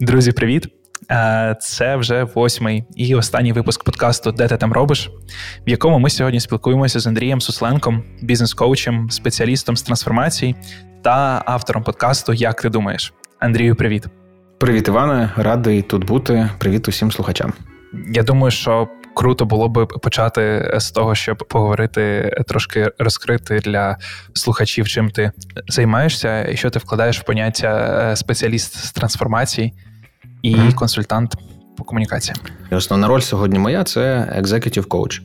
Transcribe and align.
Друзі, 0.00 0.32
привіт! 0.32 0.68
Е, 1.10 1.56
це 1.60 1.96
вже 1.96 2.24
восьмий 2.24 2.84
і 2.96 3.14
останній 3.14 3.52
випуск 3.52 3.84
подкасту 3.84 4.32
Де 4.32 4.48
ти 4.48 4.56
там 4.56 4.72
робиш, 4.72 5.10
в 5.66 5.70
якому 5.70 5.98
ми 5.98 6.10
сьогодні 6.10 6.40
спілкуємося 6.40 7.00
з 7.00 7.06
Андрієм 7.06 7.40
Сусленком, 7.40 8.02
бізнес-коучем, 8.22 9.10
спеціалістом 9.10 9.76
з 9.76 9.82
трансформації 9.82 10.56
та 11.02 11.42
автором 11.46 11.82
подкасту 11.82 12.32
Як 12.32 12.62
ти 12.62 12.68
думаєш? 12.68 13.12
Андрію, 13.38 13.74
привіт. 13.76 14.06
Привіт, 14.58 14.88
Іване. 14.88 15.30
Радий 15.36 15.82
тут 15.82 16.04
бути. 16.04 16.50
Привіт 16.58 16.88
усім 16.88 17.12
слухачам. 17.12 17.52
Я 18.08 18.22
думаю, 18.22 18.50
що 18.50 18.88
круто 19.14 19.44
було 19.44 19.68
би 19.68 19.86
почати 19.86 20.74
з 20.78 20.90
того, 20.90 21.14
щоб 21.14 21.36
поговорити 21.48 22.30
трошки 22.48 22.90
розкрити 22.98 23.58
для 23.58 23.96
слухачів, 24.34 24.88
чим 24.88 25.10
ти 25.10 25.32
займаєшся, 25.68 26.48
і 26.48 26.56
що 26.56 26.70
ти 26.70 26.78
вкладаєш 26.78 27.20
в 27.20 27.24
поняття 27.24 28.00
е, 28.12 28.16
спеціаліст 28.16 28.84
з 28.84 28.92
трансформації 28.92 29.72
і 30.42 30.56
mm-hmm. 30.56 30.74
консультант 30.74 31.34
по 31.76 31.84
комунікаціям. 31.84 32.38
Основна 32.70 33.08
роль 33.08 33.20
сьогодні 33.20 33.58
моя 33.58 33.84
це 33.84 34.32
executive 34.40 34.86
coach. 34.86 35.20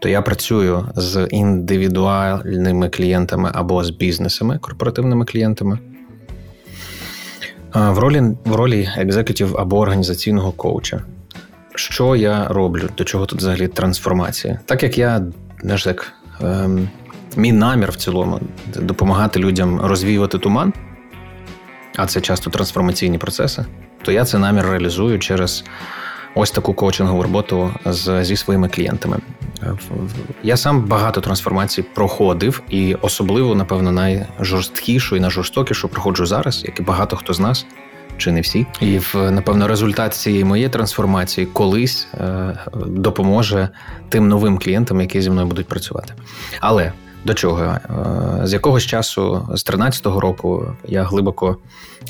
То 0.00 0.08
я 0.08 0.22
працюю 0.22 0.88
з 0.96 1.26
індивідуальними 1.30 2.88
клієнтами 2.88 3.50
або 3.54 3.84
з 3.84 3.90
бізнесами, 3.90 4.58
корпоративними 4.58 5.24
клієнтами. 5.24 5.78
В 7.74 7.98
ролі 7.98 8.22
в 8.44 8.54
ролі 8.54 8.88
екзекутів 8.96 9.56
або 9.56 9.78
організаційного 9.78 10.52
коуча. 10.52 11.02
Що 11.74 12.16
я 12.16 12.48
роблю? 12.48 12.88
До 12.98 13.04
чого 13.04 13.26
тут 13.26 13.38
взагалі 13.38 13.68
трансформація? 13.68 14.60
Так 14.66 14.82
як 14.82 14.98
я 14.98 15.22
знаєш, 15.62 15.84
так, 15.84 16.12
ем, 16.40 16.88
мій 17.36 17.52
намір 17.52 17.90
в 17.90 17.96
цілому 17.96 18.40
допомагати 18.76 19.40
людям 19.40 19.80
розвіювати 19.80 20.38
туман, 20.38 20.72
а 21.96 22.06
це 22.06 22.20
часто 22.20 22.50
трансформаційні 22.50 23.18
процеси, 23.18 23.64
то 24.02 24.12
я 24.12 24.24
цей 24.24 24.40
намір 24.40 24.64
реалізую 24.66 25.18
через 25.18 25.64
ось 26.34 26.50
таку 26.50 26.74
коучингову 26.74 27.22
роботу 27.22 27.74
з, 27.84 28.24
зі 28.24 28.36
своїми 28.36 28.68
клієнтами. 28.68 29.18
Я 30.42 30.56
сам 30.56 30.84
багато 30.84 31.20
трансформацій 31.20 31.82
проходив, 31.82 32.62
і 32.68 32.94
особливо, 32.94 33.54
напевно, 33.54 33.92
найжорсткішу 33.92 35.16
і 35.16 35.20
найжорстокішу 35.20 35.88
проходжу 35.88 36.26
зараз, 36.26 36.64
як 36.64 36.80
і 36.80 36.82
багато 36.82 37.16
хто 37.16 37.32
з 37.34 37.40
нас. 37.40 37.66
Чи 38.20 38.32
не 38.32 38.40
всі, 38.40 38.66
і 38.80 38.98
в 38.98 39.30
напевно 39.30 39.68
результат 39.68 40.14
цієї 40.14 40.44
моєї 40.44 40.68
трансформації 40.68 41.46
колись 41.46 42.08
е, 42.14 42.58
допоможе 42.86 43.68
тим 44.08 44.28
новим 44.28 44.58
клієнтам, 44.58 45.00
які 45.00 45.22
зі 45.22 45.30
мною 45.30 45.46
будуть 45.46 45.68
працювати. 45.68 46.14
Але 46.60 46.92
до 47.24 47.34
чого? 47.34 47.62
Е, 47.62 47.80
з 48.46 48.52
якогось 48.52 48.84
часу, 48.84 49.48
з 49.54 49.66
13-го 49.66 50.20
року, 50.20 50.76
я 50.84 51.02
глибоко 51.02 51.56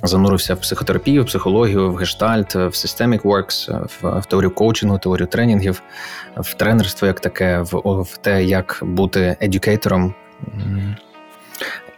занурився 0.02 0.55
в 0.55 0.61
психотерапію, 0.61 1.22
в 1.22 1.27
психологію, 1.27 1.92
в 1.92 1.97
гештальт, 1.97 2.55
в 2.55 2.58
Systemic 2.58 3.22
Works, 3.22 3.86
в, 4.02 4.27
теорію 4.27 4.50
коучингу, 4.50 4.98
теорію 4.98 5.27
тренінгів, 5.27 5.83
в 6.36 6.55
тренерство 6.55 7.06
як 7.06 7.20
таке, 7.20 7.61
в, 7.61 8.02
в 8.02 8.17
те, 8.17 8.45
як 8.45 8.78
бути 8.83 9.36
едюкейтором. 9.41 10.14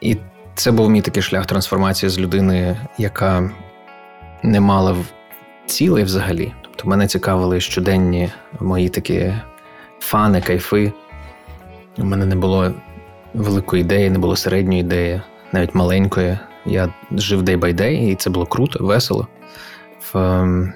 І 0.00 0.16
це 0.54 0.70
був 0.70 0.90
мій 0.90 1.00
такий 1.00 1.22
шлях 1.22 1.46
трансформації 1.46 2.10
з 2.10 2.18
людини, 2.18 2.76
яка 2.98 3.50
не 4.42 4.60
мала 4.60 4.96
цілей 5.66 6.04
взагалі. 6.04 6.52
Тобто 6.62 6.88
мене 6.88 7.06
цікавили 7.06 7.60
щоденні 7.60 8.30
мої 8.60 8.88
такі 8.88 9.34
фани, 10.00 10.40
кайфи. 10.40 10.92
У 11.98 12.04
мене 12.04 12.26
не 12.26 12.36
було 12.36 12.72
великої 13.34 13.82
ідеї, 13.82 14.10
не 14.10 14.18
було 14.18 14.36
середньої 14.36 14.80
ідеї, 14.80 15.20
навіть 15.52 15.74
маленької. 15.74 16.38
Я 16.66 16.88
жив 17.12 17.42
day 17.42 17.58
by 17.58 17.74
day, 17.74 18.10
і 18.10 18.14
це 18.14 18.30
було 18.30 18.46
круто, 18.46 18.84
весело. 18.84 19.28
В... 20.12 20.18
Ем, 20.18 20.72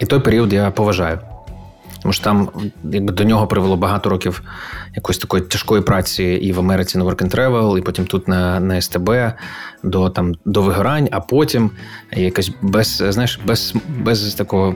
і 0.00 0.06
той 0.06 0.20
період 0.20 0.52
я 0.52 0.70
поважаю. 0.70 1.18
Тому 2.02 2.12
що 2.12 2.24
там 2.24 2.48
якби 2.84 3.12
до 3.12 3.24
нього 3.24 3.46
привело 3.46 3.76
багато 3.76 4.10
років 4.10 4.42
якоїсь 4.94 5.18
такої 5.18 5.42
тяжкої 5.42 5.82
праці 5.82 6.24
і 6.24 6.52
в 6.52 6.58
Америці 6.58 6.98
на 6.98 7.04
Work 7.04 7.22
and 7.22 7.34
Travel, 7.36 7.78
і 7.78 7.82
потім 7.82 8.06
тут 8.06 8.28
на 8.28 8.60
на 8.60 8.80
СТБ 8.80 9.10
до 9.82 10.10
там 10.10 10.34
до 10.44 10.62
вигорань, 10.62 11.08
а 11.10 11.20
потім 11.20 11.70
якось 12.12 12.52
без 12.62 13.02
знаєш, 13.08 13.40
без 13.46 13.74
без 13.98 14.34
такого 14.34 14.74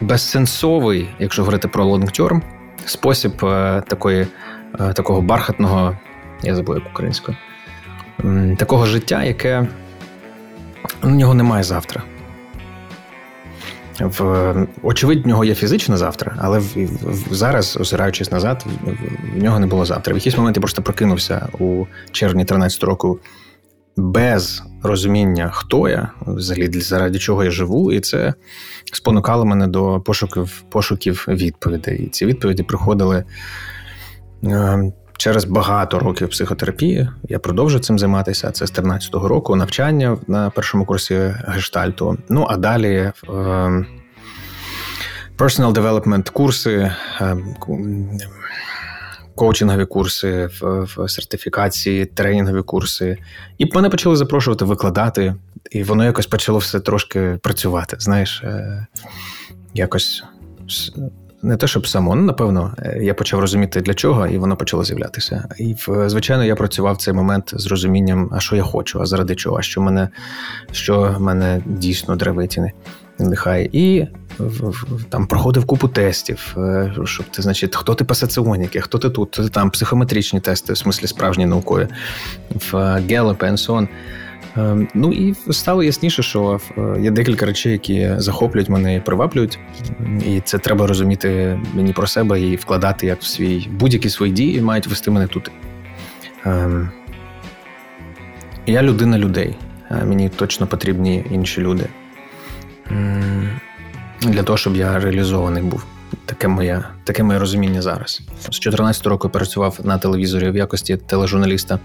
безсенсовий, 0.00 1.08
якщо 1.18 1.42
говорити 1.42 1.68
про 1.68 1.84
long 1.84 2.20
term, 2.20 2.40
спосіб 2.84 3.44
е, 3.44 3.82
такої, 3.88 4.26
е, 4.80 4.92
такого 4.92 5.22
бархатного 5.22 5.98
я 6.42 6.54
забув 6.54 6.74
як 6.74 6.86
українською, 6.92 7.36
такого 8.58 8.86
життя, 8.86 9.24
яке 9.24 9.68
у 11.02 11.08
нього 11.08 11.34
немає 11.34 11.62
завтра. 11.62 12.02
В, 14.00 14.66
Очевидь, 14.82 15.24
в 15.24 15.28
нього 15.28 15.44
є 15.44 15.54
фізичне 15.54 15.96
завтра, 15.96 16.36
але 16.38 16.58
в, 16.58 16.74
в, 17.02 17.34
зараз, 17.34 17.76
озираючись 17.80 18.32
назад, 18.32 18.66
в, 18.84 19.38
в 19.38 19.42
нього 19.42 19.60
не 19.60 19.66
було 19.66 19.84
завтра. 19.84 20.14
В 20.14 20.16
якийсь 20.16 20.36
момент 20.36 20.56
я 20.56 20.60
просто 20.60 20.82
прокинувся 20.82 21.48
у 21.58 21.86
червні 22.12 22.44
13 22.44 22.84
року 22.84 23.20
без 23.96 24.62
розуміння, 24.82 25.50
хто 25.52 25.88
я, 25.88 26.10
взагалі 26.26 26.80
заради 26.80 27.18
чого 27.18 27.44
я 27.44 27.50
живу, 27.50 27.92
і 27.92 28.00
це 28.00 28.34
спонукало 28.92 29.44
мене 29.44 29.66
до 29.66 30.00
пошуків 30.00 30.62
пошуків 30.68 31.24
відповідей. 31.28 31.98
І 31.98 32.08
ці 32.08 32.26
відповіді 32.26 32.62
приходили 32.62 33.24
е, 34.44 34.92
Через 35.20 35.44
багато 35.44 35.98
років 35.98 36.28
психотерапії 36.28 37.08
я 37.28 37.38
продовжую 37.38 37.82
цим 37.82 37.98
займатися. 37.98 38.50
Це 38.50 38.66
з 38.66 38.72
13-го 38.72 39.28
року 39.28 39.56
навчання 39.56 40.18
на 40.26 40.50
першому 40.50 40.84
курсі 40.84 41.34
гештальту. 41.46 42.18
Ну 42.28 42.46
а 42.50 42.56
далі 42.56 42.94
е, 42.94 43.12
personal 45.38 45.72
development 45.72 46.30
курси, 46.30 46.92
е, 47.20 47.36
коучингові 49.34 49.84
курси, 49.86 50.48
сертифікації, 51.08 52.06
тренінгові 52.06 52.62
курси. 52.62 53.18
І 53.58 53.74
мене 53.74 53.90
почали 53.90 54.16
запрошувати 54.16 54.64
викладати, 54.64 55.34
і 55.70 55.82
воно 55.82 56.04
якось 56.04 56.26
почало 56.26 56.58
все 56.58 56.80
трошки 56.80 57.38
працювати. 57.42 57.96
Знаєш, 58.00 58.42
е, 58.44 58.86
якось 59.74 60.24
не 61.42 61.56
те, 61.56 61.66
щоб 61.66 61.86
само, 61.86 62.14
ну 62.14 62.22
напевно, 62.22 62.74
е, 62.78 62.98
я 63.02 63.14
почав 63.14 63.40
розуміти 63.40 63.80
для 63.80 63.94
чого, 63.94 64.26
і 64.26 64.38
воно 64.38 64.56
почало 64.56 64.84
з'являтися. 64.84 65.48
І 65.58 65.76
звичайно, 66.06 66.44
я 66.44 66.56
працював 66.56 66.96
цей 66.96 67.14
момент 67.14 67.52
з 67.56 67.66
розумінням, 67.66 68.30
а 68.32 68.40
що 68.40 68.56
я 68.56 68.62
хочу, 68.62 69.00
а 69.00 69.06
заради 69.06 69.34
чого, 69.34 69.58
а 69.58 69.62
що 69.62 69.80
мене 69.80 70.08
що 70.72 71.16
мене 71.20 71.62
дійсно 71.66 72.16
древитіни 72.16 72.72
нехай. 73.18 73.70
І 73.72 74.06
там 75.08 75.26
проходив 75.26 75.64
купу 75.64 75.88
тестів, 75.88 76.54
е, 76.56 76.94
щоб 77.04 77.26
ти, 77.26 77.42
значить, 77.42 77.76
хто 77.76 77.94
ти 77.94 78.04
пасаціоніки, 78.04 78.80
хто 78.80 78.98
ти 78.98 79.10
тут, 79.10 79.28
хто 79.32 79.42
ти 79.42 79.48
там 79.48 79.70
психометричні 79.70 80.40
тести, 80.40 80.72
в 80.72 80.78
смислі 80.78 81.06
справжні 81.06 81.46
наукові, 81.46 81.88
в 82.54 82.74
Gallup 82.74 83.38
and 83.38 83.52
so 83.52 83.66
on. 83.66 83.88
Ем, 84.56 84.88
ну 84.94 85.12
і 85.12 85.34
стало 85.50 85.82
ясніше, 85.82 86.22
що 86.22 86.60
е, 86.78 87.00
є 87.00 87.10
декілька 87.10 87.46
речей, 87.46 87.72
які 87.72 88.10
захоплюють 88.16 88.68
мене 88.68 88.96
і 88.96 89.00
приваблюють, 89.00 89.58
і 90.26 90.40
це 90.40 90.58
треба 90.58 90.86
розуміти 90.86 91.60
мені 91.74 91.92
про 91.92 92.06
себе 92.06 92.40
і 92.40 92.56
вкладати 92.56 93.06
як 93.06 93.20
в 93.20 93.24
свій 93.24 93.68
будь-які 93.70 94.10
свої 94.10 94.32
дії 94.32 94.60
мають 94.60 94.86
вести 94.86 95.10
мене 95.10 95.26
тут. 95.26 95.50
Ем, 96.44 96.90
я 98.66 98.82
людина 98.82 99.18
людей. 99.18 99.56
Мені 100.04 100.28
точно 100.28 100.66
потрібні 100.66 101.24
інші 101.30 101.60
люди. 101.60 101.86
Для 104.22 104.42
того, 104.42 104.58
щоб 104.58 104.76
я 104.76 104.98
реалізований 104.98 105.62
був. 105.62 105.84
Таке 106.26 106.48
моє 106.48 106.82
таке 107.04 107.22
моє 107.22 107.38
розуміння 107.38 107.82
зараз. 107.82 108.20
З 108.50 108.58
14 108.58 109.06
року 109.06 109.28
працював 109.28 109.78
на 109.84 109.98
телевізорі 109.98 110.50
в 110.50 110.56
якості 110.56 110.96
тележурналіста. 110.96 111.78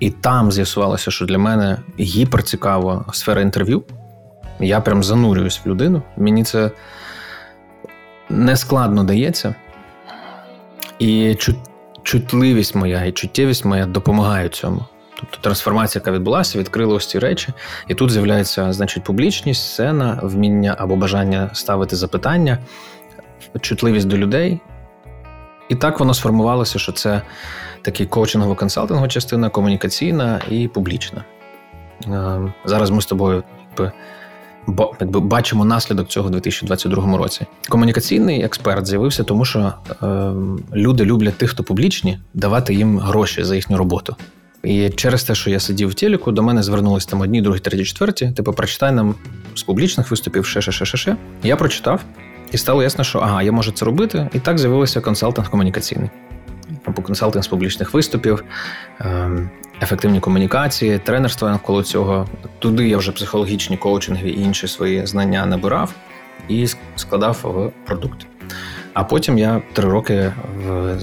І 0.00 0.10
там 0.10 0.52
з'ясувалося, 0.52 1.10
що 1.10 1.24
для 1.26 1.38
мене 1.38 1.78
гіперцікава 2.00 3.04
сфера 3.12 3.42
інтерв'ю. 3.42 3.84
Я 4.60 4.80
прям 4.80 5.02
занурююсь 5.02 5.60
в 5.64 5.68
людину. 5.68 6.02
Мені 6.16 6.44
це 6.44 6.70
нескладно 8.28 9.04
дається. 9.04 9.54
І 10.98 11.36
чутливість 12.02 12.74
моя 12.74 13.04
і 13.04 13.12
чуттєвість 13.12 13.64
моя 13.64 13.86
допомагають 13.86 14.54
цьому. 14.54 14.84
Тобто 15.20 15.38
трансформація, 15.40 16.00
яка 16.00 16.12
відбулася, 16.12 16.58
відкрила 16.58 16.94
ось 16.94 17.06
ці 17.06 17.18
речі, 17.18 17.48
і 17.88 17.94
тут 17.94 18.10
з'являється, 18.10 18.72
значить, 18.72 19.04
публічність, 19.04 19.72
сцена, 19.72 20.20
вміння 20.22 20.74
або 20.78 20.96
бажання 20.96 21.50
ставити 21.52 21.96
запитання, 21.96 22.58
чутливість 23.60 24.06
до 24.06 24.16
людей. 24.16 24.60
І 25.68 25.74
так 25.74 26.00
воно 26.00 26.14
сформувалося, 26.14 26.78
що 26.78 26.92
це 26.92 27.22
такий 27.82 28.06
коучингово-консалтингова 28.06 29.08
частина, 29.08 29.48
комунікаційна 29.48 30.40
і 30.50 30.68
публічна. 30.68 31.24
Е, 32.06 32.52
зараз 32.64 32.90
ми 32.90 33.00
з 33.00 33.06
тобою 33.06 33.42
якби, 35.00 35.20
бачимо 35.20 35.64
наслідок 35.64 36.08
цього 36.08 36.28
у 36.28 36.30
2022 36.30 37.16
році. 37.16 37.46
Комунікаційний 37.68 38.42
експерт 38.42 38.86
з'явився, 38.86 39.24
тому 39.24 39.44
що 39.44 39.72
е, 40.02 40.32
люди 40.74 41.04
люблять 41.04 41.38
тих, 41.38 41.50
хто 41.50 41.62
публічні, 41.62 42.18
давати 42.34 42.74
їм 42.74 42.98
гроші 42.98 43.44
за 43.44 43.54
їхню 43.54 43.76
роботу. 43.76 44.16
І 44.62 44.90
через 44.90 45.24
те, 45.24 45.34
що 45.34 45.50
я 45.50 45.60
сидів 45.60 45.88
в 45.88 45.94
телеку, 45.94 46.32
до 46.32 46.42
мене 46.42 46.62
звернулись 46.62 47.06
там 47.06 47.20
одні, 47.20 47.42
другі, 47.42 47.58
треті, 47.58 47.84
четверті. 47.84 48.32
Типу, 48.36 48.52
прочитай 48.52 48.92
нам 48.92 49.14
з 49.54 49.62
публічних 49.62 50.10
виступів, 50.10 50.46
ще, 50.46 50.62
ще, 50.62 50.72
ще, 50.72 50.84
ще, 50.84 50.98
ще. 50.98 51.16
Я 51.42 51.56
прочитав, 51.56 52.00
і 52.52 52.58
стало 52.58 52.82
ясно, 52.82 53.04
що 53.04 53.18
ага, 53.18 53.42
я 53.42 53.52
можу 53.52 53.72
це 53.72 53.84
робити. 53.84 54.28
І 54.34 54.38
так 54.38 54.58
з'явився 54.58 55.00
консалтинг 55.00 55.50
комунікаційний. 55.50 56.10
Або 56.88 57.02
консалтинг 57.02 57.44
з 57.44 57.48
публічних 57.48 57.94
виступів, 57.94 58.44
ем, 59.00 59.50
ефективні 59.82 60.20
комунікації, 60.20 60.98
тренерство 60.98 61.48
навколо 61.48 61.82
цього. 61.82 62.28
Туди 62.58 62.88
я 62.88 62.96
вже 62.96 63.12
психологічні 63.12 63.76
коучинги 63.76 64.30
і 64.30 64.40
інші 64.40 64.68
свої 64.68 65.06
знання 65.06 65.46
набирав 65.46 65.94
і 66.48 66.66
складав 66.96 67.40
в 67.42 67.86
продукт. 67.86 68.26
А 68.92 69.04
потім 69.04 69.38
я 69.38 69.62
три 69.72 69.88
роки 69.88 70.32
в 70.66 70.96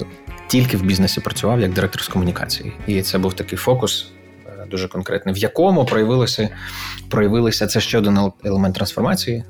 тільки 0.47 0.77
в 0.77 0.83
бізнесі 0.83 1.21
працював 1.21 1.59
як 1.59 1.73
директор 1.73 2.01
з 2.01 2.07
комунікації. 2.07 2.73
І 2.87 3.01
це 3.01 3.17
був 3.17 3.33
такий 3.33 3.57
фокус 3.57 4.11
е, 4.47 4.65
дуже 4.71 4.87
конкретний, 4.87 5.35
в 5.35 5.37
якому 5.37 5.85
проявилося 5.85 6.49
проявилися 7.09 7.67
це 7.67 7.79
ще 7.79 7.97
один 7.97 8.19
елемент 8.43 8.75
трансформації, 8.75 9.43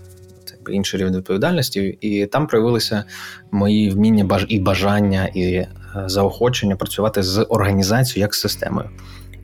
інший 0.70 1.00
рівень 1.00 1.16
відповідальності, 1.16 1.98
і 2.02 2.26
там 2.26 2.48
проявилися 2.48 3.04
мої 3.52 3.90
вміння 3.90 4.46
і 4.48 4.60
бажання 4.60 5.30
і 5.34 5.44
е, 5.44 5.68
заохочення 6.06 6.76
працювати 6.76 7.24
з 7.24 7.44
організацією 7.50 8.22
як 8.22 8.36
з 8.36 8.40
системою 8.40 8.90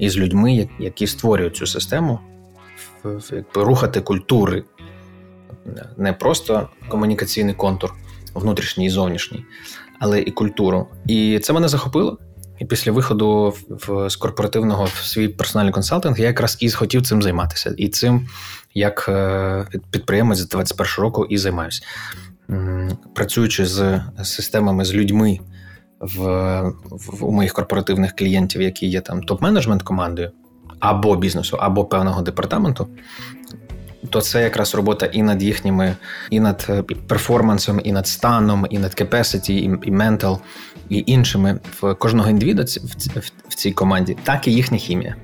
і 0.01 0.09
з 0.09 0.17
людьми, 0.17 0.69
які 0.79 1.07
створюють 1.07 1.55
цю 1.55 1.67
систему, 1.67 2.19
якби 3.05 3.63
рухати 3.63 4.01
культури, 4.01 4.63
не 5.97 6.13
просто 6.13 6.69
комунікаційний 6.89 7.53
контур, 7.53 7.93
внутрішній 8.33 8.85
і 8.85 8.89
зовнішній, 8.89 9.45
але 9.99 10.21
і 10.21 10.31
культуру. 10.31 10.87
І 11.07 11.39
це 11.39 11.53
мене 11.53 11.67
захопило. 11.67 12.17
І 12.59 12.65
після 12.65 12.91
виходу 12.91 13.53
в 13.69 14.09
з 14.09 14.15
корпоративного 14.15 14.83
в 14.85 15.05
свій 15.05 15.27
персональний 15.27 15.73
консалтинг 15.73 16.19
я 16.19 16.27
якраз 16.27 16.57
і 16.59 16.71
хотів 16.71 17.01
цим 17.01 17.21
займатися. 17.21 17.73
І 17.77 17.89
цим 17.89 18.27
як 18.73 19.05
е, 19.09 19.65
підприємець 19.91 20.39
з 20.39 20.49
21 20.49 20.93
року 20.97 21.25
і 21.25 21.37
займаюся. 21.37 21.81
Працюючи 23.13 23.65
з 23.65 24.01
системами, 24.23 24.85
з 24.85 24.93
людьми 24.93 25.39
в, 25.99 26.19
в 26.89 27.25
у 27.25 27.31
моїх 27.31 27.53
корпоративних 27.53 28.15
клієнтів, 28.15 28.61
які 28.61 28.87
є 28.87 29.01
там 29.01 29.21
топ-менеджмент 29.21 29.83
командою, 29.83 30.31
або 30.79 31.15
бізнесу, 31.15 31.57
або 31.59 31.85
певного 31.85 32.21
департаменту, 32.21 32.87
то 34.09 34.21
це 34.21 34.43
якраз 34.43 34.75
робота 34.75 35.05
і 35.05 35.23
над 35.23 35.43
їхніми, 35.43 35.95
і 36.29 36.39
над 36.39 36.65
е, 36.69 36.83
перформансом, 37.07 37.81
і 37.83 37.91
над 37.91 38.07
станом, 38.07 38.67
і 38.69 38.79
над 38.79 38.91
capacity, 38.91 39.51
і, 39.51 39.63
і 39.63 39.91
mental, 39.91 40.39
і 40.89 41.03
іншими 41.07 41.59
в 41.81 41.93
кожного 41.93 42.29
індивіда 42.29 42.63
в 43.47 43.55
цій 43.55 43.71
команді, 43.71 44.17
так 44.23 44.47
і 44.47 44.53
їхня 44.53 44.77
хімія. 44.77 45.15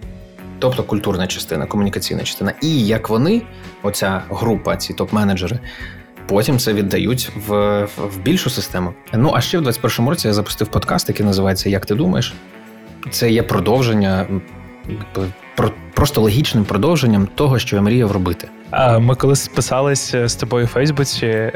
Тобто 0.60 0.84
культурна 0.84 1.28
частина, 1.28 1.66
комунікаційна 1.66 2.24
частина. 2.24 2.54
І 2.62 2.86
як 2.86 3.10
вони, 3.10 3.42
оця 3.84 4.22
група, 4.30 4.78
ці 4.78 4.94
топ-менеджери, 4.94 5.60
потім 6.28 6.60
це 6.60 6.74
віддають 6.74 7.32
в, 7.48 7.82
в 7.98 8.20
більшу 8.24 8.50
систему. 8.50 8.94
Ну 9.14 9.32
а 9.34 9.42
ще 9.42 9.60
в 9.60 9.68
21-му 9.68 10.10
році 10.10 10.28
я 10.28 10.34
запустив 10.34 10.68
подкаст, 10.68 11.10
який 11.10 11.26
називається 11.26 11.70
Як 11.70 11.86
ти 11.86 11.96
думаєш? 11.96 12.34
Це 13.12 13.32
є 13.32 13.44
продовження 13.44 14.28
про 15.56 15.72
просто 15.94 16.22
логічним 16.22 16.66
продовженням 16.66 17.28
того, 17.36 17.60
що 17.60 17.76
я 17.76 17.82
мріяв 17.82 18.12
робити. 18.12 18.48
Ми 19.00 19.16
коли 19.16 19.36
списалися 19.36 20.28
з 20.28 20.36
тобою 20.36 20.66
у 20.66 20.68
Фейсбуці, 20.68 21.52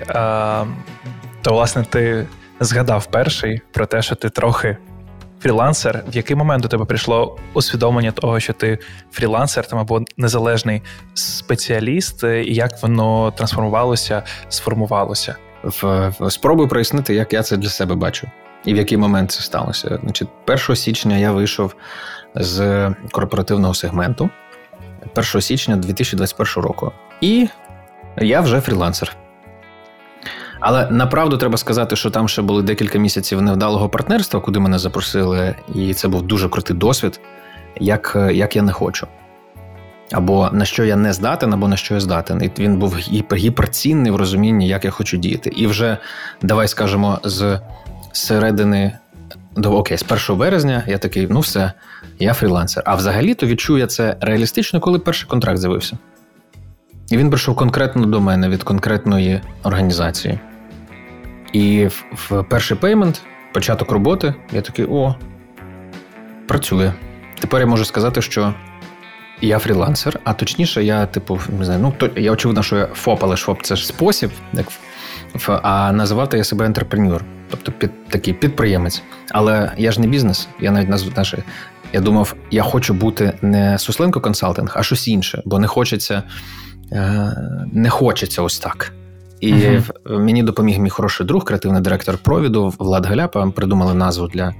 то 1.42 1.54
власне 1.54 1.86
ти 1.90 2.28
згадав 2.60 3.06
перший 3.06 3.62
про 3.72 3.86
те, 3.86 4.02
що 4.02 4.16
ти 4.16 4.30
трохи 4.30 4.78
фрілансер. 5.42 6.04
В 6.08 6.16
який 6.16 6.36
момент 6.36 6.64
до 6.64 6.70
тебе 6.70 6.86
прийшло 6.86 7.38
усвідомлення 7.54 8.12
того, 8.12 8.40
що 8.40 8.54
ти 8.54 8.80
фрілансер 9.12 9.68
там 9.68 9.80
або 9.80 10.02
незалежний 10.18 10.82
спеціаліст, 11.14 12.24
і 12.24 12.54
як 12.54 12.84
воно 12.84 13.32
трансформувалося, 13.32 14.24
сформувалося? 14.50 15.36
В, 15.64 16.14
в 16.20 16.32
спробую 16.32 16.68
прояснити, 16.70 17.14
як 17.14 17.34
я 17.34 17.44
це 17.44 17.58
для 17.58 17.70
себе 17.70 17.96
бачу, 17.96 18.28
і 18.66 18.74
в 18.74 18.78
який 18.78 18.98
момент 18.98 19.32
це 19.32 19.42
сталося. 19.42 20.00
Значить, 20.04 20.28
1 20.48 20.76
січня 20.76 21.18
я 21.18 21.32
вийшов 21.32 21.76
з 22.36 22.90
корпоративного 23.12 23.74
сегменту 23.74 24.30
1 25.16 25.42
січня 25.42 25.76
2021 25.76 26.64
року. 26.64 26.92
І 27.22 27.48
я 28.18 28.42
вже 28.42 28.62
фрілансер. 28.62 29.18
Але 30.62 30.88
направду 30.90 31.38
треба 31.38 31.58
сказати, 31.58 31.96
що 31.96 32.10
там 32.10 32.28
ще 32.28 32.42
були 32.42 32.64
декілька 32.64 33.00
місяців 33.00 33.42
невдалого 33.42 33.90
партнерства, 33.90 34.40
куди 34.40 34.60
мене 34.60 34.80
запросили, 34.80 35.56
і 35.76 35.94
це 35.94 36.08
був 36.08 36.22
дуже 36.22 36.50
крутий 36.50 36.76
досвід, 36.78 37.20
як 37.80 38.18
як 38.32 38.56
я 38.56 38.62
не 38.62 38.72
хочу. 38.72 39.08
Або 40.12 40.50
на 40.52 40.66
що 40.66 40.86
я 40.86 40.96
не 40.96 41.14
здатен, 41.14 41.54
або 41.54 41.68
на 41.68 41.78
що 41.78 41.94
я 41.94 42.00
здатен. 42.00 42.44
І 42.44 42.62
він 42.62 42.78
був 42.78 42.98
гіпер, 42.98 43.38
гіперцінний 43.38 44.12
в 44.12 44.16
розумінні, 44.16 44.68
як 44.68 44.86
я 44.86 44.92
хочу 44.92 45.18
діяти. 45.18 45.50
І 45.56 45.68
вже 45.68 45.98
давай 46.42 46.68
скажемо, 46.68 47.20
з 47.24 47.60
середини 48.12 48.98
до 49.56 49.78
окей, 49.78 49.98
з 49.98 50.06
1 50.30 50.40
березня 50.40 50.84
я 50.88 50.98
такий, 50.98 51.28
ну 51.30 51.40
все, 51.40 51.72
я 52.20 52.34
фрілансер. 52.34 52.84
А 52.86 52.96
взагалі-то 52.96 53.46
відчув 53.46 53.80
я 53.80 53.88
це 53.88 54.18
реалістично, 54.22 54.80
коли 54.80 55.00
перший 55.00 55.30
контракт 55.30 55.58
з'явився. 55.60 55.98
І 57.10 57.18
він 57.18 57.30
прийшов 57.30 57.56
конкретно 57.56 58.06
до 58.06 58.22
мене 58.22 58.50
від 58.50 58.64
конкретної 58.64 59.42
організації. 59.64 60.40
І 61.54 61.88
в, 62.12 62.44
перший 62.44 62.78
payment, 62.78 63.22
початок 63.54 63.92
роботи, 63.92 64.34
я 64.54 64.62
такий: 64.62 64.86
о, 64.90 65.16
працює. 66.48 66.94
Тепер 67.40 67.62
я 67.62 67.68
можу 67.68 67.86
сказати, 67.86 68.22
що 68.22 68.54
я 69.42 69.60
фрілансер, 69.60 70.20
а 70.24 70.34
точніше, 70.34 70.84
я, 70.84 71.06
типу, 71.06 71.40
не 71.60 71.66
знаю, 71.66 71.80
ну, 71.84 71.94
то, 71.98 72.10
я 72.20 72.32
очевидно, 72.32 72.64
що 72.64 72.78
я 72.78 72.86
ФОП, 72.86 73.24
але 73.24 73.36
ФОП 73.36 73.64
це 73.64 73.76
ж 73.76 73.88
спосіб, 73.88 74.32
як, 74.54 74.68
а 75.48 75.92
називати 75.92 76.38
я 76.38 76.44
себе 76.44 76.66
ентерпренюр, 76.66 77.24
тобто 77.50 77.72
під, 77.72 78.08
такий 78.08 78.34
підприємець. 78.34 79.04
Але 79.30 79.72
я 79.78 79.92
ж 79.92 80.02
не 80.02 80.08
бізнес, 80.08 80.48
я 80.60 80.72
навіть 80.72 80.90
назву 80.90 81.12
наше. 81.18 81.44
Я 81.94 82.00
думав, 82.00 82.36
я 82.52 82.64
хочу 82.64 82.94
бути 82.94 83.34
не 83.42 83.78
Сусленко 83.78 84.22
консалтинг, 84.22 84.74
а 84.76 84.84
щось 84.84 85.08
інше, 85.08 85.42
бо 85.46 85.60
не 85.60 85.68
хочеться, 85.68 86.24
е, 86.92 87.36
не 87.74 87.90
хочеться 87.90 88.42
ось 88.42 88.60
так. 88.60 88.94
І 89.42 89.54
uh-huh. 89.54 90.20
мені 90.20 90.44
допоміг 90.44 90.80
мій 90.80 90.90
хороший 90.90 91.26
друг, 91.28 91.44
креативний 91.44 91.82
директор 91.82 92.18
провіду 92.18 92.74
Влад 92.80 93.06
Галяпа. 93.06 93.52
Придумали 93.52 93.94
назву 93.94 94.28
для 94.28 94.54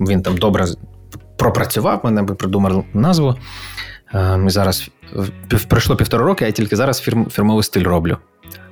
він 0.00 0.22
там 0.22 0.36
добре 0.36 0.66
пропрацював. 1.36 2.00
Мене 2.04 2.22
би 2.22 2.34
придумали 2.34 2.84
назву. 2.94 3.36
Е, 4.14 4.36
ми 4.36 4.50
зараз 4.50 4.90
пройшло 5.68 5.96
півтора 5.96 6.24
роки, 6.24 6.44
а 6.44 6.46
я 6.46 6.52
тільки 6.52 6.76
зараз 6.76 7.00
фірм, 7.00 7.26
фірмовий 7.30 7.62
стиль 7.62 7.84
роблю. 7.84 8.16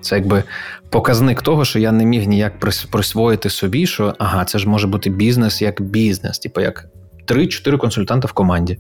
Це 0.00 0.17
якби 0.17 0.43
показник 0.91 1.43
того, 1.43 1.65
що 1.65 1.79
я 1.79 1.93
не 1.93 2.05
міг 2.05 2.27
ніяк 2.27 2.61
присвоїти 2.91 3.50
собі, 3.50 3.87
що 3.87 4.15
ага, 4.19 4.45
це 4.45 4.59
ж 4.59 4.69
може 4.69 4.87
бути 4.87 5.11
бізнес 5.11 5.62
як 5.62 5.83
бізнес, 5.83 6.38
типу 6.38 6.61
як 6.61 6.87
3-4 7.27 7.79
консультанта 7.79 8.29
в 8.29 8.33
команді. 8.33 8.79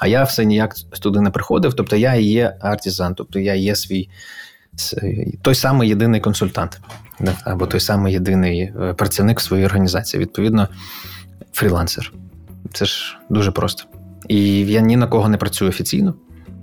А 0.00 0.06
я 0.06 0.22
все 0.22 0.44
ніяк 0.44 0.74
туди 1.00 1.20
не 1.20 1.30
приходив. 1.30 1.74
Тобто 1.74 1.96
я 1.96 2.14
є 2.14 2.56
artisan, 2.60 3.14
тобто 3.14 3.38
я 3.38 3.54
є 3.54 3.76
свій 3.76 4.08
той 5.42 5.54
самий 5.54 5.88
єдиний 5.88 6.20
консультант, 6.20 6.80
або 7.44 7.66
той 7.66 7.80
самий 7.80 8.12
єдиний 8.12 8.72
працівник 8.96 9.40
працівник 9.40 9.40
своєї 9.40 9.66
організації. 9.66 10.22
Відповідно, 10.22 10.68
фрілансер. 11.52 12.12
Це 12.72 12.84
ж 12.84 13.18
дуже 13.30 13.50
просто. 13.50 13.84
І 14.28 14.66
я 14.66 14.80
ні 14.80 14.96
на 14.96 15.06
кого 15.06 15.28
не 15.28 15.36
працюю 15.36 15.68
офіційно. 15.68 16.14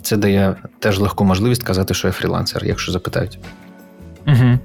Це 0.02 0.18
дає 0.18 0.56
теж 0.80 1.00
легку 1.00 1.26
можливість 1.26 1.64
казати, 1.64 1.94
що 1.94 2.08
я 2.08 2.12
фрілансер, 2.12 2.66
якщо 2.66 2.92
запитають. 2.92 3.40
Угу. 4.28 4.60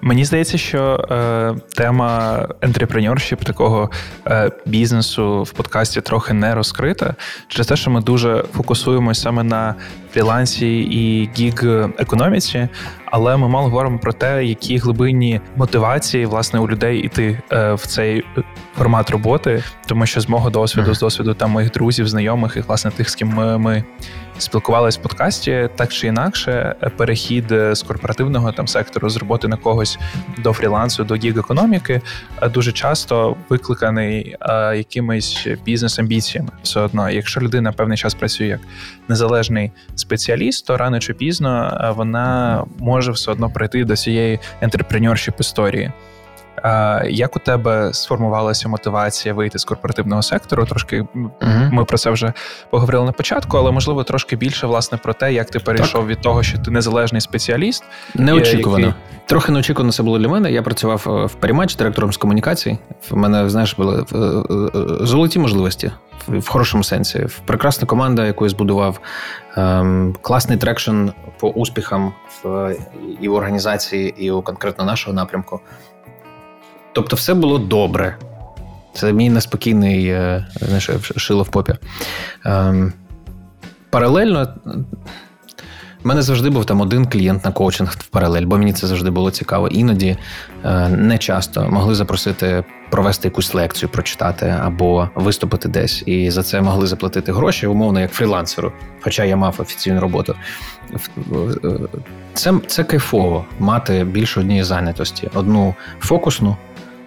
Мені 0.00 0.24
здається, 0.24 0.58
що 0.58 1.06
е, 1.10 1.54
тема 1.76 2.48
entrepreneurship, 2.60 3.44
такого 3.44 3.90
е, 4.26 4.50
бізнесу 4.66 5.42
в 5.42 5.52
подкасті 5.52 6.00
трохи 6.00 6.32
не 6.32 6.54
розкрита 6.54 7.14
через 7.48 7.66
те, 7.66 7.76
що 7.76 7.90
ми 7.90 8.00
дуже 8.00 8.44
фокусуємося 8.52 9.22
саме 9.22 9.42
на 9.42 9.74
фрілансі 10.12 10.78
і 10.78 11.30
гіг 11.38 11.64
економіці, 11.98 12.68
але 13.12 13.36
ми 13.36 13.48
мало 13.48 13.68
говоримо 13.68 13.98
про 13.98 14.12
те, 14.12 14.44
які 14.44 14.76
глибинні 14.78 15.40
мотивації 15.56 16.26
власне 16.26 16.60
у 16.60 16.68
людей 16.68 16.98
іти 16.98 17.42
е, 17.52 17.74
в 17.74 17.86
цей 17.86 18.24
формат 18.76 19.10
роботи, 19.10 19.64
тому 19.86 20.06
що 20.06 20.20
з 20.20 20.28
мого 20.28 20.50
досвіду, 20.50 20.94
з 20.94 21.00
досвіду 21.00 21.34
там 21.34 21.50
моїх 21.50 21.70
друзів, 21.70 22.08
знайомих 22.08 22.56
і 22.56 22.60
власне 22.60 22.90
тих, 22.90 23.10
з 23.10 23.14
ким 23.14 23.28
ми, 23.28 23.58
ми 23.58 23.84
спілкувалися 24.38 24.98
в 24.98 25.02
подкасті, 25.02 25.68
так 25.76 25.92
чи 25.92 26.06
інакше, 26.06 26.74
перехід 26.96 27.44
з 27.48 27.82
корпоративного 27.82 28.52
там 28.52 28.68
сектору 28.68 29.10
з 29.10 29.16
роботи 29.16 29.48
на 29.48 29.56
когось 29.56 29.98
до 30.38 30.52
фрілансу, 30.52 31.04
до 31.04 31.14
гіг-економіки 31.14 32.00
дуже 32.54 32.72
часто 32.72 33.36
викликаний 33.48 34.36
якимись 34.74 35.48
бізнес-амбіціями. 35.64 36.50
Все 36.62 36.80
одно, 36.80 37.10
якщо 37.10 37.40
людина 37.40 37.72
певний 37.72 37.98
час 37.98 38.14
працює 38.14 38.46
як 38.46 38.60
незалежний 39.08 39.72
спеціаліст, 39.94 40.66
то 40.66 40.76
рано 40.76 41.00
чи 41.00 41.14
пізно 41.14 41.92
вона 41.96 42.64
може 42.78 43.01
все 43.10 43.32
одно 43.32 43.50
прийти 43.50 43.84
до 43.84 43.96
цієї 43.96 44.38
ентерпренершіп 44.60 45.40
історії. 45.40 45.92
Як 47.08 47.36
у 47.36 47.38
тебе 47.38 47.92
сформувалася 47.92 48.68
мотивація 48.68 49.34
вийти 49.34 49.58
з 49.58 49.64
корпоративного 49.64 50.22
сектору? 50.22 50.66
Трошки 50.66 51.06
uh 51.14 51.70
ми 51.72 51.84
про 51.84 51.98
це 51.98 52.10
вже 52.10 52.32
поговорили 52.70 53.04
на 53.04 53.12
початку, 53.12 53.56
але 53.56 53.70
можливо 53.70 54.04
трошки 54.04 54.36
більше 54.36 54.66
власне 54.66 54.98
про 54.98 55.12
те, 55.12 55.32
як 55.32 55.50
ти 55.50 55.58
перейшов 55.58 56.00
так. 56.00 56.10
від 56.10 56.20
того, 56.20 56.42
що 56.42 56.58
ти 56.58 56.70
незалежний 56.70 57.20
спеціаліст. 57.20 57.84
Неочікувано. 58.14 58.86
Який... 58.86 59.02
Трохи 59.26 59.52
неочікувано 59.52 59.92
це 59.92 60.02
було 60.02 60.18
для 60.18 60.28
мене. 60.28 60.52
Я 60.52 60.62
працював 60.62 61.04
е, 61.06 61.26
в 61.26 61.34
Паріматч 61.34 61.76
директором 61.76 62.12
з 62.12 62.16
комунікацій. 62.16 62.78
В 63.10 63.16
мене, 63.16 63.50
знаєш, 63.50 63.74
були 63.74 64.04
е, 64.12 64.16
е, 64.18 65.06
золоті 65.06 65.38
можливості 65.38 65.92
в 66.28 66.48
хорошому 66.48 66.84
сенсі. 66.84 67.26
Прекрасна 67.44 67.86
команда, 67.86 68.26
яку 68.26 68.44
я 68.44 68.48
збудував, 68.48 69.00
ем, 69.56 70.16
класний 70.22 70.58
traction 70.58 71.08
по 71.38 71.48
успіхам 71.48 72.12
в 72.42 72.76
і 73.20 73.28
в 73.28 73.34
організації, 73.34 74.14
і 74.24 74.30
у 74.30 74.42
конкретно 74.42 74.84
нашого 74.84 75.14
напрямку. 75.14 75.60
Тобто, 76.92 77.16
все 77.16 77.34
було 77.34 77.58
добре. 77.58 78.16
Це 78.94 79.12
мій 79.12 79.30
неспокійний 79.30 80.16
знаєш, 80.54 80.90
шило 81.16 81.42
в 81.42 81.48
попі. 81.48 81.74
Ем, 82.44 82.92
паралельно 83.90 84.48
у 86.04 86.08
мене 86.08 86.22
завжди 86.22 86.50
був 86.50 86.64
там 86.64 86.80
один 86.80 87.06
клієнт 87.06 87.44
на 87.44 87.52
коучинг 87.52 87.90
в 87.98 88.06
паралель, 88.06 88.42
бо 88.42 88.58
мені 88.58 88.72
це 88.72 88.86
завжди 88.86 89.10
було 89.10 89.30
цікаво. 89.30 89.68
Іноді 89.68 90.16
е, 90.64 90.88
не 90.88 91.18
часто 91.18 91.68
могли 91.70 91.94
запросити 91.94 92.64
провести 92.90 93.28
якусь 93.28 93.54
лекцію, 93.54 93.88
прочитати 93.88 94.54
або 94.62 95.08
виступити 95.14 95.68
десь. 95.68 96.02
І 96.06 96.30
за 96.30 96.42
це 96.42 96.60
могли 96.60 96.86
заплатити 96.86 97.32
гроші, 97.32 97.66
умовно, 97.66 98.00
як 98.00 98.12
фрілансеру. 98.12 98.72
Хоча 99.00 99.24
я 99.24 99.36
мав 99.36 99.54
офіційну 99.58 100.00
роботу. 100.00 100.34
Це 102.34 102.54
це 102.66 102.84
кайфово 102.84 103.44
мати 103.58 104.04
більше 104.04 104.40
однієї 104.40 104.64
зайнятості: 104.64 105.30
одну 105.34 105.74
фокусну, 106.00 106.56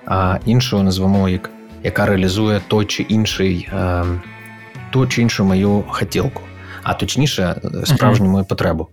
а 0.06 0.38
іншу 0.46 0.84
назвемо 0.84 1.30
як 1.30 1.50
яка 1.84 2.06
реалізує 2.06 2.62
той 2.68 2.86
чи 2.86 3.04
інший, 3.04 3.70
е, 3.74 4.04
ту 4.92 5.08
чи 5.08 5.22
іншу 5.22 5.46
мою 5.46 5.84
хотілку 5.88 6.42
а 6.86 6.94
точніше, 6.94 7.62
справжню 7.84 8.30
мою 8.30 8.46
потребу. 8.46 8.88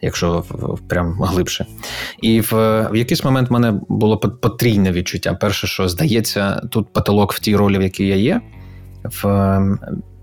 Якщо 0.00 0.44
прям 0.88 1.12
глибше. 1.22 1.66
І 2.22 2.40
в 2.40 2.52
в 2.90 2.96
якийсь 2.96 3.24
момент 3.24 3.50
в 3.50 3.52
мене 3.52 3.80
було 3.88 4.18
потрійне 4.18 4.92
відчуття. 4.92 5.34
Перше, 5.34 5.66
що 5.66 5.88
здається, 5.88 6.60
тут 6.70 6.92
потолок 6.92 7.32
в 7.32 7.40
тій 7.40 7.56
ролі, 7.56 7.78
в 7.78 7.82
якій 7.82 8.06
я 8.06 8.16
є. 8.16 8.40
В, 9.04 9.78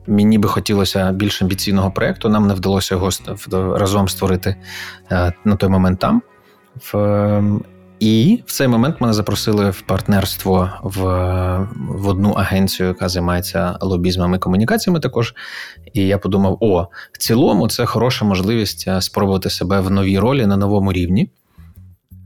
Мені 0.07 0.37
би 0.37 0.49
хотілося 0.49 1.11
більш 1.11 1.41
амбіційного 1.41 1.91
проєкту. 1.91 2.29
Нам 2.29 2.47
не 2.47 2.53
вдалося 2.53 2.95
його 2.95 3.09
разом 3.77 4.07
створити 4.07 4.55
е, 5.11 5.33
на 5.45 5.55
той 5.55 5.69
момент 5.69 5.99
там. 5.99 6.21
В, 6.93 7.61
і 8.01 8.43
в 8.45 8.51
цей 8.51 8.67
момент 8.67 9.01
мене 9.01 9.13
запросили 9.13 9.69
в 9.69 9.81
партнерство 9.81 10.69
в 10.83 10.99
в 11.75 12.07
одну 12.07 12.31
агенцію, 12.31 12.87
яка 12.87 13.09
займається 13.09 13.77
лобізмом 13.81 14.35
і 14.35 14.37
комунікаціями. 14.37 14.99
Також 14.99 15.33
і 15.93 16.07
я 16.07 16.17
подумав: 16.17 16.57
о, 16.59 16.87
в 17.11 17.17
цілому, 17.17 17.67
це 17.67 17.85
хороша 17.85 18.25
можливість 18.25 18.85
е, 18.87 19.01
спробувати 19.01 19.49
себе 19.49 19.79
в 19.79 19.91
новій 19.91 20.19
ролі 20.19 20.45
на 20.45 20.57
новому 20.57 20.93
рівні. 20.93 21.29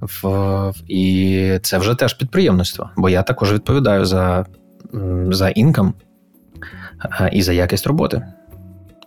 В, 0.01 0.73
І 0.87 1.59
це 1.61 1.77
вже 1.77 1.95
теж 1.95 2.13
підприємництво, 2.13 2.89
бо 2.97 3.09
я 3.09 3.23
також 3.23 3.53
відповідаю 3.53 4.05
за 4.05 4.45
за 5.29 5.49
інкам 5.49 5.93
е, 7.21 7.29
і 7.33 7.41
за 7.41 7.53
якість 7.53 7.87
роботи. 7.87 8.21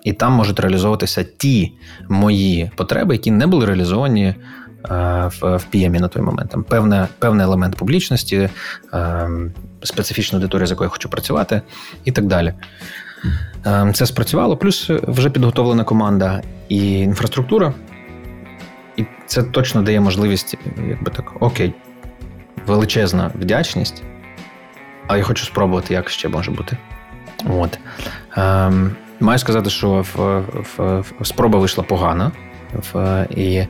І 0.05 0.13
там 0.13 0.33
можуть 0.33 0.61
реалізовуватися 0.61 1.25
ті 1.25 1.73
мої 2.09 2.71
потреби, 2.77 3.15
які 3.15 3.31
не 3.31 3.47
були 3.47 3.67
реалізовані 3.67 4.35
в 4.88 5.38
в 5.40 5.66
PM 5.75 6.00
на 6.00 6.09
той 6.09 6.23
момент. 6.23 6.50
Там 6.50 6.64
певне, 6.64 7.09
певний 7.18 7.47
елемент 7.47 7.76
публічності, 7.76 8.49
специфічна 9.83 10.38
аудиторія, 10.38 10.66
з 10.66 10.71
якою 10.71 10.87
я 10.87 10.90
хочу 10.90 11.09
працювати, 11.09 11.62
і 12.04 12.12
так 12.12 12.26
далі. 12.26 12.54
Це 13.95 14.07
спрацювало, 14.07 14.57
плюс 14.57 14.90
вже 14.90 15.30
підготовлена 15.30 15.85
команда 15.85 16.42
і 16.68 16.99
інфраструктура. 16.99 17.75
І 18.97 19.04
це 19.26 19.42
точно 19.42 19.83
дає 19.83 20.00
можливість, 20.00 20.54
якби 20.88 21.11
так, 21.11 21.33
окей, 21.40 21.75
величезна 22.66 23.30
вдячність, 23.35 24.02
але 25.07 25.18
я 25.18 25.25
хочу 25.25 25.45
спробувати, 25.45 25.95
як 25.95 26.11
ще 26.11 26.28
може 26.28 26.50
бути. 26.50 26.76
От. 27.49 27.78
Ем, 28.37 28.97
Маю 29.21 29.38
сказати, 29.38 29.71
що 29.71 29.90
в, 30.14 30.45
в, 30.76 31.04
в, 31.21 31.26
спроба 31.26 31.59
вийшла 31.59 31.85
погана. 31.85 32.33
В, 32.92 33.26
І 33.30 33.66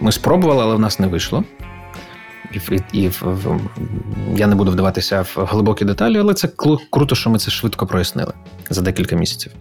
ми 0.00 0.12
спробували, 0.12 0.62
але 0.62 0.74
в 0.74 0.78
нас 0.78 0.98
не 0.98 1.06
вийшло. 1.06 1.44
І, 2.52 2.58
і, 2.92 3.02
і 3.02 3.10
я 4.36 4.46
не 4.46 4.54
буду 4.54 4.70
вдаватися 4.70 5.22
в 5.22 5.44
глибокі 5.50 5.84
деталі, 5.84 6.18
але 6.18 6.34
це 6.34 6.48
круто, 6.90 7.14
що 7.14 7.30
ми 7.30 7.38
це 7.38 7.50
швидко 7.50 7.86
прояснили 7.86 8.32
за 8.70 8.82
декілька 8.82 9.16
місяців. 9.16 9.52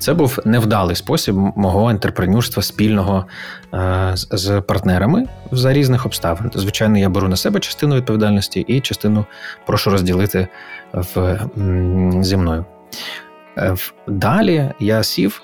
Це 0.00 0.14
був 0.14 0.38
невдалий 0.44 0.96
спосіб 0.96 1.34
мого 1.56 1.90
інтерпренюрства 1.90 2.62
спільного 2.62 3.26
е, 3.74 4.10
з 4.14 4.60
партнерами 4.60 5.26
за 5.52 5.72
різних 5.72 6.06
обставин. 6.06 6.50
Звичайно, 6.54 6.98
я 6.98 7.08
беру 7.08 7.28
на 7.28 7.36
себе 7.36 7.60
частину 7.60 7.96
відповідальності 7.96 8.60
і 8.60 8.80
частину 8.80 9.24
прошу 9.66 9.90
розділити 9.90 10.48
в, 10.92 11.40
зі 12.20 12.36
мною. 12.36 12.64
Е, 13.58 13.76
далі 14.06 14.70
я 14.80 15.02
сів 15.02 15.42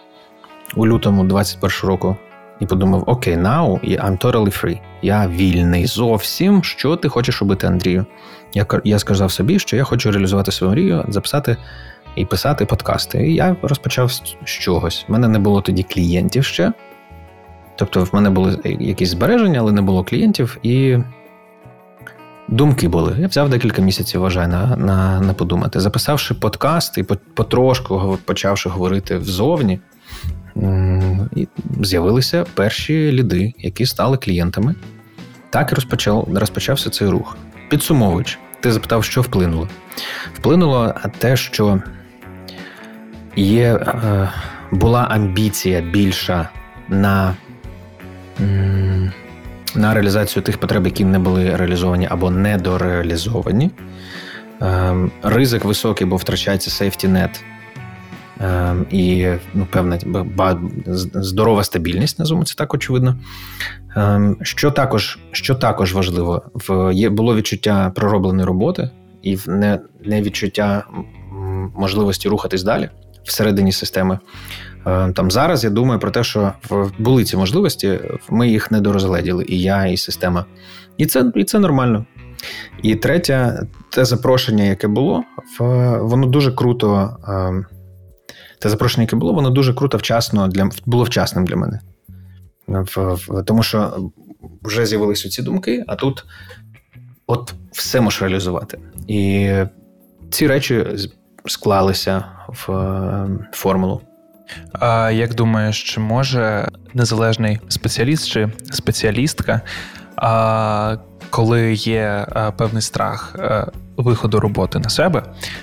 у 0.77 0.87
лютому 0.87 1.25
21 1.25 1.71
року 1.83 2.17
і 2.61 2.67
подумав: 2.67 3.05
окей, 3.07 3.37
now 3.37 3.99
I'm 4.01 4.25
totally 4.25 4.65
free. 4.65 4.81
Я 5.03 5.29
вільний 5.29 5.87
зовсім. 5.87 6.65
Що 6.65 6.97
ти 6.97 7.09
хочеш 7.09 7.41
робити, 7.41 7.67
Андрію? 7.67 8.07
Я 8.55 8.67
я 8.85 8.99
сказав 8.99 9.33
собі, 9.33 9.59
що 9.59 9.77
я 9.77 9.85
хочу 9.85 10.11
реалізувати 10.11 10.53
свою 10.53 10.73
мрію, 10.73 11.05
записати 11.09 11.57
і 12.17 12.25
писати 12.25 12.67
подкасти. 12.67 13.29
І 13.29 13.35
я 13.35 13.57
розпочав 13.63 14.13
з 14.13 14.37
чогось. 14.45 15.05
У 15.09 15.13
мене 15.13 15.29
не 15.29 15.39
було 15.39 15.61
тоді 15.61 15.83
клієнтів 15.83 16.45
ще. 16.45 16.73
Тобто, 17.77 18.05
в 18.05 18.11
мене 18.13 18.31
були 18.31 18.59
якісь 18.65 19.09
збереження, 19.09 19.61
але 19.61 19.73
не 19.73 19.83
було 19.83 20.05
клієнтів, 20.05 20.59
і 20.63 20.99
думки 22.49 22.89
були. 22.89 23.17
Я 23.19 23.27
взяв 23.27 23.49
декілька 23.49 23.83
місяців, 23.83 24.21
вважаю, 24.21 24.49
на 24.49 24.77
на, 24.77 25.21
на 25.21 25.33
подумати. 25.33 25.81
Записавши 25.81 26.35
подкаст 26.35 26.99
і 26.99 27.03
потрошку 27.35 28.19
почавши 28.25 28.69
говорити 28.69 29.17
взовні, 29.17 29.81
і 31.37 31.49
з'явилися 31.81 32.45
перші 32.55 33.13
ліди, 33.13 33.55
які 33.59 33.87
стали 33.87 34.17
клієнтами. 34.17 34.75
Так 35.51 35.73
і 35.73 35.75
розпочав, 35.75 36.29
розпочався 36.35 36.91
цей 36.91 37.09
рух. 37.09 37.37
Підсумовуючи, 37.71 38.39
ти 38.61 38.73
запитав, 38.73 39.05
що 39.05 39.23
вплинуло. 39.23 39.69
Вплинуло 40.35 40.95
те, 41.19 41.37
що 41.37 41.81
є, 43.37 43.75
е, 43.75 44.29
була 44.71 45.03
амбіція 45.03 45.81
більша 45.81 46.49
на 46.89 47.37
на 49.75 49.95
реалізацію 49.95 50.43
тих 50.43 50.59
потреб, 50.59 50.87
які 50.87 51.05
не 51.05 51.19
були 51.19 51.57
реалізовані 51.57 52.07
або 52.11 52.31
недореалізовані. 52.31 53.71
Ем, 54.61 55.11
ризик 55.23 55.65
високий, 55.65 56.07
бо 56.07 56.17
втрачається 56.17 56.71
сейфті-нет 56.71 57.31
Ем, 57.41 57.56
і 58.91 59.29
ну, 59.55 59.67
певна 59.71 59.99
здорова 61.15 61.65
стабільність, 61.65 62.19
називаємо 62.19 62.45
це 62.45 62.55
так 62.55 62.75
очевидно. 62.75 63.17
Ем, 63.97 64.37
що 64.43 64.71
також 64.71 65.19
що 65.33 65.55
також 65.55 65.95
важливо, 65.95 66.43
в 66.55 67.11
було 67.11 67.37
відчуття 67.37 67.93
проробленої 67.95 68.47
роботи 68.47 68.91
і 69.23 69.39
не, 69.47 69.81
не 70.05 70.23
відчуття 70.23 70.85
можливості 71.77 72.29
рухатись 72.29 72.63
далі 72.63 72.91
всередині 73.25 73.73
системи. 73.73 74.19
Ем, 74.87 75.13
там 75.13 75.31
зараз 75.31 75.65
я 75.65 75.71
думаю 75.71 76.01
про 76.01 76.11
те, 76.11 76.25
що 76.25 76.53
були 76.99 77.25
ці 77.25 77.37
можливості, 77.37 78.01
ми 78.31 78.49
їх 78.49 78.71
не 78.71 78.81
дорозгледіли, 78.81 79.45
і 79.49 79.61
я, 79.61 79.87
і 79.87 79.97
система. 79.97 80.45
І 80.97 81.07
це 81.07 81.33
і 81.35 81.45
це 81.45 81.59
нормально. 81.59 82.05
І 82.83 82.95
третє, 82.95 83.67
те 83.91 84.05
запрошення, 84.05 84.65
яке 84.65 84.89
було, 84.89 85.25
воно 86.01 86.27
дуже 86.27 86.53
круто 86.53 87.17
те 88.59 88.69
запрошення, 88.69 89.03
яке 89.03 89.17
було, 89.17 89.33
воно 89.33 89.51
дуже 89.51 89.75
круто, 89.75 89.99
вчасно 89.99 90.49
для 90.49 90.71
було 90.87 91.05
вчасним 91.05 91.47
для 91.47 91.57
мене. 91.57 91.81
Тому 93.47 93.63
що 93.63 94.11
вже 94.63 94.87
з'явилися 94.87 95.29
ці 95.29 95.43
думки, 95.43 95.85
а 95.87 95.97
тут 95.97 96.25
от 97.27 97.55
все 97.73 98.01
можеш 98.01 98.23
реалізувати. 98.23 98.79
І 99.09 99.53
ці 100.31 100.47
речі 100.47 100.87
склалися 101.47 102.25
в 102.49 102.69
формулу. 103.53 104.01
А 104.73 105.11
як 105.11 105.35
думаєш, 105.35 105.83
чи 105.83 106.01
може 106.01 106.69
незалежний 106.95 107.59
спеціаліст 107.69 108.29
чи 108.29 108.49
спеціалістка, 108.71 109.61
а, 110.17 110.97
коли 111.31 111.75
є 111.75 112.27
певний 112.57 112.83
страх 112.83 113.37
виходу 113.97 114.41
роботи 114.41 114.79
на 114.79 114.89
себе, 114.89 115.23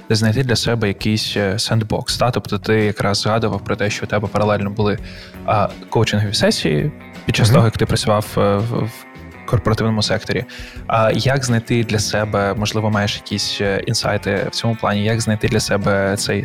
знайти 0.10 0.44
для 0.44 0.56
себе 0.56 0.88
якийсь 0.88 1.38
сендбокс. 1.58 2.18
Та? 2.18 2.32
Тобто 2.32 2.60
ти 2.60 2.74
якраз 2.74 3.18
згадував 3.22 3.64
про 3.64 3.76
те, 3.76 3.90
що 3.90 4.06
у 4.06 4.08
тебе 4.08 4.28
паралельно 4.28 4.70
були 4.70 4.98
коучингові 5.90 6.34
сесії 6.34 6.92
під 7.26 7.36
час 7.36 7.50
mm-hmm. 7.50 7.54
того, 7.54 7.66
як 7.66 7.78
ти 7.78 7.86
працював 7.86 8.26
е, 8.38 8.58
в 8.58 8.90
корпоративному 9.54 10.02
секторі. 10.02 10.46
А 10.88 11.12
як 11.12 11.46
знайти 11.46 11.84
для 11.84 12.00
себе, 12.00 12.54
можливо, 12.54 12.90
маєш 12.90 13.16
якісь 13.16 13.58
е, 13.62 13.84
інсайти 13.88 14.48
в 14.52 14.56
цьому 14.56 14.76
плані, 14.76 15.04
як 15.04 15.22
знайти 15.22 15.48
для 15.48 15.60
себе 15.60 16.16
цей 16.18 16.44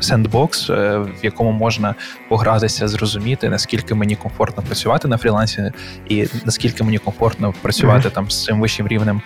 сендбокс, 0.00 0.68
в 0.68 1.08
якому 1.22 1.52
можна 1.52 1.94
погратися, 2.28 2.88
зрозуміти, 2.88 3.48
наскільки 3.48 3.94
мені 3.94 4.16
комфортно 4.16 4.62
працювати 4.62 5.08
на 5.08 5.16
фрілансі, 5.16 5.72
і 6.08 6.26
наскільки 6.44 6.84
мені 6.84 6.98
комфортно 6.98 7.54
працювати 7.62 8.08
mm-hmm. 8.08 8.12
там 8.12 8.30
з 8.30 8.44
цим 8.44 8.60
вищим 8.60 8.88
рівнем 8.88 9.22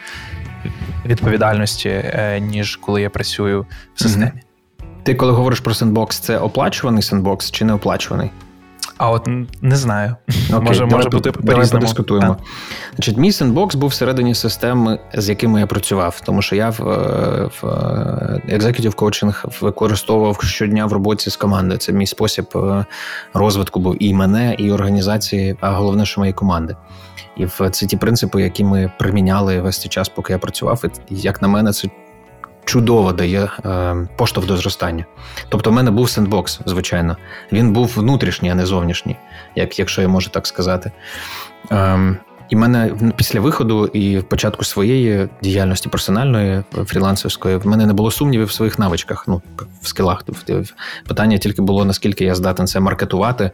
відповідальності, 1.07 2.05
ніж 2.41 2.77
коли 2.77 3.03
я 3.03 3.11
працюю 3.11 3.67
в 3.95 4.03
системі. 4.03 4.27
Mm-hmm. 4.27 4.93
Ти, 5.03 5.15
коли 5.15 5.33
говориш 5.33 5.61
про 5.61 5.75
сендбокс, 5.75 6.19
це 6.19 6.39
оплачуваний 6.39 7.03
сендбокс 7.03 7.51
чи 7.51 7.65
не 7.65 7.73
оплачуваний? 7.73 8.31
А 9.03 9.11
от 9.11 9.29
не 9.63 9.77
знаю. 9.77 10.17
Окей, 10.53 10.61
може 10.61 10.79
давай, 10.79 10.97
може 10.97 11.09
бути 11.09 11.33
давай 11.41 11.71
подискутуємо. 11.71 12.37
Значить, 12.95 13.17
Мій 13.17 13.33
сендбокс 13.33 13.75
був 13.75 13.91
всередині 13.91 14.35
системи, 14.35 14.99
з 15.15 15.29
якими 15.29 15.61
я 15.61 15.67
працював, 15.67 16.21
тому 16.25 16.43
що 16.43 16.57
я 16.57 16.71
в 16.71 16.79
в 17.61 17.65
Executive 18.49 18.95
Coaching 18.95 19.61
використовував 19.61 20.43
щодня 20.43 20.87
в 20.87 20.93
роботі 20.93 21.31
з 21.31 21.37
командою. 21.37 21.79
Це 21.79 21.93
мій 21.93 22.07
спосіб 22.07 22.47
е, 22.55 22.85
розвитку 23.35 23.81
був 23.81 24.03
і 24.03 24.15
мене, 24.15 24.55
і 24.59 24.73
організації, 24.73 25.57
а 25.61 25.71
головне, 25.71 26.07
що 26.07 26.21
моєї 26.21 26.35
команди. 26.35 26.77
І 27.37 27.47
це 27.47 27.87
ті 27.87 27.97
принципи, 27.97 28.43
які 28.43 28.65
ми 28.65 28.93
приміняли 28.99 29.61
весь 29.61 29.81
цей 29.81 29.89
час, 29.89 30.09
поки 30.09 30.33
я 30.33 30.39
працював. 30.39 30.85
І 31.11 31.17
як 31.17 31.43
на 31.43 31.49
мене, 31.49 31.73
це 31.73 31.89
чудово 32.65 33.13
дає 33.13 33.49
е, 33.65 33.97
поштовх 34.17 34.47
до 34.47 34.57
зростання. 34.57 35.05
Тобто, 35.49 35.71
в 35.71 35.73
мене 35.73 35.91
був 35.91 36.11
сендбокс, 36.11 36.61
звичайно. 36.67 37.17
Він 37.53 37.73
був 37.73 37.93
внутрішній, 37.97 38.51
а 38.51 38.55
не 38.55 38.67
зовнішній, 38.67 39.17
як, 39.57 39.79
якщо 39.79 40.03
я 40.03 40.09
можу 40.09 40.31
так 40.31 40.47
сказати. 40.47 40.93
Е, 42.53 42.55
і 42.55 42.57
мене 42.57 42.95
після 43.17 43.41
виходу 43.41 43.87
і 43.87 44.23
початку 44.23 44.65
своєї 44.65 45.29
діяльності 45.43 45.89
персональної 45.89 46.63
фрілансерської 46.87 47.57
в 47.57 47.67
мене 47.67 47.87
не 47.87 47.93
було 47.93 48.11
сумнівів 48.11 48.47
в 48.47 48.53
своїх 48.53 48.79
навичках, 48.79 49.25
ну 49.29 49.43
в 49.83 49.89
скилах. 49.89 50.25
Питання 51.09 51.39
тільки 51.39 51.63
було 51.63 51.85
наскільки 51.85 52.25
я 52.25 52.35
здатен 52.35 52.67
це 52.67 52.81
маркетувати. 52.81 53.51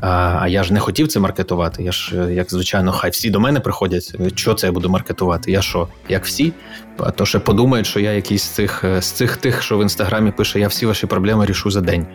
А 0.00 0.46
я 0.48 0.62
ж 0.64 0.72
не 0.72 0.80
хотів 0.80 1.08
це 1.08 1.20
маркетувати. 1.20 1.82
Я 1.82 1.92
ж, 1.92 2.32
як 2.32 2.50
звичайно, 2.50 2.92
хай 2.92 3.10
всі 3.10 3.30
до 3.30 3.40
мене 3.40 3.60
приходять. 3.60 4.14
Що 4.34 4.54
це 4.54 4.66
я 4.66 4.72
буду 4.72 4.88
маркетувати? 4.88 5.52
Я 5.52 5.62
що, 5.62 5.88
як 6.08 6.24
всі? 6.24 6.52
А 6.98 7.10
то 7.10 7.26
ще 7.26 7.38
подумають, 7.38 7.86
що 7.86 8.00
я 8.00 8.12
якийсь 8.12 8.42
з 8.42 8.48
цих 8.48 8.84
з 9.00 9.10
цих 9.10 9.36
тих, 9.36 9.62
що 9.62 9.78
в 9.78 9.82
інстаграмі 9.82 10.30
пише: 10.30 10.60
Я 10.60 10.68
всі 10.68 10.86
ваші 10.86 11.06
проблеми 11.06 11.46
рішу 11.46 11.70
за 11.70 11.80
день. 11.80 12.06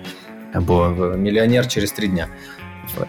Або 0.54 0.90
мільйонер 1.18 1.68
через 1.68 1.92
три 1.92 2.08
дня. 2.08 2.28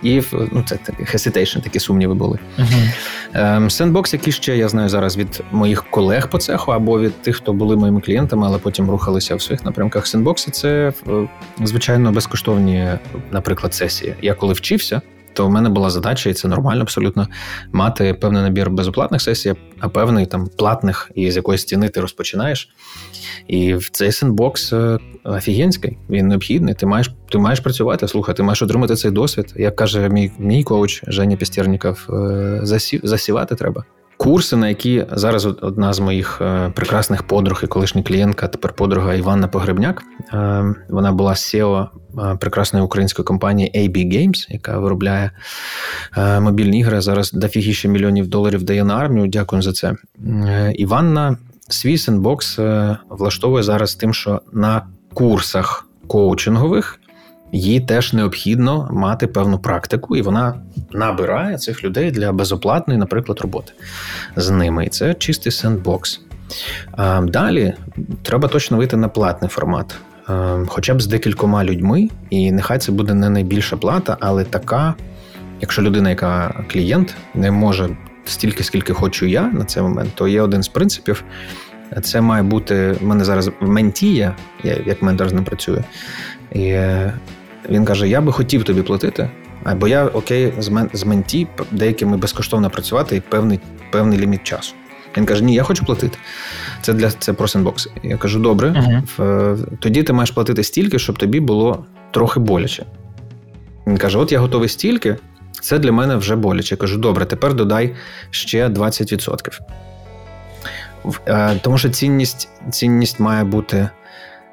І 0.03 0.23
ну, 0.33 0.63
це 0.67 0.77
такі 0.77 1.03
hesitation, 1.03 1.63
такі 1.63 1.81
сумніви 1.81 2.15
були. 2.15 2.39
Uh-huh. 2.59 3.71
Сендбокс, 3.71 4.13
який 4.13 4.33
ще 4.33 4.57
я 4.57 4.69
знаю 4.69 4.89
зараз 4.89 5.17
від 5.17 5.43
моїх 5.53 5.85
колег 5.91 6.29
по 6.31 6.39
цеху, 6.39 6.73
або 6.73 7.01
від 7.01 7.23
тих, 7.23 7.37
хто 7.37 7.53
були 7.53 7.77
моїми 7.77 8.01
клієнтами, 8.01 8.47
але 8.47 8.59
потім 8.59 8.91
рухалися 8.91 9.37
в 9.37 9.43
своїх 9.43 9.65
напрямках. 9.65 10.07
Сендбокси 10.07 10.51
це 10.51 10.93
звичайно 11.65 12.13
безкоштовні, 12.13 12.89
наприклад, 13.31 13.75
сесії. 13.75 14.15
Я 14.23 14.35
коли 14.35 14.55
вчився, 14.55 15.01
то 15.35 15.47
в 15.47 15.51
мене 15.51 15.69
була 15.69 15.91
задача, 15.91 16.31
і 16.31 16.35
це 16.35 16.49
нормально 16.49 16.83
абсолютно 16.83 17.29
мати 17.73 18.15
певний 18.15 18.43
набір 18.43 18.71
безоплатних 18.71 19.23
сесій, 19.23 19.55
а 19.81 19.89
певний 19.89 20.27
там 20.27 20.49
платних, 20.59 21.11
і 21.15 21.31
з 21.31 21.37
якоїсь 21.37 21.63
стіни 21.63 21.89
ти 21.89 22.01
розпочинаєш. 22.01 22.69
І 23.49 23.77
цей 23.93 24.13
сендбокс 24.13 24.73
е, 24.73 24.99
офігенський, 25.25 25.99
він 26.11 26.29
необхідний. 26.29 26.75
Ти 26.75 26.87
маєш 26.87 27.11
ти 27.31 27.39
маєш 27.39 27.61
працювати, 27.61 28.09
слухай, 28.09 28.37
ти 28.37 28.43
маєш 28.43 28.63
отримати 28.63 28.95
цей 28.95 29.11
досвід. 29.11 29.55
Як 29.57 29.77
каже 29.77 30.09
мій 30.09 30.33
мій 30.39 30.63
коуч 30.63 31.03
Женя 31.07 31.37
Пістєрніков, 31.37 32.07
е, 32.11 32.61
засів, 32.63 33.01
засівати 33.05 33.55
треба. 33.55 33.85
Курси, 34.17 34.57
на 34.57 34.69
які 34.69 35.07
зараз 35.13 35.47
одна 35.47 35.93
з 35.93 35.99
моїх 36.01 36.39
е, 36.41 36.73
прекрасних 36.75 37.23
подруг 37.23 37.61
і 37.65 37.67
колишня 37.67 38.03
клієнтка, 38.03 38.49
тепер 38.49 38.73
подруга 38.73 39.15
Іванна 39.15 39.49
Погребняк. 39.49 40.03
Вона 40.89 41.13
була 41.13 41.33
SEO 41.33 41.89
прекрасної 42.41 42.85
української 42.85 43.25
компанії 43.25 43.73
AB 43.75 43.97
Games, 43.97 44.47
яка 44.49 44.79
виробляє 44.79 45.31
мобільні 46.17 46.79
ігри. 46.79 47.01
Зараз 47.01 47.33
дофігіше 47.33 47.89
мільйонів 47.89 48.27
доларів 48.27 48.63
дає 48.63 48.85
на 48.85 48.97
армію. 48.97 49.27
Дякую 49.27 49.63
за 49.63 49.73
це. 49.73 49.95
Іванна 50.75 51.37
свій 51.69 51.99
сендбокс 51.99 52.59
е, 52.59 52.97
влаштовує 53.09 53.63
зараз 53.63 53.95
тим, 53.95 54.15
що 54.15 54.41
на 54.53 54.87
курсах 55.15 55.89
коучингових 56.07 57.01
їй 57.55 57.81
теж 57.81 58.13
необхідно 58.13 58.89
мати 58.93 59.27
певну 59.27 59.59
практику, 59.59 60.17
і 60.17 60.23
вона 60.23 60.55
набирає 60.93 61.59
цих 61.59 61.85
людей 61.85 62.11
для 62.11 62.33
безоплатної, 62.33 63.01
наприклад, 63.01 63.41
роботи 63.41 63.73
з 64.37 64.51
ними. 64.51 64.87
І 64.87 64.89
це 64.89 65.15
чистий 65.15 65.53
сендбокс. 65.53 66.21
Далі 67.23 67.75
треба 68.23 68.49
точно 68.49 68.77
вийти 68.77 68.97
на 68.97 69.09
платний 69.09 69.49
формат. 69.49 69.95
Хоча 70.67 70.95
б 70.95 71.03
з 71.03 71.07
декількома 71.07 71.65
людьми, 71.65 72.09
і 72.31 72.53
нехай 72.53 72.79
це 72.79 72.93
буде 72.93 73.15
не 73.15 73.31
найбільша 73.31 73.77
плата, 73.77 74.17
але 74.21 74.45
така, 74.45 74.95
якщо 75.61 75.83
людина, 75.83 76.11
яка 76.11 76.65
клієнт, 76.71 77.15
не 77.35 77.51
може 77.51 77.97
стільки, 78.25 78.65
скільки 78.65 78.93
хочу 78.93 79.27
я 79.27 79.43
на 79.43 79.65
цей 79.65 79.83
момент, 79.83 80.11
то 80.15 80.29
є 80.29 80.43
один 80.43 80.63
з 80.63 80.69
принципів. 80.69 81.25
Це 82.03 82.21
має 82.21 82.43
бути 82.43 82.93
в 82.93 83.05
мене 83.05 83.25
зараз 83.25 83.51
ментія, 83.61 84.37
я 84.65 84.77
як 84.87 85.03
ментор 85.03 85.29
з 85.29 85.33
ним 85.33 85.45
працюю. 85.45 85.85
І 86.53 86.63
е, 86.63 87.13
він 87.69 87.85
каже: 87.85 88.09
Я 88.09 88.21
би 88.21 88.33
хотів 88.33 88.65
тобі 88.65 88.83
платити, 88.83 89.31
або 89.65 89.89
я 89.89 90.07
окей, 90.07 90.53
з 90.93 91.05
менті 91.05 91.47
деякими 91.71 92.17
безкоштовно 92.17 92.71
працювати 92.71 93.17
і 93.17 93.21
певний 93.21 93.61
певний 93.93 94.19
ліміт 94.19 94.45
часу. 94.45 94.75
Він 95.17 95.27
каже: 95.27 95.45
Ні, 95.45 95.55
я 95.55 95.63
хочу 95.63 95.85
платити. 95.85 96.19
Це 96.83 96.93
для 96.93 97.11
це 97.11 97.33
про 97.33 97.49
сендбокс. 97.49 97.89
Я 98.03 98.17
кажу: 98.17 98.41
добре, 98.41 98.69
uh-huh. 98.69 99.79
тоді 99.79 100.03
ти 100.03 100.13
маєш 100.13 100.31
платити 100.31 100.63
стільки, 100.63 100.99
щоб 100.99 101.19
тобі 101.19 101.41
було 101.41 101.87
трохи 102.11 102.41
боляче. 102.41 102.85
Він 103.87 103.97
каже: 103.97 104.19
От 104.19 104.33
я 104.33 104.39
готовий 104.39 104.69
стільки, 104.69 105.17
це 105.61 105.79
для 105.79 105.93
мене 105.93 106.17
вже 106.17 106.37
боляче. 106.37 106.75
Я 106.75 106.77
кажу, 106.77 106.99
добре, 106.99 107.25
тепер 107.25 107.55
додай 107.55 107.95
ще 108.31 108.69
20%. 108.69 109.61
Е, 111.27 111.61
тому 111.63 111.79
що 111.79 111.89
цінність 111.89 112.49
цінність 112.71 113.21
має 113.21 113.45
бути 113.45 113.89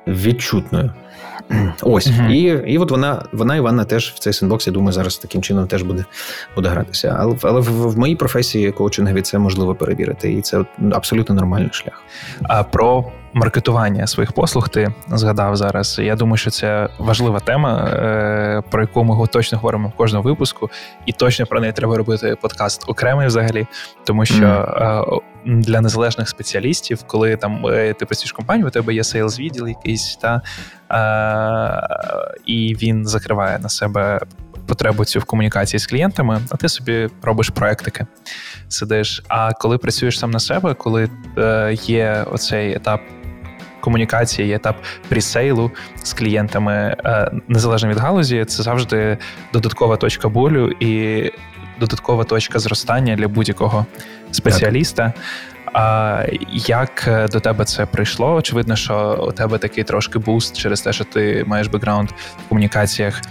відчутною. 0.08 0.94
Ось. 1.82 2.08
Uh-huh. 2.08 2.32
І 2.32 2.74
і 2.74 2.78
от 2.78 2.92
вона 2.92 3.26
вона 3.32 3.56
Іванна, 3.56 3.86
теж 3.86 4.14
в 4.16 4.20
цей 4.20 4.34
сендбокс, 4.34 4.68
я 4.68 4.74
думаю, 4.74 4.92
зараз 4.92 5.18
таким 5.18 5.42
чином 5.42 5.68
теж 5.68 5.82
буде 5.84 6.06
буде 6.56 6.70
гратися. 6.70 7.16
Але 7.20 7.36
але 7.42 7.62
в, 7.62 7.92
в 7.92 7.98
моїй 7.98 8.16
професії 8.16 8.72
коучингові 8.72 9.22
це 9.22 9.40
можливо 9.40 9.76
перевірити. 9.76 10.34
І 10.34 10.42
це 10.42 10.66
абсолютно 10.92 11.36
нормальний 11.36 11.70
шлях. 11.74 12.04
А 12.44 12.64
про 12.64 13.12
маркетування 13.34 14.08
своїх 14.08 14.32
послуг 14.32 14.70
ти 14.70 14.94
згадав 15.08 15.56
зараз. 15.56 16.00
Я 16.04 16.16
думаю, 16.16 16.38
що 16.38 16.52
це 16.52 16.90
важлива 17.00 17.40
тема, 17.40 17.90
е, 17.94 18.64
про 18.70 18.82
яку 18.82 19.04
ми 19.04 19.28
точно 19.28 19.58
говоримо 19.58 19.88
в 19.88 19.92
кожному 19.92 20.24
випуску, 20.24 20.70
і 21.06 21.12
точно 21.12 21.46
про 21.46 21.60
неї 21.60 21.74
треба 21.74 21.98
робити 21.98 22.38
подкаст 22.42 22.90
окремий 22.90 23.28
взагалі, 23.28 23.68
тому 24.04 24.26
що 24.26 24.46
mm. 25.46 25.62
для 25.62 25.82
незалежних 25.82 26.30
спеціалістів, 26.30 27.04
коли 27.08 27.36
там 27.36 27.68
е, 27.68 27.94
ти 27.94 28.06
працюєш 28.06 28.34
в 28.34 28.36
компанії, 28.36 28.68
у 28.68 28.70
тебе 28.70 28.94
є 28.94 29.04
сейлз 29.04 29.40
відділ 29.40 29.68
якийсь, 29.68 30.16
та 30.16 30.42
і 32.46 32.76
він 32.82 33.06
закриває 33.06 33.60
на 33.60 33.70
себе 33.70 34.20
потребу 34.66 35.06
цю 35.06 35.20
в 35.20 35.24
комунікації 35.24 35.80
з 35.80 35.88
клієнтами, 35.88 36.42
а 36.52 36.58
ти 36.58 36.70
собі 36.70 37.10
робиш 37.22 37.50
проектики, 37.50 38.06
сидиш. 38.68 39.24
А 39.28 39.54
коли 39.54 39.78
працюєш 39.78 40.20
сам 40.20 40.32
на 40.32 40.40
себе, 40.40 40.74
коли 40.74 41.10
е, 41.38 41.78
є 41.88 42.26
оцей 42.32 42.74
етап. 42.74 43.02
Комунікації, 43.82 44.48
є 44.48 44.56
етап 44.56 44.76
прісейлу 45.10 45.72
з 46.04 46.14
клієнтами 46.14 46.96
е, 47.06 47.32
незалежно 47.48 47.90
від 47.90 47.98
галузі, 47.98 48.46
це 48.46 48.64
завжди 48.64 49.18
додаткова 49.54 49.98
точка 49.98 50.30
болю 50.30 50.72
і 50.80 51.32
додаткова 51.80 52.24
точка 52.24 52.60
зростання 52.60 53.16
для 53.16 53.28
будь-якого 53.28 53.86
спеціаліста. 54.32 55.14
А 55.74 56.26
як 56.52 57.08
е, 57.08 57.28
до 57.28 57.40
тебе 57.40 57.66
це 57.66 57.86
прийшло? 57.86 58.34
Очевидно, 58.34 58.76
що 58.76 59.26
у 59.30 59.32
тебе 59.32 59.58
такий 59.58 59.84
трошки 59.84 60.20
буст 60.20 60.58
через 60.58 60.82
те, 60.82 60.94
що 60.94 61.04
ти 61.04 61.44
маєш 61.48 61.68
бекграунд 61.68 62.10
в 62.10 62.50
комунікаціях 62.50 63.22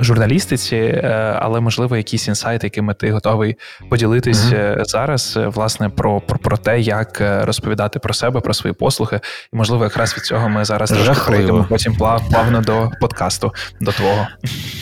журналістиці, 0.00 0.76
е, 0.76 1.38
але 1.40 1.60
можливо 1.60 1.96
якісь 1.96 2.28
інсайти, 2.28 2.66
якими 2.66 2.94
ти 2.94 3.12
готовий 3.12 3.56
поділитись 3.90 4.44
mm-hmm. 4.44 4.84
зараз, 4.84 5.34
е, 5.36 5.46
власне, 5.46 5.88
про, 5.88 6.20
про 6.20 6.38
про, 6.38 6.56
те, 6.56 6.80
як 6.80 7.22
розповідати 7.44 7.98
про 7.98 8.14
себе, 8.14 8.40
про 8.40 8.54
свої 8.54 8.74
послуги. 8.74 9.20
І 9.52 9.56
можливо, 9.56 9.84
якраз 9.84 10.16
від 10.16 10.24
цього 10.24 10.48
ми 10.48 10.64
зараз 10.64 10.92
прийдемо 11.26 11.66
потім 11.68 11.96
плавно 12.30 12.60
до 12.60 12.90
подкасту 13.00 13.52
до 13.80 13.92
твого. 13.92 14.26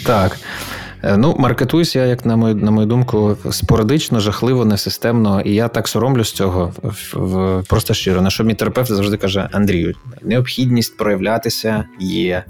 Так. 0.07 0.39
Ну, 1.17 1.37
маркетуюсь 1.39 1.97
я, 1.97 2.07
як 2.07 2.27
на 2.27 2.37
мою 2.37 2.55
на 2.55 2.71
мою 2.71 2.87
думку, 2.87 3.37
спорадично, 3.51 4.21
жахливо, 4.21 4.65
несистемно, 4.65 5.41
і 5.41 5.55
я 5.55 5.69
так 5.69 5.89
соромлю 5.89 6.25
з 6.25 6.33
цього 6.33 6.73
в, 6.83 7.15
в 7.15 7.65
просто 7.69 7.95
щиро. 7.95 8.23
На 8.23 8.31
що 8.31 8.45
мій 8.45 8.55
терапевт 8.55 8.93
завжди 8.93 9.17
каже: 9.17 9.49
Андрію, 9.53 9.95
необхідність 10.23 10.97
проявлятися 10.97 11.85
є 12.01 12.45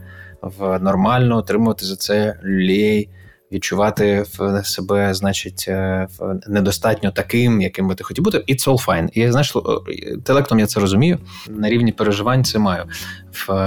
в 0.59 0.79
нормально 0.79 1.37
отримувати 1.37 1.87
за 1.87 1.97
це 1.97 2.41
люлей, 2.45 3.09
відчувати 3.53 4.25
в 4.39 4.65
себе, 4.65 5.15
значить, 5.15 5.65
е, 5.69 6.09
недостатньо 6.49 7.11
таким, 7.11 7.61
яким 7.61 7.89
би 7.89 7.95
ти 7.95 8.05
хотів 8.05 8.25
бути. 8.25 8.39
It's 8.39 8.69
all 8.69 8.87
fine. 8.87 9.09
І 9.13 9.31
знаєш, 9.31 9.55
інтелектом 10.13 10.59
я 10.59 10.67
це 10.67 10.81
розумію. 10.81 11.19
На 11.49 11.71
рівні 11.71 11.93
переживань 11.93 12.45
це 12.45 12.59
маю. 12.59 12.85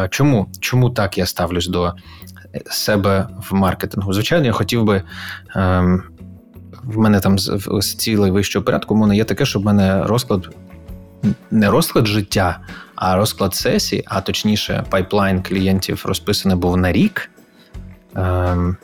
Чому? 0.09 0.47
Чому 0.59 0.89
так 0.89 1.17
я 1.17 1.25
ставлюсь 1.25 1.67
до 1.67 1.93
себе 2.65 3.27
в 3.49 3.53
маркетингу? 3.53 4.13
Звичайно, 4.13 4.45
я 4.45 4.51
хотів 4.51 4.83
би. 4.83 5.03
Ем, 5.55 6.03
в 6.83 6.97
мене 6.97 7.19
там 7.19 7.39
з 7.39 7.95
цілий 7.95 8.31
вищого 8.31 8.65
порядку, 8.65 8.93
у 8.93 8.97
мене 8.97 9.15
є 9.15 9.23
таке, 9.23 9.45
щоб 9.45 9.61
в 9.61 9.65
мене 9.65 10.03
розклад. 10.03 10.55
Не 11.51 11.69
розклад 11.69 12.07
життя, 12.07 12.59
а 12.95 13.15
розклад 13.15 13.55
сесії, 13.55 14.03
а 14.05 14.21
точніше, 14.21 14.83
пайплайн 14.89 15.43
клієнтів 15.43 16.03
розписаний 16.05 16.57
був 16.57 16.77
на 16.77 16.91
рік. 16.91 17.29
Ем, 18.15 18.77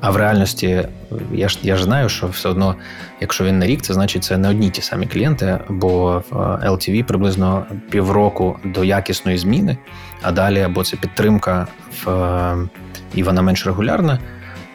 а 0.00 0.10
в 0.10 0.16
реальності 0.16 0.88
я 1.32 1.48
ж 1.48 1.58
я 1.62 1.76
ж 1.76 1.84
знаю, 1.84 2.08
що 2.08 2.26
все 2.26 2.48
одно, 2.48 2.74
якщо 3.20 3.44
він 3.44 3.58
на 3.58 3.66
рік, 3.66 3.82
це 3.82 3.94
значить 3.94 4.24
це 4.24 4.38
не 4.38 4.48
одні 4.48 4.70
ті 4.70 4.82
самі 4.82 5.06
клієнти, 5.06 5.58
бо 5.68 6.22
в 6.30 6.36
LTV 6.64 7.02
приблизно 7.02 7.66
півроку 7.90 8.58
до 8.64 8.84
якісної 8.84 9.38
зміни, 9.38 9.78
а 10.22 10.32
далі 10.32 10.60
або 10.60 10.84
це 10.84 10.96
підтримка 10.96 11.66
в 12.04 12.68
і 13.14 13.22
вона 13.22 13.42
менш 13.42 13.66
регулярна, 13.66 14.18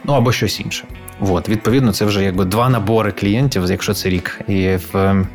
ну 0.03 0.13
або 0.13 0.31
щось 0.31 0.59
інше. 0.59 0.85
От, 1.19 1.49
відповідно, 1.49 1.93
це 1.93 2.05
вже 2.05 2.23
якби 2.23 2.45
два 2.45 2.69
набори 2.69 3.11
клієнтів, 3.11 3.65
якщо 3.69 3.93
це 3.93 4.09
рік. 4.09 4.41
І 4.47 4.77
в 4.93 5.25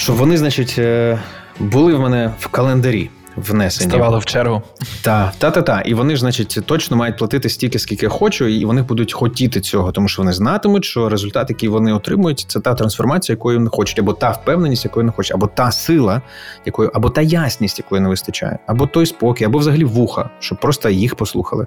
щоб 0.00 0.16
вони, 0.16 0.36
значить, 0.36 0.74
е, 0.78 1.18
були 1.58 1.94
в 1.94 2.00
мене 2.00 2.34
в 2.38 2.46
календарі 2.46 3.10
внесені. 3.36 3.90
Ставали 3.90 4.18
в 4.18 4.24
чергу. 4.24 4.62
Так, 5.02 5.32
та-та-та. 5.38 5.80
І 5.80 5.94
вони 5.94 6.14
ж, 6.14 6.20
значить, 6.20 6.58
точно 6.66 6.96
мають 6.96 7.18
платити 7.18 7.48
стільки, 7.48 7.78
скільки 7.78 8.08
хочу, 8.08 8.46
і 8.46 8.64
вони 8.64 8.82
будуть 8.82 9.12
хотіти 9.12 9.60
цього, 9.60 9.92
тому 9.92 10.08
що 10.08 10.22
вони 10.22 10.32
знатимуть, 10.32 10.84
що 10.84 11.08
результат, 11.08 11.50
який 11.50 11.68
вони 11.68 11.92
отримують, 11.92 12.44
це 12.48 12.60
та 12.60 12.74
трансформація, 12.74 13.34
якої 13.34 13.58
вони 13.58 13.70
хочуть, 13.70 13.98
або 13.98 14.12
та 14.12 14.30
впевненість, 14.30 14.84
якої 14.84 15.02
вони 15.04 15.12
хочуть, 15.12 15.34
або 15.34 15.46
та 15.46 15.72
сила, 15.72 16.22
якої, 16.66 16.90
або 16.94 17.10
та 17.10 17.20
ясність, 17.20 17.78
якої 17.78 18.00
не 18.00 18.08
вистачає, 18.08 18.58
або 18.66 18.86
той 18.86 19.06
спокій, 19.06 19.44
або 19.44 19.58
взагалі 19.58 19.84
вуха, 19.84 20.30
щоб 20.38 20.60
просто 20.60 20.90
їх 20.90 21.14
послухали. 21.14 21.66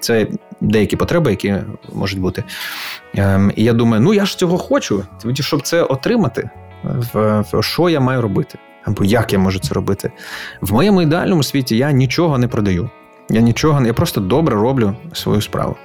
Це 0.00 0.26
деякі 0.60 0.96
потреби, 0.96 1.30
які 1.30 1.54
можуть 1.92 2.20
бути. 2.20 2.44
Ем, 3.14 3.52
І 3.56 3.64
я 3.64 3.72
думаю, 3.72 4.02
ну 4.02 4.14
я 4.14 4.26
ж 4.26 4.38
цього 4.38 4.58
хочу, 4.58 5.04
щоб 5.40 5.62
це 5.62 5.82
отримати. 5.82 6.50
Що 7.60 7.88
я 7.88 8.00
маю 8.00 8.22
робити? 8.22 8.58
або 8.84 9.04
як 9.04 9.32
я 9.32 9.38
можу 9.38 9.58
це 9.58 9.74
робити. 9.74 10.12
В 10.60 10.72
моєму 10.72 11.02
ідеальному 11.02 11.42
світі 11.42 11.76
я 11.76 11.92
нічого 11.92 12.38
не 12.38 12.48
продаю. 12.48 12.90
Я 13.28 13.40
нічого 13.40 13.86
я 13.86 13.94
просто 13.94 14.20
добре 14.20 14.56
роблю 14.56 14.96
свою 15.12 15.40
справу. 15.40 15.76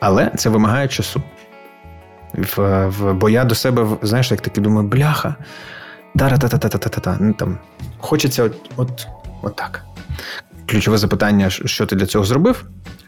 Але 0.00 0.30
це 0.36 0.50
вимагає 0.50 0.88
часу. 0.88 1.22
В, 2.34 2.86
в, 2.88 3.14
Бо 3.14 3.28
я 3.28 3.44
до 3.44 3.54
себе, 3.54 3.86
знаєш, 4.02 4.30
як 4.30 4.40
таки 4.40 4.60
думаю, 4.60 4.88
бляха, 4.88 5.34
та-та-та-та-та-та-та. 6.16 7.16
Ну, 7.20 7.32
там, 7.32 7.58
Хочеться 7.98 8.44
от, 8.44 8.54
от, 8.76 9.06
от 9.42 9.56
так. 9.56 9.84
Ключове 10.66 10.98
запитання, 10.98 11.50
що 11.50 11.86
ти 11.86 11.96
для 11.96 12.06
цього 12.06 12.24
зробив, 12.24 12.64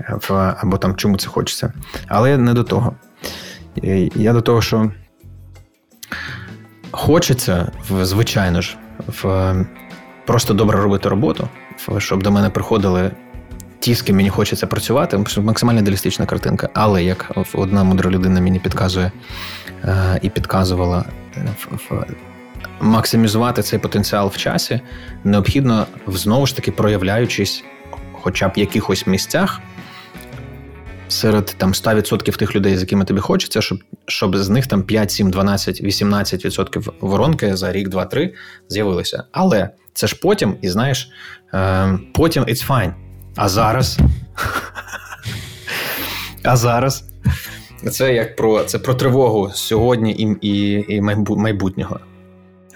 в, 0.08 0.54
або 0.58 0.78
там 0.78 0.96
чому 0.96 1.16
це 1.16 1.28
хочеться. 1.28 1.72
Але 2.08 2.36
не 2.38 2.54
до 2.54 2.64
того. 2.64 2.94
Я 4.14 4.32
до 4.32 4.40
того, 4.40 4.62
що 4.62 4.90
Хочеться, 6.92 7.72
звичайно 8.02 8.60
ж, 8.60 8.76
в 9.06 9.54
просто 10.26 10.54
добре 10.54 10.80
робити 10.80 11.08
роботу, 11.08 11.48
щоб 11.98 12.22
до 12.22 12.30
мене 12.30 12.50
приходили 12.50 13.10
ті, 13.78 13.94
з 13.94 14.02
ким 14.02 14.16
мені 14.16 14.30
хочеться 14.30 14.66
працювати. 14.66 15.24
Максимально 15.36 15.80
ідеалістична 15.80 16.26
картинка. 16.26 16.68
Але 16.74 17.04
як 17.04 17.32
одна 17.54 17.84
мудра 17.84 18.10
людина 18.10 18.40
мені 18.40 18.58
підказує 18.58 19.12
е, 19.84 20.18
і 20.22 20.30
підказувала 20.30 21.04
максимізувати 22.80 23.62
цей 23.62 23.78
потенціал 23.78 24.28
в 24.28 24.36
часі, 24.36 24.80
необхідно 25.24 25.86
знову 26.06 26.46
ж 26.46 26.56
таки 26.56 26.72
проявляючись, 26.72 27.64
хоча 28.12 28.48
б 28.48 28.52
в 28.56 28.58
якихось 28.58 29.06
місцях 29.06 29.60
серед 31.12 31.54
там 31.58 31.72
100% 31.72 32.36
тих 32.36 32.56
людей, 32.56 32.76
з 32.76 32.80
якими 32.80 33.04
тобі 33.04 33.20
хочеться, 33.20 33.62
щоб 33.62 33.78
щоб 34.06 34.36
з 34.36 34.48
них 34.48 34.66
там 34.66 34.82
5, 34.82 35.10
7, 35.10 35.30
12, 35.30 35.82
18% 35.82 36.92
воронки 37.00 37.56
за 37.56 37.72
рік, 37.72 37.88
два, 37.88 38.04
три 38.04 38.34
з'явилися. 38.68 39.24
Але 39.32 39.68
це 39.94 40.06
ж 40.06 40.18
потім, 40.22 40.56
і 40.62 40.68
знаєш, 40.68 41.10
е, 41.54 41.98
потім 42.14 42.42
it's 42.42 42.66
fine. 42.68 42.92
А 43.36 43.48
зараз. 43.48 43.98
А 46.44 46.56
зараз. 46.56 47.04
Це 47.90 48.14
як 48.14 48.36
про 48.36 48.64
це 48.64 48.78
про 48.78 48.94
тривогу 48.94 49.50
сьогодні 49.54 50.12
і 50.12 50.48
і, 50.48 50.84
і 50.88 51.00
майбутнього. 51.36 52.00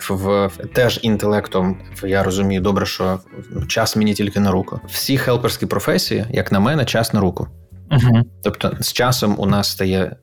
В 0.08 0.50
теж 0.72 1.00
інтелектом 1.02 1.78
я 2.02 2.22
розумію 2.22 2.60
добре, 2.60 2.86
що 2.86 3.20
час 3.68 3.96
мені 3.96 4.14
тільки 4.14 4.40
на 4.40 4.50
руку. 4.50 4.80
Всі 4.88 5.18
хелперські 5.18 5.66
професії, 5.66 6.24
як 6.30 6.52
на 6.52 6.60
мене, 6.60 6.84
час 6.84 7.12
на 7.12 7.20
руку. 7.20 7.48
Угу. 7.90 8.22
Тобто, 8.42 8.76
з 8.80 8.92
часом 8.92 9.34
у 9.38 9.46
нас 9.46 9.70
стає, 9.70 10.16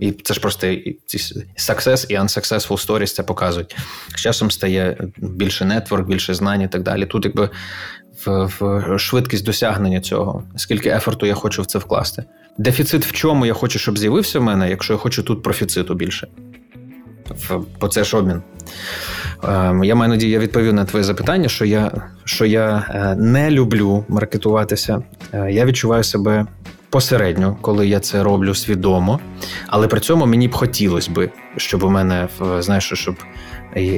і 0.00 0.12
це 0.12 0.34
ж 0.34 0.40
просто 0.40 0.66
success 0.66 2.06
і 2.08 2.16
unsuccessful 2.16 2.86
stories 2.86 3.14
це 3.14 3.22
показують. 3.22 3.76
З 4.14 4.20
часом 4.20 4.50
стає 4.50 4.96
більше 5.16 5.64
нетворк, 5.64 6.08
більше 6.08 6.34
знань 6.34 6.62
і 6.62 6.68
так 6.68 6.82
далі. 6.82 7.06
Тут, 7.06 7.24
якби 7.24 7.50
в, 8.26 8.50
в 8.60 8.98
швидкість 8.98 9.44
досягнення 9.44 10.00
цього, 10.00 10.42
скільки 10.56 10.88
ефорту 10.88 11.26
я 11.26 11.34
хочу 11.34 11.62
в 11.62 11.66
це 11.66 11.78
вкласти. 11.78 12.24
Дефіцит 12.58 13.06
в 13.06 13.12
чому 13.12 13.46
я 13.46 13.54
хочу, 13.54 13.78
щоб 13.78 13.98
з'явився 13.98 14.38
в 14.38 14.42
мене, 14.42 14.70
якщо 14.70 14.92
я 14.92 14.98
хочу 14.98 15.22
тут 15.22 15.42
профіциту 15.42 15.94
більше. 15.94 16.28
Бо 17.80 17.88
це 17.88 18.04
ж 18.04 18.16
обмін. 18.16 18.42
Ем, 19.44 19.84
я 19.84 19.94
маю 19.94 20.08
надію, 20.10 20.32
я 20.32 20.38
відповів 20.38 20.74
на 20.74 20.84
твоє 20.84 21.04
запитання, 21.04 21.48
що 21.48 21.64
я 21.64 22.10
що 22.24 22.44
я 22.44 22.86
е, 22.90 23.16
не 23.16 23.50
люблю 23.50 24.04
маркетуватися. 24.08 25.02
Е, 25.32 25.52
я 25.52 25.64
відчуваю 25.64 26.04
себе 26.04 26.46
посередньо, 26.90 27.56
коли 27.60 27.88
я 27.88 28.00
це 28.00 28.22
роблю 28.22 28.54
свідомо, 28.54 29.20
але 29.66 29.88
при 29.88 30.00
цьому 30.00 30.26
мені 30.26 30.48
б 30.48 30.54
хотілося 30.54 31.10
би, 31.10 31.30
щоб 31.56 31.82
у 31.82 31.90
мене 31.90 32.28
знаєш, 32.58 32.92
щоб 32.94 33.16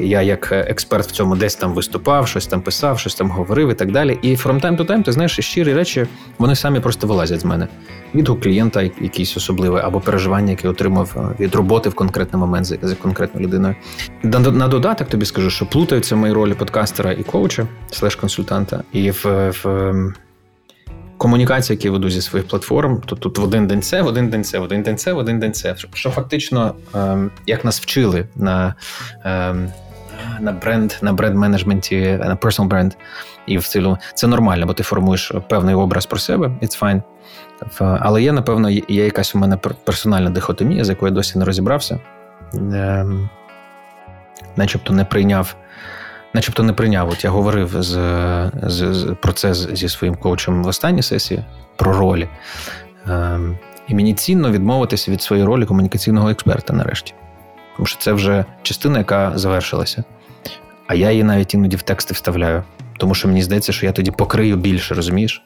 я 0.02 0.22
як 0.22 0.52
експерт 0.52 1.06
в 1.06 1.10
цьому 1.10 1.36
десь 1.36 1.54
там 1.54 1.74
виступав, 1.74 2.28
щось 2.28 2.46
там 2.46 2.60
писав, 2.62 2.98
щось 2.98 3.14
там 3.14 3.30
говорив 3.30 3.70
і 3.70 3.74
так 3.74 3.92
далі. 3.92 4.18
І 4.22 4.36
from 4.36 4.60
time 4.60 4.76
to 4.76 4.86
time, 4.86 5.02
ти 5.02 5.12
знаєш, 5.12 5.38
щирі 5.40 5.74
речі, 5.74 6.06
вони 6.38 6.56
самі 6.56 6.80
просто 6.80 7.06
вилазять 7.06 7.40
з 7.40 7.44
мене. 7.44 7.68
Відгук 8.14 8.40
клієнта, 8.40 8.82
якийсь 8.82 9.36
особливий, 9.36 9.82
або 9.82 10.00
переживання, 10.00 10.50
яке 10.50 10.68
отримав 10.68 11.34
від 11.40 11.54
роботи 11.54 11.88
в 11.88 11.94
конкретний 11.94 12.40
момент 12.40 12.66
з 12.66 12.94
конкретною 12.94 13.46
людиною. 13.46 13.74
На 14.22 14.68
додаток 14.68 15.08
тобі 15.08 15.26
скажу, 15.26 15.50
що 15.50 15.66
плутаються 15.66 16.16
мої 16.16 16.32
ролі 16.32 16.54
подкастера 16.54 17.12
і 17.12 17.22
коуча, 17.22 17.66
слеш 17.90 18.14
консультанта, 18.14 18.82
і 18.92 19.10
в. 19.10 19.50
в 19.64 20.12
комунікації, 21.20 21.76
які 21.76 21.90
веду 21.90 22.10
зі 22.10 22.22
своїх 22.22 22.48
платформ, 22.48 23.02
то 23.06 23.16
тут 23.16 23.38
в 23.38 23.44
один 23.44 23.66
день 23.66 23.82
це, 23.82 24.02
в 24.02 24.06
один 24.06 24.30
день 24.30 24.44
це, 24.44 24.58
в 24.58 24.62
один 24.62 24.82
день 24.82 24.96
це, 24.96 25.12
в 25.12 25.18
один 25.18 25.38
день 25.38 25.52
це. 25.52 25.74
Що 25.94 26.10
фактично, 26.10 26.74
ем, 26.94 27.30
як 27.46 27.64
нас 27.64 27.80
вчили 27.80 28.26
на 28.36 28.74
ем, 29.24 29.68
на 30.40 30.52
бренд, 30.52 30.92
на 31.02 31.12
бренд-менеджменті, 31.12 32.18
на 32.18 32.36
personal 32.36 32.64
бренд, 32.64 32.92
і 33.46 33.58
в 33.58 33.68
цілому 33.68 33.98
це 34.14 34.26
нормально, 34.26 34.66
бо 34.66 34.72
ти 34.72 34.82
формуєш 34.82 35.32
певний 35.48 35.74
образ 35.74 36.06
про 36.06 36.18
себе, 36.18 36.50
it's 36.62 36.80
fine. 36.80 37.02
Але 37.78 38.22
є, 38.22 38.32
напевно, 38.32 38.70
є 38.70 39.04
якась 39.04 39.34
у 39.34 39.38
мене 39.38 39.56
персональна 39.56 40.30
дихотомія, 40.30 40.84
з 40.84 40.88
якою 40.88 41.10
я 41.12 41.14
досі 41.14 41.38
не 41.38 41.44
розібрався, 41.44 42.00
ем, 42.54 43.30
начебто 44.56 44.92
не 44.92 45.04
прийняв 45.04 45.56
начебто 46.34 46.62
не 46.62 46.72
прийняв. 46.72 47.08
От 47.08 47.24
я 47.24 47.30
говорив 47.30 47.82
з, 47.82 47.92
з, 48.62 48.94
з 48.94 49.16
про 49.22 49.32
це 49.32 49.54
зі 49.54 49.88
своїм 49.88 50.14
коучем 50.14 50.64
в 50.64 50.66
останній 50.66 51.02
сесії 51.02 51.44
про 51.76 51.92
ролі. 51.92 52.28
Ем, 53.08 53.58
І 53.88 53.94
мені 53.94 54.14
цінно 54.14 54.50
відмовитися 54.50 55.10
від 55.10 55.22
своєї 55.22 55.46
ролі 55.46 55.66
комунікаційного 55.66 56.30
експерта 56.30 56.72
нарешті. 56.72 57.14
Тому 57.76 57.86
що 57.86 57.98
це 57.98 58.12
вже 58.12 58.44
частина, 58.62 58.98
яка 58.98 59.32
завершилася. 59.34 60.04
А 60.86 60.94
я 60.94 61.10
її 61.10 61.24
навіть 61.24 61.54
іноді 61.54 61.76
в 61.76 61.82
тексти 61.82 62.14
вставляю. 62.14 62.62
Тому 62.98 63.14
що 63.14 63.28
мені 63.28 63.42
здається, 63.42 63.72
що 63.72 63.86
я 63.86 63.92
тоді 63.92 64.10
покрию 64.10 64.56
більше, 64.56 64.94
розумієш? 64.94 65.42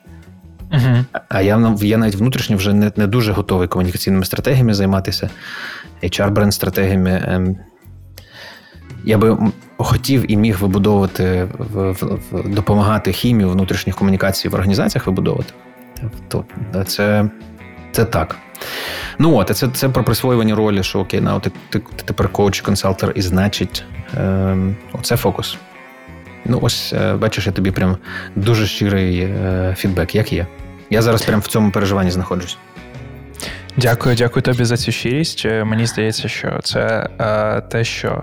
Uh-huh. 0.70 1.05
А 1.29 1.42
я 1.42 1.77
я 1.81 1.97
навіть 1.97 2.14
внутрішньо 2.14 2.57
вже 2.57 2.73
не 2.73 2.92
не 2.97 3.07
дуже 3.07 3.33
готовий 3.33 3.68
комунікаційними 3.68 4.25
стратегіями 4.25 4.75
займатися, 4.75 5.31
HR-бренд-стратегіями. 6.03 7.25
Ем, 7.27 7.57
я 9.05 9.18
би 9.18 9.38
хотів 9.77 10.33
і 10.33 10.37
міг 10.37 10.59
вибудовувати 10.59 11.49
допомагати 12.45 13.13
хімію 13.13 13.51
внутрішніх 13.51 13.97
комунікацій 13.97 14.49
в 14.49 14.55
організаціях 14.55 15.07
вибудовувати. 15.07 15.53
То 16.29 16.45
це 16.87 17.29
це 17.93 18.05
так. 18.05 18.37
Ну 19.19 19.37
от, 19.37 19.57
це 19.57 19.69
це 19.69 19.89
про 19.89 20.05
присвоювання 20.05 20.55
ролі, 20.55 20.83
що 20.83 21.01
окей, 21.01 21.21
на 21.21 21.41
ти, 21.41 21.51
ти, 21.69 21.79
ти 21.79 22.03
тепер 22.05 22.29
коуч, 22.29 22.61
консалтер, 22.61 23.13
і 23.15 23.23
значить, 23.23 23.85
е, 24.17 24.57
оце 24.93 25.17
фокус. 25.17 25.57
Ну, 26.45 26.59
ось, 26.63 26.93
е, 26.93 27.15
бачиш, 27.15 27.47
я 27.47 27.53
тобі 27.53 27.71
прям 27.71 27.97
дуже 28.37 28.67
щирий 28.67 29.19
е, 29.21 29.75
фідбек, 29.79 30.15
як 30.15 30.33
є. 30.33 30.47
Я 30.91 31.03
зараз 31.03 31.23
прям 31.23 31.41
в 31.41 31.47
цьому 31.47 31.71
переживанні 31.71 32.11
знаходжусь. 32.11 32.59
Дякую, 33.77 34.17
дякую 34.17 34.43
тобі 34.43 34.65
за 34.65 34.77
цю 34.77 34.93
щирість. 34.93 35.45
Мені 35.45 35.87
здається, 35.87 36.29
що 36.29 36.61
це 36.63 37.09
е, 37.21 37.61
те, 37.61 37.85
що 37.85 38.09
е, 38.09 38.23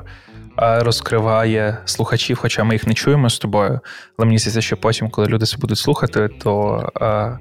розкриває 0.62 1.78
слухачів, 1.86 2.38
хоча 2.38 2.64
ми 2.64 2.76
їх 2.76 2.88
не 2.88 2.94
чуємо 2.94 3.30
з 3.30 3.40
тобою. 3.40 3.80
Але 4.18 4.26
мені 4.26 4.38
здається, 4.38 4.62
що 4.62 4.78
потім, 4.78 5.10
коли 5.10 5.28
люди 5.28 5.46
це 5.46 5.58
будуть 5.58 5.78
слухати, 5.78 6.30
то 6.44 6.80
е, 7.02 7.38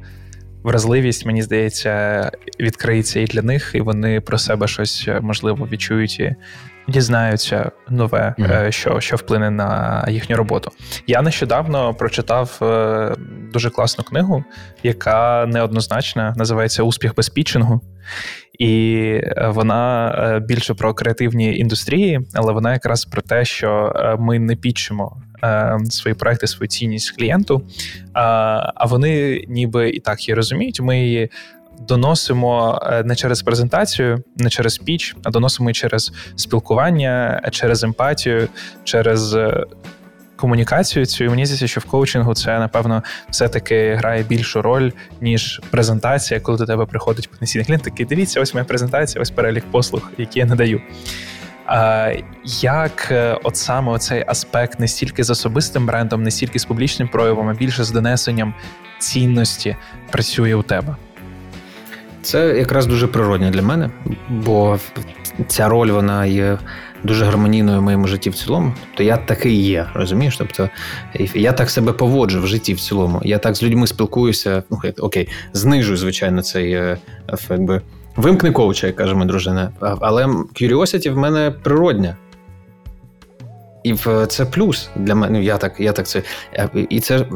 вразливість, 0.62 1.26
мені 1.26 1.42
здається, 1.42 2.30
відкриється 2.60 3.20
і 3.20 3.24
для 3.24 3.42
них, 3.42 3.70
і 3.74 3.80
вони 3.80 4.20
про 4.20 4.38
себе 4.38 4.68
щось 4.68 5.08
можливо 5.20 5.68
відчують 5.72 6.20
і 6.20 6.36
дізнаються 6.88 7.70
нове, 7.88 8.34
mm-hmm. 8.38 8.70
що 8.70 9.00
що 9.00 9.16
вплине 9.16 9.50
на 9.50 10.04
їхню 10.08 10.36
роботу. 10.36 10.70
Я 11.06 11.22
нещодавно 11.22 11.94
прочитав 11.94 12.58
е, 12.62 13.14
дуже 13.52 13.70
класну 13.70 14.04
книгу, 14.04 14.44
яка 14.82 15.46
неоднозначна, 15.46 16.34
називається 16.36 16.82
Успіх 16.82 17.14
без 17.14 17.28
пітчингу. 17.28 17.80
І 18.60 19.20
вона 19.46 20.42
більше 20.48 20.74
про 20.74 20.94
креативні 20.94 21.56
індустрії, 21.56 22.20
але 22.34 22.52
вона 22.52 22.72
якраз 22.72 23.04
про 23.04 23.22
те, 23.22 23.44
що 23.44 23.92
ми 24.18 24.38
не 24.38 24.56
пічимо 24.56 25.16
свої 25.88 26.14
проекти, 26.14 26.46
свою 26.46 26.68
цінність 26.68 27.16
клієнту. 27.16 27.62
А 28.12 28.86
вони 28.86 29.44
ніби 29.48 29.90
і 29.90 30.00
так 30.00 30.28
її 30.28 30.36
розуміють. 30.36 30.80
Ми 30.80 31.00
її 31.00 31.30
доносимо 31.88 32.82
е, 32.82 33.02
не 33.04 33.16
через 33.16 33.42
презентацію, 33.42 34.22
не 34.36 34.50
через 34.50 34.78
піч, 34.78 35.16
а 35.22 35.30
доносимо 35.30 35.70
і 35.70 35.72
через 35.72 36.12
спілкування, 36.36 37.42
через 37.50 37.84
емпатію, 37.84 38.48
через. 38.84 39.36
Комунікацію 40.40 41.06
цю 41.06 41.24
і 41.24 41.28
мені 41.28 41.46
здається, 41.46 41.66
що 41.66 41.80
в 41.80 41.84
коучингу 41.84 42.34
це 42.34 42.58
напевно 42.58 43.02
все-таки 43.30 43.94
грає 43.94 44.22
більшу 44.22 44.62
роль, 44.62 44.90
ніж 45.20 45.60
презентація, 45.70 46.40
коли 46.40 46.58
до 46.58 46.66
тебе 46.66 46.86
приходить 46.86 47.30
потенційний 47.30 47.66
клієнт, 47.66 47.82
такий 47.82 48.06
дивіться, 48.06 48.40
ось 48.40 48.54
моя 48.54 48.64
презентація, 48.64 49.22
ось 49.22 49.30
перелік 49.30 49.64
послуг, 49.70 50.10
які 50.18 50.38
я 50.38 50.46
надаю. 50.46 50.80
Як 52.62 53.08
е, 53.10 53.38
от 53.42 53.56
саме 53.56 53.98
цей 53.98 54.24
аспект 54.26 54.80
не 54.80 54.88
стільки 54.88 55.24
з 55.24 55.30
особистим 55.30 55.86
брендом, 55.86 56.22
не 56.22 56.30
стільки 56.30 56.58
з 56.58 56.64
публічним 56.64 57.08
проявом, 57.08 57.48
а 57.48 57.54
більше 57.54 57.84
з 57.84 57.90
донесенням 57.90 58.54
цінності 58.98 59.76
працює 60.10 60.54
у 60.54 60.62
тебе? 60.62 60.96
Це 62.22 62.58
якраз 62.58 62.86
дуже 62.86 63.06
природне 63.06 63.50
для 63.50 63.62
мене, 63.62 63.90
бо 64.28 64.78
ця 65.46 65.68
роль 65.68 65.90
вона 65.90 66.26
є 66.26 66.58
дуже 67.04 67.24
гармонійною 67.24 67.78
в 67.78 67.82
моєму 67.82 68.06
житті 68.06 68.30
в 68.30 68.34
цілому. 68.34 68.72
Тобто 68.86 69.02
я 69.02 69.16
такий 69.16 69.62
є, 69.62 69.86
розумієш? 69.94 70.36
Тобто 70.36 70.70
я 71.34 71.52
так 71.52 71.70
себе 71.70 71.92
поводжу 71.92 72.42
в 72.42 72.46
житті 72.46 72.74
в 72.74 72.80
цілому. 72.80 73.20
Я 73.24 73.38
так 73.38 73.54
з 73.54 73.62
людьми 73.62 73.86
спілкуюся. 73.86 74.62
Ну 74.70 74.78
окей, 74.98 75.28
знижую, 75.52 75.96
звичайно, 75.96 76.42
цей 76.42 76.72
е, 76.72 76.98
якби. 77.50 77.80
Вимкни 78.16 78.52
коуча, 78.52 78.86
як 78.86 78.96
каже 78.96 79.14
моя 79.14 79.26
дружина. 79.26 79.70
Але 79.80 80.26
curiosity 80.26 81.10
в 81.10 81.16
мене 81.16 81.50
природня. 81.62 82.16
І 83.82 83.94
це 84.28 84.44
плюс 84.44 84.90
для 84.96 85.14
мене. 85.14 85.38
Ну, 85.38 85.44
я 85.44 85.56
так, 85.56 85.80
я 85.80 85.92
так 85.92 86.06
це. 86.06 86.22
І 86.88 87.00
це 87.00 87.26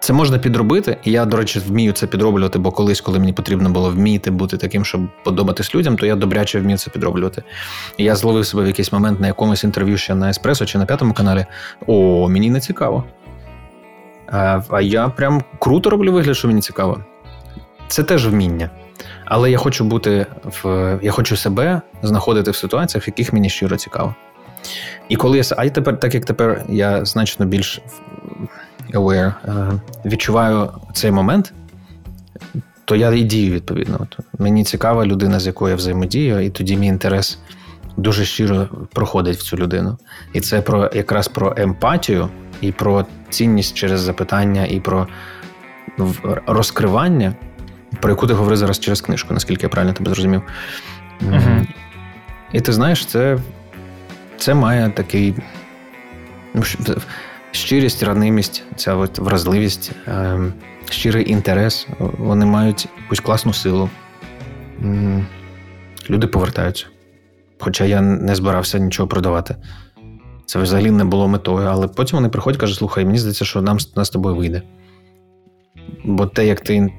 це 0.00 0.12
можна 0.12 0.38
підробити, 0.38 0.96
і 1.04 1.12
я, 1.12 1.24
до 1.24 1.36
речі, 1.36 1.58
вмію 1.58 1.92
це 1.92 2.06
підроблювати, 2.06 2.58
бо 2.58 2.70
колись, 2.70 3.00
коли 3.00 3.18
мені 3.18 3.32
потрібно 3.32 3.70
було 3.70 3.90
вміти 3.90 4.30
бути 4.30 4.56
таким, 4.56 4.84
щоб 4.84 5.00
подобатись 5.24 5.74
людям, 5.74 5.96
то 5.96 6.06
я 6.06 6.16
добряче 6.16 6.60
вмію 6.60 6.78
це 6.78 6.90
підроблювати. 6.90 7.42
І 7.96 8.04
я 8.04 8.16
зловив 8.16 8.46
себе 8.46 8.62
в 8.62 8.66
якийсь 8.66 8.92
момент 8.92 9.20
на 9.20 9.26
якомусь 9.26 9.64
інтерв'ю 9.64 9.96
ще 9.96 10.14
на 10.14 10.30
Еспресо 10.30 10.66
чи 10.66 10.78
на 10.78 10.86
п'ятому 10.86 11.14
каналі. 11.14 11.46
О, 11.86 12.28
мені 12.28 12.50
не 12.50 12.60
цікаво. 12.60 13.04
А 14.70 14.80
я 14.82 15.08
прям 15.08 15.42
круто 15.58 15.90
роблю 15.90 16.12
вигляд, 16.12 16.36
що 16.36 16.48
мені 16.48 16.60
цікаво. 16.60 17.04
Це 17.88 18.02
теж 18.02 18.28
вміння. 18.28 18.70
Але 19.24 19.50
я 19.50 19.58
хочу 19.58 19.84
бути 19.84 20.26
в. 20.44 20.98
Я 21.02 21.10
хочу 21.10 21.36
себе 21.36 21.80
знаходити 22.02 22.50
в 22.50 22.56
ситуаціях, 22.56 23.06
в 23.06 23.08
яких 23.08 23.32
мені 23.32 23.50
щиро 23.50 23.76
цікаво. 23.76 24.14
І 25.08 25.16
коли 25.16 25.38
я 25.38 25.44
а 25.56 25.68
тепер, 25.68 26.00
так 26.00 26.14
як 26.14 26.24
тепер 26.24 26.64
я 26.68 27.04
значно 27.04 27.46
більш 27.46 27.80
aware, 28.94 29.32
е, 29.44 29.80
відчуваю 30.04 30.68
цей 30.92 31.10
момент, 31.10 31.52
то 32.84 32.96
я 32.96 33.10
і 33.10 33.22
дію 33.22 33.52
відповідно. 33.52 33.96
От 34.00 34.18
Мені 34.38 34.64
цікава 34.64 35.06
людина, 35.06 35.40
з 35.40 35.46
якою 35.46 35.70
я 35.70 35.76
взаємодію, 35.76 36.40
і 36.40 36.50
тоді 36.50 36.76
мій 36.76 36.86
інтерес 36.86 37.38
дуже 37.96 38.24
щиро 38.24 38.68
проходить 38.92 39.36
в 39.36 39.42
цю 39.42 39.56
людину. 39.56 39.98
І 40.32 40.40
це 40.40 40.62
про 40.62 40.90
якраз 40.94 41.28
про 41.28 41.54
емпатію, 41.56 42.28
і 42.60 42.72
про 42.72 43.06
цінність 43.30 43.74
через 43.74 44.00
запитання, 44.00 44.66
і 44.66 44.80
про 44.80 45.06
розкривання, 46.46 47.34
про 48.00 48.10
яку 48.10 48.26
ти 48.26 48.34
говорив 48.34 48.56
зараз 48.56 48.78
через 48.78 49.00
книжку, 49.00 49.34
наскільки 49.34 49.62
я 49.62 49.68
правильно 49.68 49.92
тебе 49.92 50.10
зрозумів. 50.10 50.42
uh 51.22 51.66
І 52.52 52.60
ти 52.60 52.72
знаєш, 52.72 53.06
це 53.06 53.38
це 54.36 54.54
має 54.54 54.90
такий. 54.90 55.34
Щирість, 57.52 58.02
ранимість, 58.02 58.62
ця 58.76 58.94
от 58.94 59.18
вразливість, 59.18 59.92
ем, 60.06 60.52
щирий 60.90 61.30
інтерес, 61.30 61.86
вони 61.98 62.46
мають 62.46 62.88
якусь 63.02 63.20
класну 63.20 63.52
силу. 63.52 63.90
Люди 66.10 66.26
повертаються. 66.26 66.86
Хоча 67.58 67.84
я 67.84 68.00
не 68.00 68.34
збирався 68.34 68.78
нічого 68.78 69.08
продавати. 69.08 69.56
Це 70.46 70.58
взагалі 70.58 70.90
не 70.90 71.04
було 71.04 71.28
метою, 71.28 71.66
але 71.66 71.88
потім 71.88 72.16
вони 72.16 72.28
приходять 72.28 72.60
кажуть, 72.60 72.76
слухай, 72.76 73.04
мені 73.04 73.18
здається, 73.18 73.44
що 73.44 73.62
нам 73.62 73.78
нас 73.96 74.08
з 74.08 74.10
тобою 74.10 74.36
вийде. 74.36 74.62
Бо 76.04 76.26
те, 76.26 76.46
як 76.46 76.60
ти 76.60 76.92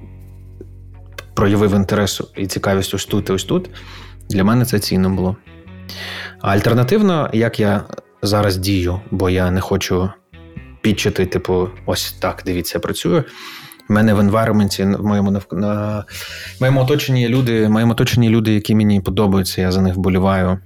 проявив 1.34 1.76
інтерес 1.76 2.22
і 2.38 2.48
цікавість 2.48 2.94
ось 2.94 3.06
тут 3.06 3.30
і 3.30 3.32
ось 3.32 3.44
тут, 3.44 3.70
для 4.30 4.44
мене 4.44 4.66
це 4.66 4.80
цінно 4.80 5.10
було. 5.10 5.36
А 6.42 6.52
альтернативно, 6.52 7.30
як 7.34 7.60
я 7.60 7.84
зараз 8.22 8.58
дію, 8.58 9.02
бо 9.12 9.30
я 9.30 9.52
не 9.52 9.62
хочу 9.62 10.10
підчити, 10.82 11.26
типу, 11.26 11.70
ось 11.86 12.12
так, 12.12 12.44
дивіться, 12.46 12.78
я 12.78 12.80
працюю. 12.80 13.24
У 13.90 13.94
мене 13.94 14.14
в 14.14 14.20
енвайроменті, 14.20 14.84
в 14.84 15.06
моєму 15.06 15.42
на 15.52 16.06
моєму 16.60 16.82
оточенні 16.82 17.30
люди, 17.30 17.70
моєму 17.70 17.92
оточенні 17.92 18.30
люди, 18.30 18.54
які 18.54 18.76
мені 18.76 19.02
подобаються, 19.02 19.62
я 19.62 19.72
за 19.72 19.82
них 19.82 19.96
вболіваю. 19.96 20.60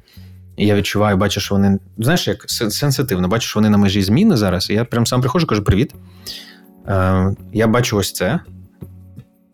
І 0.57 0.67
я 0.67 0.75
відчуваю, 0.75 1.17
бачу, 1.17 1.39
що 1.39 1.55
вони, 1.55 1.79
знаєш, 1.97 2.27
як 2.27 2.45
сенситивно, 2.47 3.27
бачу, 3.27 3.47
що 3.47 3.59
вони 3.59 3.69
на 3.69 3.77
межі 3.77 4.01
зміни 4.01 4.37
зараз. 4.37 4.69
І 4.69 4.73
я 4.73 4.85
прям 4.85 5.05
сам 5.05 5.21
приходжу, 5.21 5.47
кажу: 5.47 5.63
привіт. 5.63 5.93
Е, 6.87 7.35
Я 7.53 7.67
бачу 7.67 7.97
ось 7.97 8.11
це. 8.11 8.39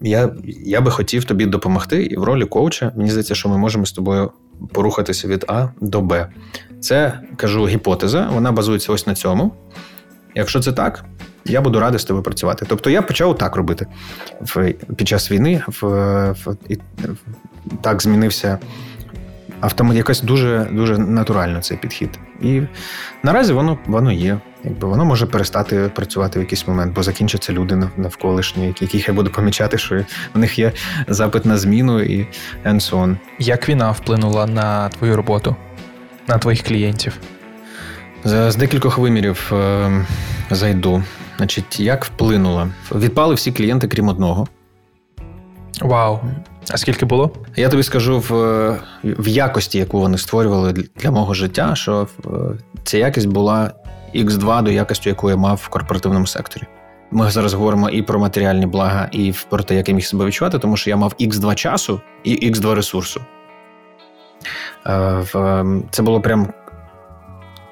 Я 0.02 0.34
я 0.66 0.82
би 0.82 0.92
хотів 0.92 1.24
тобі 1.24 1.46
допомогти, 1.46 2.04
і 2.04 2.18
в 2.18 2.24
ролі 2.24 2.46
коуча 2.46 2.92
мені 2.96 3.10
здається, 3.10 3.36
що 3.36 3.50
ми 3.50 3.58
можемо 3.58 3.86
з 3.86 3.92
тобою 3.92 4.32
порухатися 4.74 5.28
від 5.28 5.46
А 5.48 5.68
до 5.82 6.02
Б. 6.02 6.28
Це 6.80 7.20
кажу 7.36 7.68
гіпотеза, 7.68 8.30
вона 8.34 8.52
базується 8.52 8.94
ось 8.94 9.08
на 9.08 9.16
цьому. 9.16 9.54
Якщо 10.36 10.60
це 10.60 10.72
так, 10.72 11.06
я 11.46 11.62
буду 11.62 11.80
радий 11.80 12.00
з 12.00 12.04
тобою 12.04 12.24
працювати. 12.24 12.66
Тобто 12.70 12.90
я 12.90 13.02
почав 13.02 13.38
так 13.38 13.56
робити 13.56 13.88
в, 14.42 14.74
під 14.96 15.08
час 15.08 15.32
війни. 15.32 15.64
В, 15.68 15.86
в, 16.32 16.56
і, 16.70 16.78
Так 17.82 18.02
змінився 18.02 18.60
автомат, 19.60 19.98
якось 19.98 20.22
дуже 20.22 20.68
дуже 20.72 20.98
натурально 20.98 21.62
цей 21.62 21.78
підхід. 21.78 22.20
І 22.42 22.62
наразі 23.24 23.54
воно 23.54 23.78
воно 23.86 24.12
є. 24.12 24.40
Якби 24.64 24.88
Воно 24.88 25.06
може 25.06 25.26
перестати 25.26 25.92
працювати 25.96 26.40
в 26.40 26.42
якийсь 26.42 26.68
момент, 26.68 26.94
бо 26.96 27.04
закінчаться 27.04 27.54
люди 27.54 27.84
навколишні, 27.98 28.68
яких 28.68 29.08
я 29.08 29.14
буду 29.14 29.30
помічати, 29.30 29.78
що 29.78 30.04
в 30.34 30.40
них 30.40 30.60
є 30.60 30.72
запит 31.08 31.46
на 31.46 31.58
зміну 31.58 32.02
і 32.02 32.28
and 32.66 32.76
so 32.76 32.92
on. 32.92 33.18
Як 33.40 33.70
війна 33.70 33.92
вплинула 33.92 34.48
на 34.48 34.90
твою 34.90 35.16
роботу, 35.16 35.56
на 36.28 36.38
твоїх 36.38 36.64
клієнтів? 36.64 37.14
З 38.24 38.56
декількох 38.56 38.98
вимірів 38.98 39.52
е, 39.54 40.06
зайду. 40.52 41.04
Значить, 41.38 41.80
як 41.80 42.06
вплинуло? 42.06 42.68
Відпали 42.96 43.36
всі 43.36 43.52
клієнти, 43.52 43.88
крім 43.88 44.08
одного. 44.08 44.48
Вау. 45.82 46.20
А 46.72 46.78
скільки 46.78 47.06
було? 47.06 47.32
Я 47.56 47.70
тобі 47.70 47.84
скажу 47.84 48.20
в 48.20 48.32
в 49.04 49.28
якості, 49.28 49.78
яку 49.78 50.00
вони 50.00 50.18
створювали 50.18 50.74
для 50.96 51.12
мого 51.12 51.34
життя, 51.34 51.76
що 51.76 52.08
е, 52.26 52.30
ця 52.84 52.98
якість 52.98 53.28
була 53.28 53.72
X2 54.16 54.64
до 54.64 54.72
якості, 54.72 55.10
яку 55.10 55.30
я 55.30 55.36
мав 55.36 55.62
в 55.64 55.68
корпоративному 55.68 56.28
секторі. 56.28 56.64
Ми 57.12 57.32
зараз 57.32 57.54
говоримо 57.54 57.90
і 57.90 58.02
про 58.02 58.20
матеріальні 58.20 58.66
блага, 58.66 59.10
і 59.12 59.34
про 59.50 59.64
те, 59.64 59.76
як 59.76 59.90
я 59.90 59.96
міг 59.96 60.06
себе 60.06 60.26
відчувати, 60.26 60.60
тому 60.60 60.78
що 60.78 60.90
я 60.90 60.96
мав 60.96 61.14
X2 61.20 61.56
часу 61.56 62.02
і 62.24 62.52
X2 62.52 62.74
ресурсу. 62.74 63.22
Е, 64.88 65.24
це 65.92 66.04
було 66.04 66.22
прям 66.22 66.54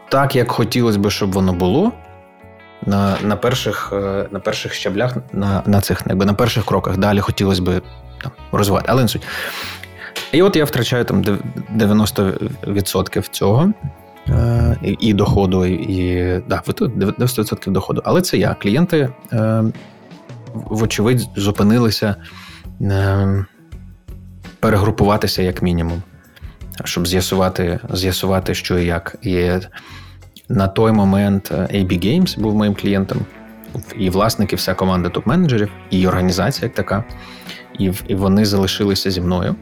так, 0.10 0.36
як 0.36 0.52
хотілося 0.52 1.00
б, 1.00 1.10
щоб 1.10 1.32
воно 1.32 1.54
було. 1.54 1.91
На 2.86 3.17
на, 3.24 3.36
перших 3.36 3.89
е, 3.93 4.28
на 4.32 4.39
перших 4.39 4.74
щаблях, 4.74 5.17
на 5.34 5.63
на 5.65 5.82
цих 5.82 6.02
якби, 6.08 6.26
на 6.26 6.34
перших 6.34 6.65
кроках 6.65 6.98
далі 6.98 7.19
хотілося 7.19 7.62
б 7.62 7.82
там, 8.22 8.32
розвивати. 8.52 8.86
Але 8.89 9.02
не 9.02 9.08
суть. 9.08 9.24
І 10.32 10.41
от 10.41 10.56
я 10.56 10.65
втрачаю 10.65 11.06
там 11.06 11.24
90% 11.24 13.30
цього 13.30 13.74
е, 14.28 14.78
і, 14.84 14.98
і 15.00 15.13
доходу, 15.13 15.65
і 15.65 16.41
да, 16.48 16.62
90% 16.65 17.72
доходу. 17.72 18.02
Але 18.06 18.22
це 18.22 18.38
я. 18.38 18.54
Клієнти, 18.54 19.10
е, 19.34 19.63
вочевидь, 20.54 21.30
зупинилися. 21.36 22.15
Перегрупуватися 24.60 25.41
як 25.41 25.62
мінімум, 25.62 26.04
щоб 26.84 27.08
з'ясувати, 27.08 27.80
з'ясувати, 27.93 28.54
що 28.54 28.80
і 28.80 28.86
як. 28.86 29.15
І 29.22 29.50
на 30.50 30.68
той 30.68 30.92
момент 30.92 31.52
AB 31.52 32.06
Games 32.06 32.40
був 32.40 32.56
моїм 32.56 32.76
клієнтом, 32.76 33.18
і 33.98 34.10
власник, 34.10 34.54
і 34.54 34.56
вся 34.56 34.74
команда 34.74 35.10
топ-менеджерів, 35.10 35.70
і 35.90 36.08
організація 36.08 36.66
як 36.66 36.74
така. 36.74 37.04
І 37.80 37.92
і 38.08 38.16
вони 38.16 38.46
залишилися 38.46 39.12
зі 39.12 39.22
мною 39.22 39.56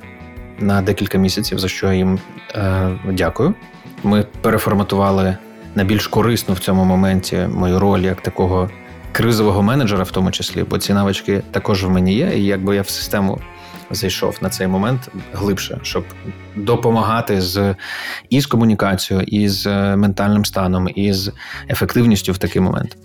на 0.60 0.82
декілька 0.82 1.18
місяців, 1.18 1.60
за 1.60 1.68
що 1.68 1.88
я 1.88 1.94
їм 1.94 2.20
е, 2.56 3.00
дякую. 3.12 3.54
Ми 4.04 4.26
переформатували 4.42 5.38
на 5.76 5.84
більш 5.84 6.08
корисну 6.08 6.56
в 6.56 6.60
цьому 6.60 6.84
моменті 6.84 7.48
мою 7.54 7.80
роль 7.80 8.00
як 8.00 8.22
такого 8.22 8.70
кризового 9.12 9.62
менеджера, 9.62 10.04
в 10.04 10.12
тому 10.12 10.32
числі, 10.32 10.64
бо 10.70 10.78
ці 10.78 10.94
навички 10.94 11.42
також 11.52 11.86
в 11.86 11.90
мені 11.90 12.14
є. 12.14 12.32
І 12.36 12.46
якби 12.46 12.76
я 12.76 12.82
в 12.82 12.90
систему 12.90 13.40
зайшов 13.92 14.38
на 14.42 14.50
цей 14.50 14.68
момент 14.68 15.10
глибше, 15.34 15.80
щоб 15.82 16.04
допомагати 16.56 17.42
з 17.42 17.76
і 18.30 18.42
з 18.42 18.46
комунікацією, 18.46 19.26
і 19.28 19.50
з 19.50 19.68
е, 19.68 19.96
ментальним 19.96 20.46
станом, 20.46 20.90
і 20.96 21.14
з 21.14 21.32
ефективністю 21.70 22.32
в 22.32 22.38
такий 22.38 22.62
момент. 22.62 22.98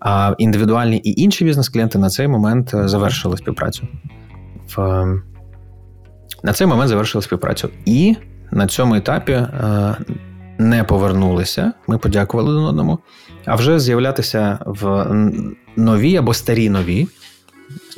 А 0.00 0.34
індивідуальні 0.38 0.96
і 0.96 1.22
інші 1.22 1.44
бізнес-клієнти 1.44 1.98
на 1.98 2.10
цей 2.10 2.28
момент 2.28 2.74
е, 2.74 2.88
завершили 2.88 3.36
співпрацю. 3.36 3.88
В, 4.76 4.80
е, 4.80 5.22
На 6.42 6.52
цей 6.52 6.66
момент 6.66 6.88
завершили 6.88 7.22
співпрацю. 7.22 7.68
І 7.84 8.16
на 8.50 8.66
цьому 8.66 8.94
етапі 8.94 9.46
не 10.58 10.84
повернулися. 10.84 11.72
Ми 11.86 11.98
подякували 11.98 12.50
один 12.50 12.64
одному, 12.64 12.98
а 13.44 13.54
вже 13.54 13.80
з'являтися 13.80 14.58
в 14.66 15.06
нові 15.76 16.16
або 16.16 16.34
старі 16.34 16.70
нові. 16.70 17.08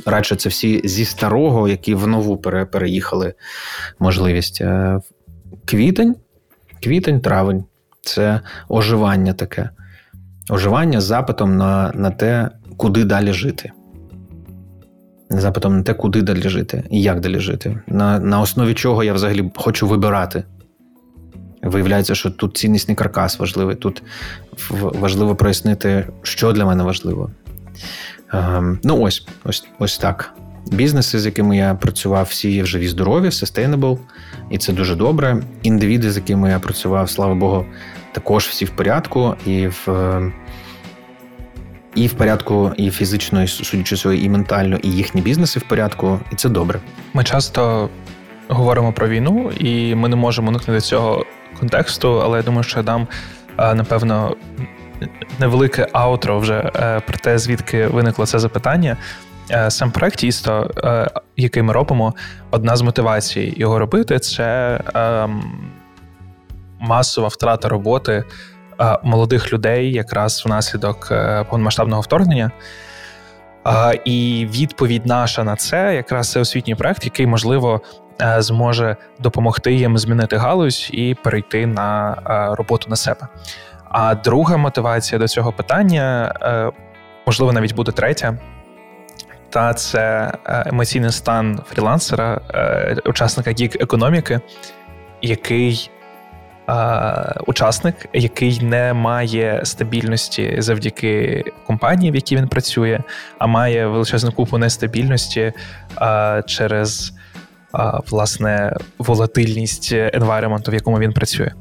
Радше 0.06 0.36
це 0.36 0.48
всі 0.48 0.80
зі 0.84 1.04
старого, 1.04 1.68
які 1.68 1.94
в 1.94 2.06
нову 2.06 2.36
переїхали 2.36 3.34
можливість. 3.98 4.60
Е, 4.60 5.00
квітень, 5.64 6.16
квітень, 6.82 7.20
травень 7.20 7.64
це 8.02 8.40
оживання 8.68 9.32
таке. 9.32 9.70
Оживання 10.50 11.00
з 11.00 11.04
запитом 11.04 11.56
на 11.56 11.92
на 11.94 12.10
те, 12.10 12.50
куди 12.76 13.04
далі 13.04 13.32
жити. 13.32 13.72
Запитом 15.30 15.76
на 15.76 15.82
те, 15.82 15.94
куди 15.94 16.22
далі 16.22 16.48
жити 16.48 16.84
і 16.90 17.02
як 17.02 17.20
далі 17.20 17.40
жити. 17.40 17.80
На 17.86 18.18
на 18.18 18.40
основі 18.40 18.74
чого 18.74 19.04
я 19.04 19.12
взагалі 19.12 19.50
хочу 19.56 19.86
вибирати. 19.86 20.44
Виявляється, 21.62 22.14
що 22.14 22.30
тут 22.30 22.56
ціннісний 22.56 22.94
каркас 22.94 23.38
важливий. 23.38 23.76
Тут 23.76 24.02
важливо 24.80 25.36
прояснити, 25.36 26.08
що 26.22 26.52
для 26.52 26.64
мене 26.64 26.82
важливо. 26.82 27.30
Ем, 28.32 28.78
ну, 28.82 29.00
ось, 29.02 29.26
ось, 29.44 29.66
ось 29.78 29.98
так. 29.98 30.34
Бізнеси, 30.66 31.18
з 31.18 31.26
якими 31.26 31.56
я 31.56 31.74
працював, 31.74 32.26
всі 32.30 32.50
є 32.50 32.62
в 32.62 32.66
живі, 32.66 32.88
здорові, 32.88 33.26
sustainable, 33.26 33.98
і 34.50 34.58
це 34.58 34.72
дуже 34.72 34.96
добре. 34.96 35.42
Індивіди, 35.62 36.10
з 36.10 36.16
якими 36.16 36.50
я 36.50 36.58
працював, 36.58 37.10
слава 37.10 37.34
Богу, 37.34 37.66
також 38.12 38.46
всі 38.46 38.64
в 38.64 38.70
порядку, 38.70 39.34
і 39.46 39.66
в 39.66 39.88
і 41.94 42.06
в 42.06 42.12
порядку, 42.12 42.72
і 42.76 42.90
фізично, 42.90 43.42
і 43.42 43.48
судячи 43.48 43.96
своє, 43.96 44.24
і 44.24 44.28
ментально, 44.28 44.78
і 44.82 44.90
їхні 44.90 45.20
бізнеси 45.20 45.60
в 45.60 45.62
порядку, 45.62 46.20
і 46.32 46.36
це 46.36 46.48
добре. 46.48 46.80
Ми 47.12 47.24
часто 47.24 47.88
говоримо 48.48 48.92
про 48.92 49.08
війну, 49.08 49.50
і 49.58 49.94
ми 49.94 50.08
не 50.08 50.16
можемо 50.16 50.48
уникнути 50.48 50.80
цього 50.80 51.24
контексту, 51.60 52.22
але 52.22 52.38
я 52.38 52.42
думаю, 52.42 52.62
що 52.62 52.78
я 52.78 52.82
дам 52.82 53.08
напевно 53.58 54.36
невелике 55.38 55.88
аутро 55.92 56.38
вже 56.38 56.70
е, 56.76 57.00
про 57.00 57.18
те, 57.18 57.38
звідки 57.38 57.86
виникло 57.86 58.26
це 58.26 58.38
запитання. 58.38 58.96
Е, 59.50 59.70
сам 59.70 59.90
проект 59.90 60.16
тісто, 60.16 60.70
е, 60.84 61.10
який 61.36 61.62
ми 61.62 61.72
робимо, 61.72 62.14
одна 62.50 62.76
з 62.76 62.82
мотивацій 62.82 63.54
його 63.56 63.78
робити 63.78 64.18
це 64.18 64.80
ем, 64.94 65.42
масова 66.80 67.28
втрата 67.28 67.68
роботи 67.68 68.24
молодих 69.02 69.52
людей, 69.52 69.92
якраз 69.92 70.42
внаслідок 70.46 71.12
повномасштабного 71.50 72.02
вторгнення. 72.02 72.50
І 74.04 74.48
відповідь 74.50 75.06
наша 75.06 75.44
на 75.44 75.56
це 75.56 75.94
якраз 75.94 76.30
це 76.30 76.40
освітній 76.40 76.74
проект, 76.74 77.04
який 77.04 77.26
можливо 77.26 77.80
зможе 78.38 78.96
допомогти 79.20 79.72
їм 79.72 79.98
змінити 79.98 80.36
галузь 80.36 80.90
і 80.92 81.16
перейти 81.24 81.66
на 81.66 82.16
роботу 82.58 82.86
на 82.90 82.96
себе. 82.96 83.28
А 83.96 84.14
друга 84.14 84.56
мотивація 84.56 85.18
до 85.18 85.28
цього 85.28 85.52
питання, 85.52 86.34
е, 86.42 86.70
можливо, 87.26 87.52
навіть 87.52 87.74
буде 87.74 87.92
третя. 87.92 88.38
Та 89.50 89.74
це 89.74 90.32
е, 90.46 90.62
емоційний 90.66 91.12
стан 91.12 91.60
фрілансера, 91.66 92.40
е, 92.54 92.96
учасника 93.04 93.50
гік 93.50 93.82
економіки, 93.82 94.40
який 95.22 95.90
учасник, 97.46 97.94
який 98.12 98.60
не 98.62 98.92
має 98.92 99.60
стабільності 99.64 100.56
завдяки 100.58 101.44
компанії, 101.66 102.12
в 102.12 102.14
якій 102.14 102.36
він 102.36 102.48
працює, 102.48 103.00
а 103.38 103.46
має 103.46 103.86
величезну 103.86 104.32
купу 104.32 104.58
нестабільності 104.58 105.52
через 106.46 107.12
власне 108.10 108.76
волатильність 108.98 109.92
енвайременту, 109.92 110.70
в 110.70 110.74
якому 110.74 110.98
він 110.98 111.12
працює. 111.12 111.52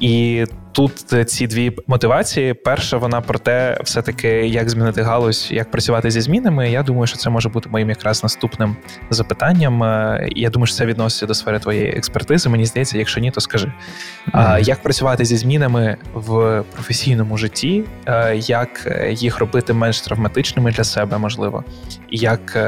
І 0.00 0.44
тут 0.72 1.12
е, 1.12 1.24
ці 1.24 1.46
дві 1.46 1.72
мотивації. 1.86 2.54
Перша 2.54 2.96
вона 2.96 3.20
про 3.20 3.38
те, 3.38 3.78
все-таки 3.84 4.28
як 4.28 4.70
змінити 4.70 5.02
галузь, 5.02 5.48
як 5.50 5.70
працювати 5.70 6.10
зі 6.10 6.20
змінами. 6.20 6.70
Я 6.70 6.82
думаю, 6.82 7.06
що 7.06 7.16
це 7.16 7.30
може 7.30 7.48
бути 7.48 7.68
моїм 7.68 7.88
якраз 7.88 8.22
наступним 8.22 8.76
запитанням. 9.10 9.82
Е, 9.82 10.28
я 10.36 10.50
думаю, 10.50 10.66
що 10.66 10.76
це 10.76 10.86
відноситься 10.86 11.26
до 11.26 11.34
сфери 11.34 11.58
твоєї 11.58 11.88
експертизи. 11.88 12.48
Мені 12.48 12.66
здається, 12.66 12.98
якщо 12.98 13.20
ні, 13.20 13.30
то 13.30 13.40
скажи. 13.40 13.72
Mm-hmm. 14.32 14.62
Як 14.62 14.82
працювати 14.82 15.24
зі 15.24 15.36
змінами 15.36 15.96
в 16.14 16.62
професійному 16.74 17.36
житті, 17.36 17.84
е, 18.06 18.36
як 18.36 18.98
їх 19.10 19.38
робити 19.38 19.72
менш 19.72 20.00
травматичними 20.00 20.72
для 20.72 20.84
себе, 20.84 21.18
можливо, 21.18 21.64
і 22.10 22.18
як 22.18 22.58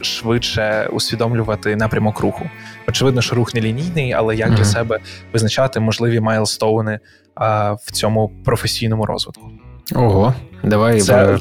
швидше 0.00 0.88
усвідомлювати 0.92 1.76
напрямок 1.76 2.20
руху? 2.20 2.50
Очевидно, 2.90 3.22
що 3.22 3.36
рух 3.36 3.54
не 3.54 3.60
лінійний, 3.60 4.12
але 4.12 4.36
як 4.36 4.48
mm-hmm. 4.48 4.56
для 4.56 4.64
себе 4.64 4.98
визначати 5.32 5.80
можливі 5.80 6.20
майлстоуни 6.20 6.98
в 7.86 7.92
цьому 7.92 8.32
професійному 8.44 9.06
розвитку. 9.06 9.50
Ого, 9.94 10.34
давай 10.64 11.00
Це... 11.00 11.38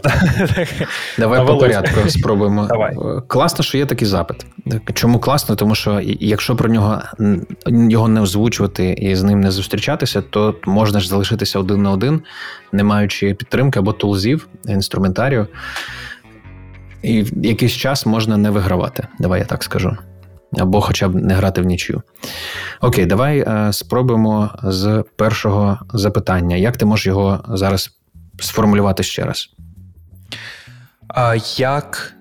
давай 1.18 1.46
по 1.48 1.58
порядку 1.58 2.10
спробуємо. 2.10 2.68
Давай. 2.68 2.96
Класно, 3.28 3.64
що 3.64 3.78
є 3.78 3.86
такий 3.86 4.08
запит. 4.08 4.46
Чому 4.94 5.20
класно? 5.20 5.56
Тому 5.56 5.76
що 5.76 6.02
якщо 6.04 6.56
про 6.56 6.70
нього 6.70 7.02
його 7.68 8.08
не 8.08 8.22
озвучувати 8.22 8.94
і 8.94 9.16
з 9.16 9.24
ним 9.24 9.42
не 9.42 9.52
зустрічатися, 9.52 10.22
то 10.22 10.56
можна 10.66 11.00
ж 11.00 11.08
залишитися 11.10 11.60
один 11.60 11.82
на 11.82 11.92
один, 11.92 12.22
не 12.72 12.84
маючи 12.84 13.34
підтримки 13.34 13.80
або 13.80 13.94
тулзів, 13.94 14.48
інструментарію. 14.66 15.48
І 17.04 17.26
якийсь 17.44 17.74
час 17.74 18.06
можна 18.06 18.38
не 18.38 18.50
вигравати. 18.50 19.08
Давай 19.20 19.40
я 19.40 19.46
так 19.46 19.64
скажу 19.64 19.98
або 20.58 20.82
хоча 20.82 21.08
б 21.08 21.16
не 21.16 21.34
грати 21.34 21.62
в 21.62 21.66
нічю. 21.66 22.02
Окей, 22.82 23.06
давай 23.06 23.40
е, 23.40 23.74
спробуємо 23.74 24.50
з 24.64 25.04
першого 25.16 25.80
запитання. 25.94 26.56
Як 26.56 26.78
ти 26.78 26.86
можеш 26.86 27.06
його 27.06 27.44
зараз 27.48 27.90
сформулювати 28.40 29.04
ще 29.04 29.26
раз? 29.26 29.50
А 31.08 31.36
Як 31.58 32.14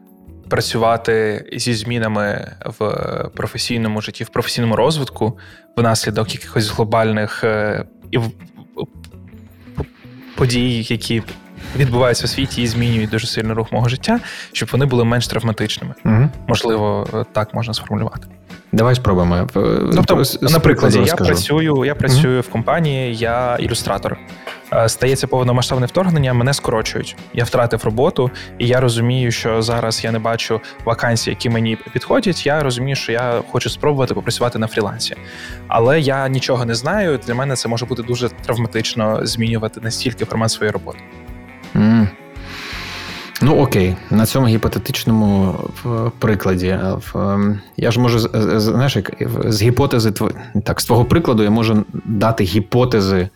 працювати 0.48 1.44
зі 1.52 1.74
змінами 1.74 2.56
в 2.78 2.94
професійному 3.34 4.00
житті, 4.00 4.24
в 4.24 4.28
професійному 4.28 4.76
розвитку 4.76 5.38
внаслідок 5.76 6.34
якихось 6.34 6.70
глобальних 6.70 7.44
е, 7.44 7.84
подій, 10.36 10.86
які 10.88 11.22
відбуваються 11.76 12.24
у 12.24 12.28
світі 12.28 12.62
і 12.62 12.66
змінюють 12.66 13.10
дуже 13.10 13.26
сильно 13.26 13.54
рух 13.54 13.72
мого 13.72 13.88
життя, 13.88 14.20
щоб 14.52 14.68
вони 14.72 14.86
були 14.86 15.04
менш 15.04 15.26
травматичними. 15.26 15.94
Угу. 16.04 16.28
Можливо, 16.46 17.06
так 17.32 17.54
можна 17.54 17.74
сформулювати. 17.74 18.28
Давай 18.72 18.94
спробуємо. 18.94 19.46
Тобто, 19.94 20.22
наприклад, 20.42 20.96
я 21.06 21.14
працюю, 21.14 21.84
я 21.84 21.94
працюю 21.94 22.38
mm-hmm. 22.38 22.48
в 22.48 22.48
компанії, 22.48 23.16
я 23.16 23.56
ілюстратор. 23.60 24.18
Е, 24.72 24.88
стається 24.88 25.26
повномасштабне 25.26 25.86
вторгнення, 25.86 26.34
мене 26.34 26.54
скорочують. 26.54 27.16
Я 27.34 27.44
втратив 27.44 27.84
роботу, 27.84 28.30
і 28.58 28.66
я 28.66 28.80
розумію, 28.80 29.30
що 29.30 29.62
зараз 29.62 30.04
я 30.04 30.12
не 30.12 30.18
бачу 30.18 30.60
вакансій, 30.84 31.30
які 31.30 31.50
мені 31.50 31.78
підходять. 31.92 32.46
Я 32.46 32.62
розумію, 32.62 32.96
що 32.96 33.12
я 33.12 33.42
хочу 33.50 33.70
спробувати 33.70 34.14
попрацювати 34.14 34.58
на 34.58 34.66
фрілансі. 34.66 35.16
Але 35.68 36.00
я 36.00 36.28
нічого 36.28 36.64
не 36.64 36.74
знаю. 36.74 37.20
Для 37.26 37.34
мене 37.34 37.56
це 37.56 37.68
може 37.68 37.86
бути 37.86 38.02
дуже 38.02 38.28
травматично 38.28 39.26
змінювати 39.26 39.80
настільки 39.80 40.24
формат 40.24 40.50
своєї 40.50 40.72
роботи. 40.72 40.98
Mm. 41.74 42.08
Ну 43.42 43.60
окей, 43.60 43.96
на 44.10 44.26
цьому 44.26 44.46
гіпотетичному 44.46 45.54
прикладі. 46.18 46.78
Ем, 47.14 47.60
я 47.76 47.90
ж 47.90 48.00
можу 48.00 48.18
знаєш, 48.58 48.96
як 48.96 49.12
з 49.46 49.62
гіпотези 49.62 50.12
так, 50.64 50.80
з 50.80 50.84
твого 50.84 51.04
прикладу 51.04 51.42
я 51.42 51.50
можу 51.50 51.84
дати 52.04 52.44
гіпотези 52.44 53.28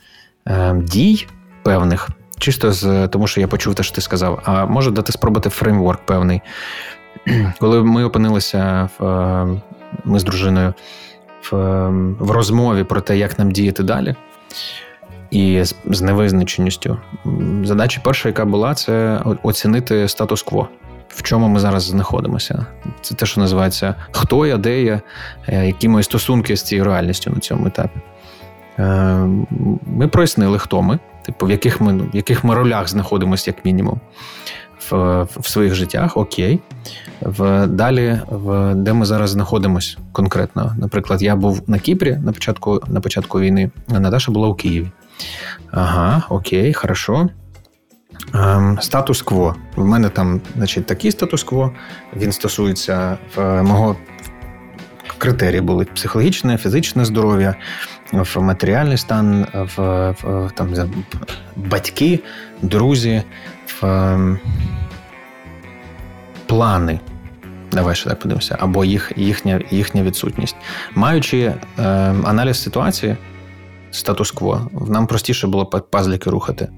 е, 0.46 0.74
дій 0.74 1.26
певних, 1.62 2.08
чисто 2.38 2.72
з 2.72 3.08
тому, 3.08 3.26
що 3.26 3.40
я 3.40 3.48
почув 3.48 3.74
те, 3.74 3.82
що 3.82 3.94
ти 3.94 4.00
сказав, 4.00 4.42
а 4.44 4.66
можу 4.66 4.90
дати 4.90 5.12
спробувати 5.12 5.50
фреймворк 5.50 6.00
певний. 6.06 6.40
Коли 7.60 7.84
ми 7.84 8.04
опинилися 8.04 8.88
в 8.98 9.04
ем, 9.06 9.60
ми 10.04 10.18
з 10.18 10.24
дружиною 10.24 10.74
в, 11.50 11.56
в 12.18 12.30
розмові 12.30 12.84
про 12.84 13.00
те, 13.00 13.18
як 13.18 13.38
нам 13.38 13.50
діяти 13.50 13.82
далі. 13.82 14.14
І 15.32 15.64
з, 15.64 16.02
невизначеністю. 16.02 16.98
Задача 17.64 18.00
перша, 18.04 18.28
яка 18.28 18.44
була, 18.44 18.74
це 18.74 19.20
оцінити 19.42 20.08
статус-кво. 20.08 20.68
В 21.08 21.22
чому 21.22 21.48
ми 21.48 21.60
зараз 21.60 21.82
знаходимося? 21.82 22.66
Це 23.00 23.14
те, 23.14 23.26
що 23.26 23.40
називається 23.40 23.94
хто 24.10 24.46
я, 24.46 24.56
де 24.56 24.82
я, 24.82 25.00
е, 25.48 25.66
які 25.66 25.88
мої 25.88 26.04
стосунки 26.04 26.56
з 26.56 26.62
цією 26.62 26.84
реальністю 26.84 27.30
на 27.30 27.40
цьому 27.40 27.66
етапі. 27.66 28.00
Е, 28.78 28.82
ми 29.86 30.08
прояснили, 30.08 30.58
хто 30.58 30.82
ми, 30.82 30.98
типу, 31.26 31.46
в 31.46 31.50
яких 31.50 31.80
ми 31.80 31.98
в 31.98 32.16
яких 32.16 32.44
ми 32.44 32.54
ролях 32.54 32.88
знаходимося, 32.88 33.50
як 33.50 33.64
мінімум, 33.64 34.00
в 34.90 35.22
в 35.22 35.48
своїх 35.48 35.74
життях. 35.74 36.16
Окей. 36.16 36.60
В, 37.20 37.66
Далі, 37.66 38.20
в, 38.30 38.74
де 38.74 38.92
ми 38.92 39.04
зараз 39.04 39.30
знаходимося 39.30 39.96
конкретно. 40.12 40.76
Наприклад, 40.78 41.22
я 41.22 41.36
був 41.36 41.62
на 41.66 41.78
Кіпрі 41.78 42.16
на 42.24 42.32
початку 42.32 42.80
на 42.86 43.00
початку 43.00 43.40
війни, 43.40 43.70
а 43.94 44.00
Наташа 44.00 44.32
була 44.32 44.48
у 44.48 44.54
Києві. 44.54 44.88
Ага, 45.70 46.22
окей, 46.28 46.72
хорошо. 46.72 47.28
Ем, 48.34 48.78
статус-кво. 48.80 49.56
В 49.76 49.84
мене 49.84 50.08
там, 50.08 50.40
значить, 50.56 50.86
такий 50.86 51.10
статус-кво. 51.10 51.72
Він 52.16 52.32
стосується 52.32 53.18
в 53.36 53.62
мого 53.62 53.96
критерії 55.18 55.60
були 55.60 55.84
психологічне, 55.84 56.58
фізичне 56.58 57.04
здоров'я, 57.04 57.54
в 58.12 58.40
матеріальний 58.40 58.96
стан, 58.96 59.46
в, 59.54 60.10
в 60.22 60.50
там 60.54 60.74
батьки, 61.56 62.20
друзі, 62.62 63.22
в 63.80 63.86
ем, 63.86 64.38
плани. 66.46 67.00
Давай 67.72 67.94
ще 67.94 68.08
так 68.08 68.18
подивимося, 68.18 68.56
або 68.60 68.84
їх, 68.84 69.12
їхня 69.16 69.60
їхня 69.70 70.02
відсутність. 70.02 70.56
Маючи 70.94 71.38
е, 71.38 71.82
аналіз 72.24 72.62
ситуації, 72.62 73.16
статус-кво, 73.92 74.70
нам 74.88 75.06
простіше 75.06 75.46
було 75.46 75.66
пазліки 75.66 76.30
рухати. 76.30 76.68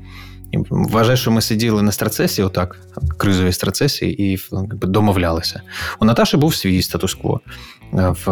І 0.53 0.59
Вважаю, 0.71 1.17
що 1.17 1.31
ми 1.31 1.41
сиділи 1.41 1.83
на 1.83 1.93
страцесі, 1.93 2.43
отак, 2.43 2.79
кризовій 3.17 3.53
страцесі, 3.53 4.07
і 4.07 4.39
якби, 4.53 4.89
домовлялися. 4.89 5.62
У 6.01 6.05
Наташі 6.05 6.37
був 6.37 6.55
свій 6.55 6.83
статус-кво. 6.83 7.41
В, 7.93 8.31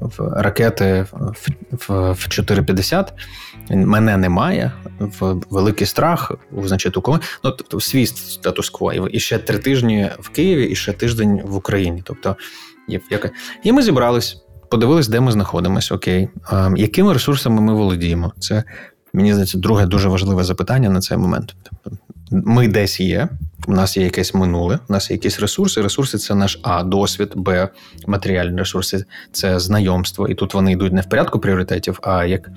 в 0.00 0.32
ракети 0.36 1.06
в, 1.12 1.48
в, 1.88 2.12
в 2.12 2.28
450 2.28 3.12
мене 3.70 4.16
немає, 4.16 4.72
в 4.98 5.40
великий 5.50 5.86
страх, 5.86 6.32
значить, 6.62 6.96
у 6.96 7.02
кого. 7.02 7.20
Ну, 7.44 7.50
тобто, 7.50 7.80
свій 7.80 8.06
статус-кво. 8.06 8.92
І 8.92 9.20
ще 9.20 9.38
три 9.38 9.58
тижні 9.58 10.10
в 10.20 10.28
Києві, 10.28 10.64
і 10.64 10.74
ще 10.74 10.92
тиждень 10.92 11.42
в 11.44 11.56
Україні. 11.56 12.02
Тобто. 12.06 12.36
І 13.62 13.72
ми 13.72 13.82
зібрались, 13.82 14.36
подивились, 14.70 15.08
де 15.08 15.20
ми 15.20 15.32
знаходимося. 15.32 15.94
Окей, 15.94 16.28
а, 16.44 16.70
якими 16.76 17.12
ресурсами 17.12 17.60
ми 17.60 17.74
володіємо? 17.74 18.32
Це 18.38 18.64
Мені 19.12 19.32
здається, 19.32 19.58
друге 19.58 19.86
дуже 19.86 20.08
важливе 20.08 20.44
запитання 20.44 20.90
на 20.90 21.00
цей 21.00 21.18
момент. 21.18 21.54
Ми 22.30 22.68
десь 22.68 23.00
є, 23.00 23.28
у 23.66 23.72
нас 23.72 23.96
є 23.96 24.04
якесь 24.04 24.34
минуле, 24.34 24.78
у 24.88 24.92
нас 24.92 25.10
є 25.10 25.16
якісь 25.16 25.40
ресурси. 25.40 25.82
Ресурси 25.82 26.18
це 26.18 26.34
наш 26.34 26.60
А, 26.62 26.82
досвід, 26.82 27.32
Б, 27.34 27.68
матеріальні 28.06 28.58
ресурси 28.58 29.04
це 29.32 29.60
знайомство. 29.60 30.28
І 30.28 30.34
тут 30.34 30.54
вони 30.54 30.72
йдуть 30.72 30.92
не 30.92 31.00
в 31.00 31.08
порядку 31.08 31.38
пріоритетів, 31.38 31.98
а 32.02 32.24
як 32.24 32.50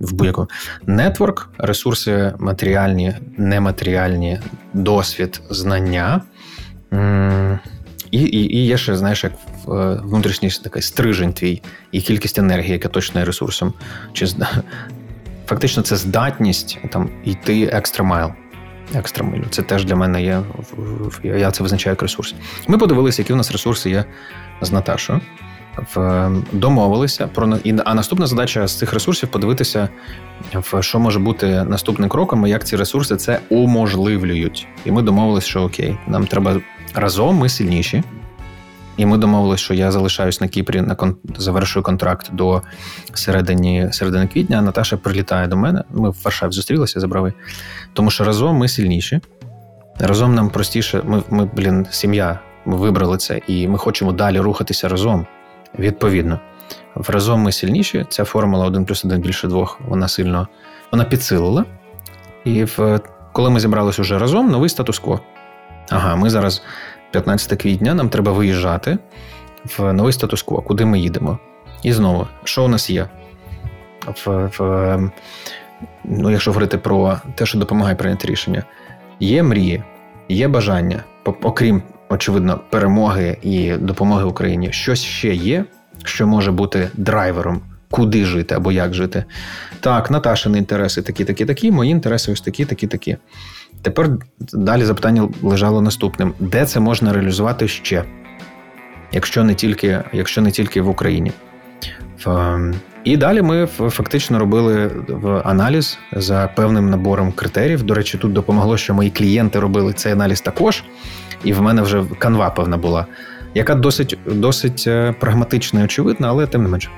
в 0.00 0.12
будь-якому 0.12 0.48
нетворк, 0.86 1.50
ресурси 1.58 2.34
матеріальні, 2.38 3.14
нематеріальні, 3.36 4.40
досвід, 4.74 5.40
знання. 5.50 6.20
І 8.12 8.20
і, 8.20 8.56
і 8.56 8.66
є 8.66 8.78
ще, 8.78 8.96
знаєш, 8.96 9.24
як 9.24 9.32
е, 9.32 10.00
внутрішній 10.04 10.50
такий 10.50 10.82
стрижень 10.82 11.32
твій 11.32 11.62
і 11.92 12.00
кількість 12.00 12.38
енергії, 12.38 12.72
яка 12.72 12.88
точно 12.88 13.20
є 13.20 13.26
ресурсом. 13.26 13.72
Чи 14.12 14.26
фактично 15.46 15.82
це 15.82 15.96
здатність 15.96 16.78
там 16.90 17.10
йти 17.24 17.64
екстра 17.64 18.04
майл. 18.04 18.30
Екстра 18.94 19.24
милю. 19.24 19.44
Це 19.50 19.62
теж 19.62 19.84
для 19.84 19.96
мене 19.96 20.22
є. 20.22 20.42
Я 21.24 21.50
це 21.50 21.62
визначаю 21.62 21.92
як 21.92 22.02
ресурс. 22.02 22.34
Ми 22.68 22.78
подивилися, 22.78 23.22
які 23.22 23.32
в 23.32 23.36
нас 23.36 23.52
ресурси 23.52 23.90
є 23.90 24.04
з 24.60 24.72
Наташою. 24.72 25.20
Домовилися 26.52 27.26
про 27.26 27.58
а 27.84 27.94
наступна 27.94 28.26
задача 28.26 28.66
з 28.66 28.78
цих 28.78 28.92
ресурсів 28.92 29.28
подивитися, 29.28 29.88
в 30.54 30.82
що 30.82 30.98
може 30.98 31.18
бути 31.18 31.64
наступним 31.64 32.08
кроком, 32.08 32.46
і 32.46 32.50
як 32.50 32.66
ці 32.66 32.76
ресурси 32.76 33.16
це 33.16 33.40
уможливлюють. 33.48 34.66
І 34.84 34.90
ми 34.90 35.02
домовилися, 35.02 35.48
що 35.48 35.62
окей, 35.62 35.98
нам 36.06 36.26
треба 36.26 36.60
разом, 36.94 37.36
ми 37.36 37.48
сильніші. 37.48 38.02
І 38.96 39.06
ми 39.06 39.18
домовилися, 39.18 39.64
що 39.64 39.74
я 39.74 39.92
залишаюсь 39.92 40.40
на 40.40 40.48
Кіпрі, 40.48 40.80
на 40.80 40.94
кон... 40.94 41.16
завершую 41.38 41.82
контракт 41.82 42.30
до 42.32 42.62
середини 43.14 43.92
середини 43.92 44.26
квітня. 44.26 44.58
а 44.58 44.62
Наташа 44.62 44.96
прилітає 44.96 45.46
до 45.46 45.56
мене. 45.56 45.84
Ми 45.90 46.10
в 46.10 46.16
Варшаві 46.24 46.52
зустрілися 46.52 47.00
забрави. 47.00 47.32
Тому 47.92 48.10
що 48.10 48.24
разом 48.24 48.56
ми 48.56 48.68
сильніші. 48.68 49.20
Разом 49.98 50.34
нам 50.34 50.50
простіше. 50.50 51.02
Ми, 51.04 51.22
ми 51.30 51.48
блін, 51.54 51.86
сім'я. 51.90 52.38
Ми 52.64 52.76
вибрали 52.76 53.16
це, 53.16 53.40
і 53.46 53.68
ми 53.68 53.78
хочемо 53.78 54.12
далі 54.12 54.40
рухатися 54.40 54.88
разом. 54.88 55.26
Відповідно, 55.78 56.40
в 56.94 57.10
разом 57.10 57.40
ми 57.40 57.52
сильніші. 57.52 58.06
Ця 58.08 58.24
формула 58.24 58.66
1 58.66 58.84
плюс 58.84 59.04
1 59.04 59.20
більше 59.20 59.48
двох, 59.48 59.80
вона 59.88 60.08
сильно 60.08 60.48
вона 60.92 61.04
підсилила. 61.04 61.64
І 62.44 62.64
в 62.64 63.00
коли 63.32 63.50
ми 63.50 63.60
зібралися 63.60 64.02
вже 64.02 64.18
разом, 64.18 64.50
новий 64.50 64.68
статус-кво. 64.68 65.20
Ага, 65.90 66.16
ми 66.16 66.30
зараз 66.30 66.62
15 67.10 67.62
квітня 67.62 67.94
нам 67.94 68.08
треба 68.08 68.32
виїжджати 68.32 68.98
в 69.78 69.92
новий 69.92 70.12
статус-кво, 70.12 70.62
куди 70.62 70.84
ми 70.84 70.98
їдемо. 70.98 71.38
І 71.82 71.92
знову, 71.92 72.26
що 72.44 72.64
у 72.64 72.68
нас 72.68 72.90
є? 72.90 73.08
В, 74.06 74.50
в, 74.58 75.10
ну, 76.04 76.30
Якщо 76.30 76.50
говорити 76.50 76.78
про 76.78 77.20
те, 77.34 77.46
що 77.46 77.58
допомагає 77.58 77.96
прийняти 77.96 78.28
рішення, 78.28 78.64
є 79.20 79.42
мрії, 79.42 79.82
є 80.28 80.48
бажання, 80.48 81.04
окрім, 81.24 81.82
очевидно, 82.12 82.60
перемоги 82.70 83.36
і 83.42 83.72
допомоги 83.72 84.24
Україні, 84.24 84.72
щось 84.72 85.02
ще 85.02 85.34
є, 85.34 85.64
що 86.04 86.26
може 86.26 86.52
бути 86.52 86.90
драйвером, 86.94 87.60
куди 87.90 88.24
жити 88.24 88.54
або 88.54 88.72
як 88.72 88.94
жити. 88.94 89.24
Так, 89.80 90.10
Наташини 90.10 90.58
інтереси 90.58 91.02
такі, 91.02 91.24
такі, 91.24 91.44
такі, 91.44 91.70
мої 91.70 91.90
інтереси 91.90 92.32
ось 92.32 92.40
такі, 92.40 92.64
такі, 92.64 92.86
такі. 92.86 93.16
Тепер 93.82 94.08
далі 94.52 94.84
запитання 94.84 95.28
лежало 95.42 95.82
наступним: 95.82 96.34
де 96.38 96.66
це 96.66 96.80
можна 96.80 97.12
реалізувати 97.12 97.68
ще, 97.68 98.04
якщо 99.12 99.44
не 99.44 99.54
тільки 99.54 100.02
якщо 100.12 100.40
не 100.40 100.50
тільки 100.50 100.80
в 100.82 100.88
Україні? 100.88 101.32
І 103.04 103.16
далі 103.16 103.42
ми 103.42 103.66
фактично 103.66 104.38
робили 104.38 104.90
аналіз 105.44 105.98
за 106.12 106.50
певним 106.56 106.90
набором 106.90 107.32
критеріїв. 107.32 107.82
До 107.82 107.94
речі, 107.94 108.18
тут 108.18 108.32
допомогло, 108.32 108.76
що 108.76 108.94
мої 108.94 109.10
клієнти 109.10 109.60
робили 109.60 109.92
цей 109.92 110.12
аналіз 110.12 110.40
також, 110.40 110.84
і 111.44 111.52
в 111.52 111.62
мене 111.62 111.82
вже 111.82 112.04
канва 112.18 112.50
певна 112.50 112.76
була, 112.76 113.06
яка 113.54 113.74
досить 113.74 114.18
досить 114.26 114.84
е, 114.86 115.14
прагматична 115.20 115.80
і 115.80 115.84
очевидна, 115.84 116.28
але 116.28 116.46
тим 116.46 116.62
не 116.62 116.68
менше. 116.68 116.88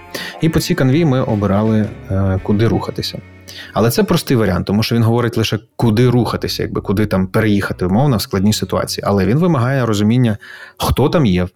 І 0.40 0.48
по 0.48 0.60
цій 0.60 0.74
канві 0.74 1.04
ми 1.04 1.22
обирали, 1.22 1.86
е, 2.10 2.40
куди 2.42 2.68
рухатися. 2.68 3.18
Але 3.72 3.90
це 3.90 4.02
простий 4.02 4.36
варіант, 4.36 4.66
тому 4.66 4.82
що 4.82 4.94
він 4.94 5.02
говорить 5.02 5.36
лише 5.36 5.58
куди 5.76 6.10
рухатися, 6.10 6.62
якби 6.62 6.80
куди 6.80 7.06
там 7.06 7.26
переїхати, 7.26 7.86
умовно, 7.86 8.16
в 8.16 8.22
складній 8.22 8.52
ситуації. 8.52 9.04
Але 9.06 9.26
він 9.26 9.38
вимагає 9.38 9.86
розуміння, 9.86 10.36
хто 10.76 11.08
там 11.08 11.26
є. 11.26 11.46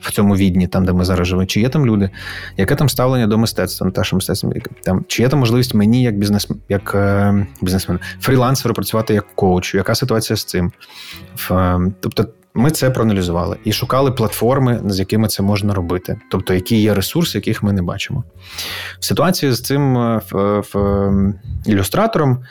В 0.00 0.12
цьому 0.12 0.36
відні, 0.36 0.66
там, 0.66 0.84
де 0.84 0.92
ми 0.92 1.04
зараз 1.04 1.28
живемо, 1.28 1.46
чи 1.46 1.60
є 1.60 1.68
там 1.68 1.86
люди, 1.86 2.10
яке 2.56 2.74
там 2.74 2.88
ставлення 2.88 3.26
до 3.26 3.38
мистецтва, 3.38 3.90
те, 3.90 4.04
що 4.04 4.16
мистецтво, 4.16 4.52
там, 4.82 5.04
чи 5.08 5.22
є 5.22 5.28
там 5.28 5.38
можливість 5.38 5.74
мені, 5.74 6.02
як 6.02 6.18
бізнес, 6.18 6.48
як 6.68 6.94
е, 6.94 7.46
бізнесмен, 7.62 8.00
фрілансеру 8.20 8.74
працювати 8.74 9.14
як 9.14 9.34
коучу, 9.34 9.78
яка 9.78 9.94
ситуація 9.94 10.36
з 10.36 10.44
цим? 10.44 10.72
В, 11.34 11.52
е, 11.52 11.92
тобто 12.00 12.26
ми 12.56 12.70
це 12.70 12.90
проаналізували 12.90 13.56
і 13.64 13.72
шукали 13.72 14.12
платформи, 14.12 14.80
з 14.86 14.98
якими 14.98 15.28
це 15.28 15.42
можна 15.42 15.74
робити, 15.74 16.20
тобто 16.30 16.54
які 16.54 16.80
є 16.80 16.94
ресурси, 16.94 17.38
яких 17.38 17.62
ми 17.62 17.72
не 17.72 17.82
бачимо. 17.82 18.24
В 19.00 19.04
ситуації 19.04 19.52
з 19.52 19.62
цим 19.62 19.98
е, 19.98 20.20
в, 20.30 20.60
в, 20.60 20.78
ем, 20.78 21.34
ілюстратором 21.66 22.44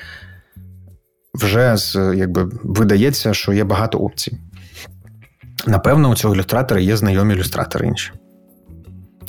вже 1.34 1.76
якби 2.16 2.50
видається, 2.64 3.34
що 3.34 3.54
є 3.54 3.64
багато 3.64 3.98
опцій. 3.98 4.38
Напевно, 5.68 6.10
у 6.10 6.16
цього 6.16 6.36
ілюстратора 6.36 6.82
є 6.82 6.98
знайомі 6.98 7.34
ілюстратори 7.34 7.88
інші. 7.88 8.12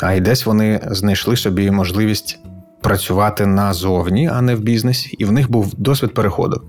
А 0.00 0.12
й 0.12 0.20
десь 0.20 0.46
вони 0.46 0.80
знайшли 0.90 1.36
собі 1.36 1.70
можливість 1.70 2.38
працювати 2.82 3.46
назовні, 3.46 4.28
а 4.28 4.42
не 4.42 4.54
в 4.54 4.60
бізнесі, 4.60 5.16
і 5.18 5.24
в 5.24 5.32
них 5.32 5.50
був 5.50 5.74
досвід 5.74 6.14
переходу. 6.14 6.62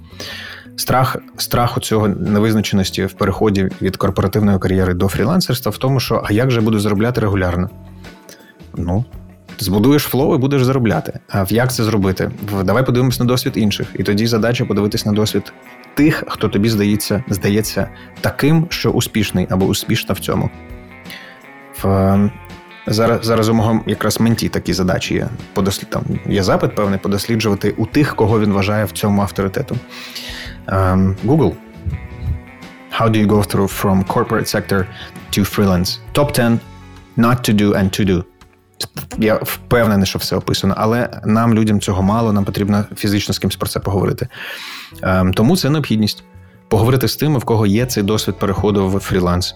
Страх 0.76 1.18
страх 1.38 1.78
у 1.78 1.80
цього 1.80 2.08
невизначеності 2.08 3.05
в 3.05 3.14
переході 3.14 3.70
від 3.82 3.97
корпоративної 3.97 4.60
кар'єри 4.60 4.93
до 4.93 5.08
фрілансерства 5.08 5.72
в 5.72 5.78
тому, 5.78 5.99
що 5.99 6.24
а 6.26 6.34
як 6.34 6.51
же 6.51 6.62
буду 6.62 6.80
заробляти 6.80 7.22
регулярно? 7.22 7.70
Ну, 8.78 9.05
збудуєш 9.60 10.03
flow 10.03 10.36
і 10.36 10.38
будеш 10.38 10.64
заробляти. 10.64 11.20
А 11.30 11.45
як 11.49 11.74
це 11.74 11.84
зробити? 11.84 12.32
Давай 12.64 12.86
подивимось 12.86 13.20
на 13.20 13.26
досвід 13.26 13.53
інших. 13.55 13.88
І 13.95 14.03
тоді 14.03 14.28
задача 14.28 14.66
подивитись 14.66 15.05
на 15.05 15.12
досвід 15.12 15.53
тих, 15.97 16.23
хто 16.27 16.49
тобі 16.49 16.69
здається, 16.69 17.23
здається 17.29 17.89
таким, 18.21 18.67
що 18.69 18.91
успішний 18.91 19.47
або 19.49 19.65
успішна 19.65 20.15
в 20.15 20.19
цьому. 20.19 20.49
В... 21.83 22.29
Зараз 22.87 23.25
зараз 23.25 23.49
у 23.49 23.53
мого 23.53 23.81
якраз 23.87 24.19
менті 24.19 24.49
такі 24.49 24.73
задачі 24.73 25.13
є. 25.13 25.27
Подослід, 25.53 25.89
там 25.89 26.03
Є 26.25 26.43
запит 26.43 26.75
певний 26.75 26.99
подосліджувати 26.99 27.73
у 27.77 27.85
тих, 27.85 28.15
кого 28.15 28.39
він 28.39 28.51
вважає 28.51 28.85
в 28.85 28.91
цьому 28.91 29.21
авторитету. 29.21 29.77
Um, 30.67 31.15
Google. 31.25 31.53
How 32.99 33.09
do 33.09 33.17
you 33.25 33.27
go 33.27 33.41
through 33.51 33.69
from 33.81 34.03
corporate 34.03 34.47
sector 34.55 34.85
to 35.31 35.41
freelance? 35.55 35.99
Top 36.13 36.33
10 36.33 36.59
not 37.17 37.37
to 37.49 37.53
do 37.53 37.73
and 37.73 37.99
to 37.99 38.05
do. 38.05 38.23
Я 39.17 39.35
впевнений, 39.35 40.05
що 40.05 40.19
все 40.19 40.35
описано, 40.35 40.73
але 40.77 41.21
нам, 41.25 41.53
людям, 41.53 41.79
цього 41.81 42.03
мало, 42.03 42.33
нам 42.33 42.45
потрібно 42.45 42.85
фізично 42.95 43.33
з 43.33 43.39
кимось 43.39 43.55
про 43.55 43.69
це 43.69 43.79
поговорити. 43.79 44.27
Um, 45.01 45.33
тому 45.33 45.57
це 45.57 45.69
необхідність. 45.69 46.23
Поговорити 46.67 47.07
з 47.07 47.15
тими, 47.15 47.39
в 47.39 47.43
кого 47.43 47.65
є 47.65 47.85
цей 47.85 48.03
досвід 48.03 48.35
переходу 48.39 48.88
в 48.88 48.99
фріланс. 48.99 49.55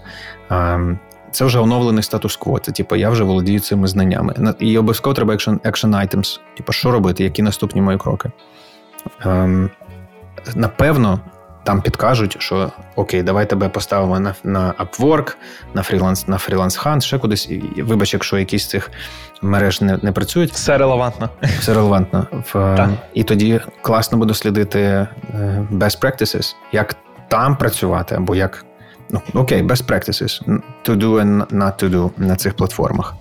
Um, 0.49 0.97
це 1.32 1.45
вже 1.45 1.59
оновлений 1.59 2.03
статус-кво. 2.03 2.59
Це 2.59 2.71
типу, 2.71 2.95
я 2.95 3.09
вже 3.09 3.23
володію 3.23 3.59
цими 3.59 3.88
знаннями. 3.88 4.55
І 4.59 4.77
обов'язково 4.77 5.13
треба 5.13 5.34
action 5.34 5.89
items. 5.89 6.39
Типу, 6.57 6.73
що 6.73 6.91
робити, 6.91 7.23
які 7.23 7.41
наступні 7.41 7.82
мої 7.82 7.97
кроки. 7.97 8.32
Ем, 9.21 9.69
Напевно, 10.55 11.19
там 11.64 11.82
підкажуть, 11.82 12.36
що 12.39 12.72
окей, 12.95 13.24
давай 13.24 13.49
тебе 13.49 13.70
поставимо 13.70 14.20
на 14.20 14.36
на 14.43 14.74
Upwork, 14.74 15.36
на 15.74 15.84
фріланс, 15.84 16.28
на 16.28 16.38
фріланс 16.38 16.80
Hunt, 16.80 17.01
ще 17.01 17.18
кудись. 17.18 17.49
І, 17.49 17.82
вибач, 17.82 18.14
якщо 18.14 18.38
якісь 18.38 18.64
з 18.64 18.70
цих 18.70 18.91
мереж 19.41 19.82
не 19.82 19.99
не 20.01 20.12
працюють. 20.12 20.51
Все 20.51 20.78
релевантно. 20.78 21.30
Все 21.59 21.74
релевантно. 21.74 22.28
В, 22.53 22.88
І 23.14 23.24
тоді 23.24 23.62
класно 23.82 24.18
буде 24.18 24.34
слідити 24.34 24.80
е, 24.80 25.07
best 25.72 26.01
practices, 26.01 26.55
як 26.72 26.95
там 27.28 27.57
працювати, 27.57 28.16
або 28.16 28.36
як 28.36 28.66
ну, 29.09 29.22
окей, 29.34 29.64
best 29.64 29.86
practices, 29.86 30.62
to 30.86 30.95
do 30.95 31.22
and 31.22 31.45
not 31.45 31.84
to 31.84 31.89
do 31.89 32.09
на 32.18 32.36
цих 32.36 32.53
платформах. 32.53 33.14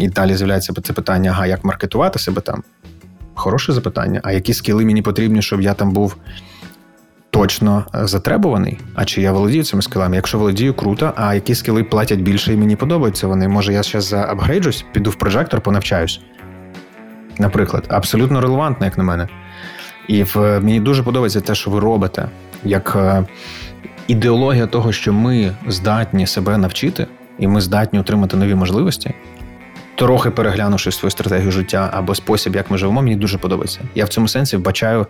І 0.00 0.08
далі 0.08 0.36
з'являється 0.36 0.72
це 0.82 0.92
питання: 0.92 1.30
ага, 1.30 1.46
як 1.46 1.64
маркетувати 1.64 2.18
себе 2.18 2.40
там? 2.40 2.62
Хороше 3.34 3.72
запитання. 3.72 4.20
А 4.24 4.32
які 4.32 4.54
скіли 4.54 4.84
мені 4.84 5.02
потрібні, 5.02 5.42
щоб 5.42 5.60
я 5.60 5.74
там 5.74 5.90
був 5.90 6.16
точно 7.34 7.84
е, 7.94 8.06
затребуваний? 8.06 8.78
А 8.94 9.04
чи 9.04 9.22
я 9.22 9.32
володію 9.32 9.64
цими 9.64 9.82
скілами? 9.82 10.16
Якщо 10.16 10.38
володію, 10.38 10.74
круто, 10.74 11.12
а 11.16 11.34
які 11.34 11.54
скіли 11.54 11.84
платять 11.84 12.20
більше 12.20 12.52
і 12.52 12.56
мені 12.56 12.76
подобаються 12.76 13.26
вони? 13.26 13.48
Може, 13.48 13.72
я 13.72 13.82
зараз 13.82 14.04
заапгрейджусь, 14.04 14.84
піду 14.92 15.10
в 15.10 15.14
прожектор, 15.14 15.60
понавчаюсь? 15.60 16.20
Наприклад, 17.38 17.84
абсолютно 17.88 18.40
релевантно, 18.40 18.86
як 18.86 18.98
на 18.98 19.04
мене. 19.04 19.28
І 20.08 20.22
в 20.22 20.60
мені 20.60 20.80
дуже 20.80 21.02
подобається 21.02 21.40
те, 21.40 21.54
що 21.54 21.70
ви 21.70 21.80
робите, 21.80 22.28
як 22.64 22.96
е, 22.96 23.24
ідеологія 24.08 24.66
того, 24.66 24.92
що 24.92 25.12
ми 25.12 25.52
здатні 25.68 26.26
себе 26.26 26.58
навчити, 26.58 27.06
і 27.38 27.46
ми 27.46 27.60
здатні 27.60 27.98
отримати 27.98 28.36
нові 28.36 28.54
можливості, 28.54 29.14
трохи 29.94 30.30
переглянувши 30.30 30.92
свою 30.92 31.10
стратегію 31.10 31.50
життя 31.50 31.90
або 31.92 32.14
спосіб, 32.14 32.56
як 32.56 32.70
ми 32.70 32.78
живемо, 32.78 33.02
мені 33.02 33.16
дуже 33.16 33.38
подобається. 33.38 33.80
Я 33.94 34.04
в 34.04 34.08
цьому 34.08 34.28
сенсі 34.28 34.56
вбачаю 34.56 35.06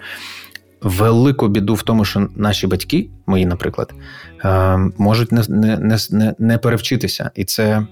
велику 0.85 1.49
біду 1.49 1.75
в 1.75 1.83
тому, 1.83 2.05
що 2.05 2.29
наші 2.37 2.67
батьки, 2.67 3.09
мої, 3.27 3.47
наприклад, 3.47 3.95
е, 4.45 4.79
можуть 4.99 5.33
не, 5.33 5.43
не, 5.49 5.99
не, 6.11 6.35
не 6.39 6.59
перевчитися. 6.59 7.31
І 7.35 7.45
це. 7.45 7.87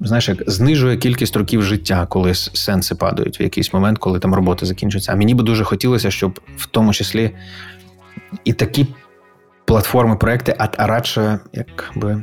Знаєш, 0.00 0.28
як 0.28 0.50
знижує 0.50 0.96
кількість 0.96 1.36
років 1.36 1.62
життя, 1.62 2.06
коли 2.10 2.34
сенси 2.34 2.94
падають 2.94 3.40
в 3.40 3.42
якийсь 3.42 3.72
момент, 3.72 3.98
коли 3.98 4.18
там 4.18 4.34
робота 4.34 4.66
закінчується. 4.66 5.12
А 5.12 5.16
мені 5.16 5.34
би 5.34 5.42
дуже 5.42 5.64
хотілося, 5.64 6.10
щоб 6.10 6.40
в 6.56 6.66
тому 6.66 6.92
числі 6.92 7.30
і 8.44 8.52
такі 8.52 8.86
платформи, 9.64 10.16
проекти, 10.16 10.54
а, 10.58 10.68
а 10.76 10.86
радше 10.86 11.38
якби 11.52 12.22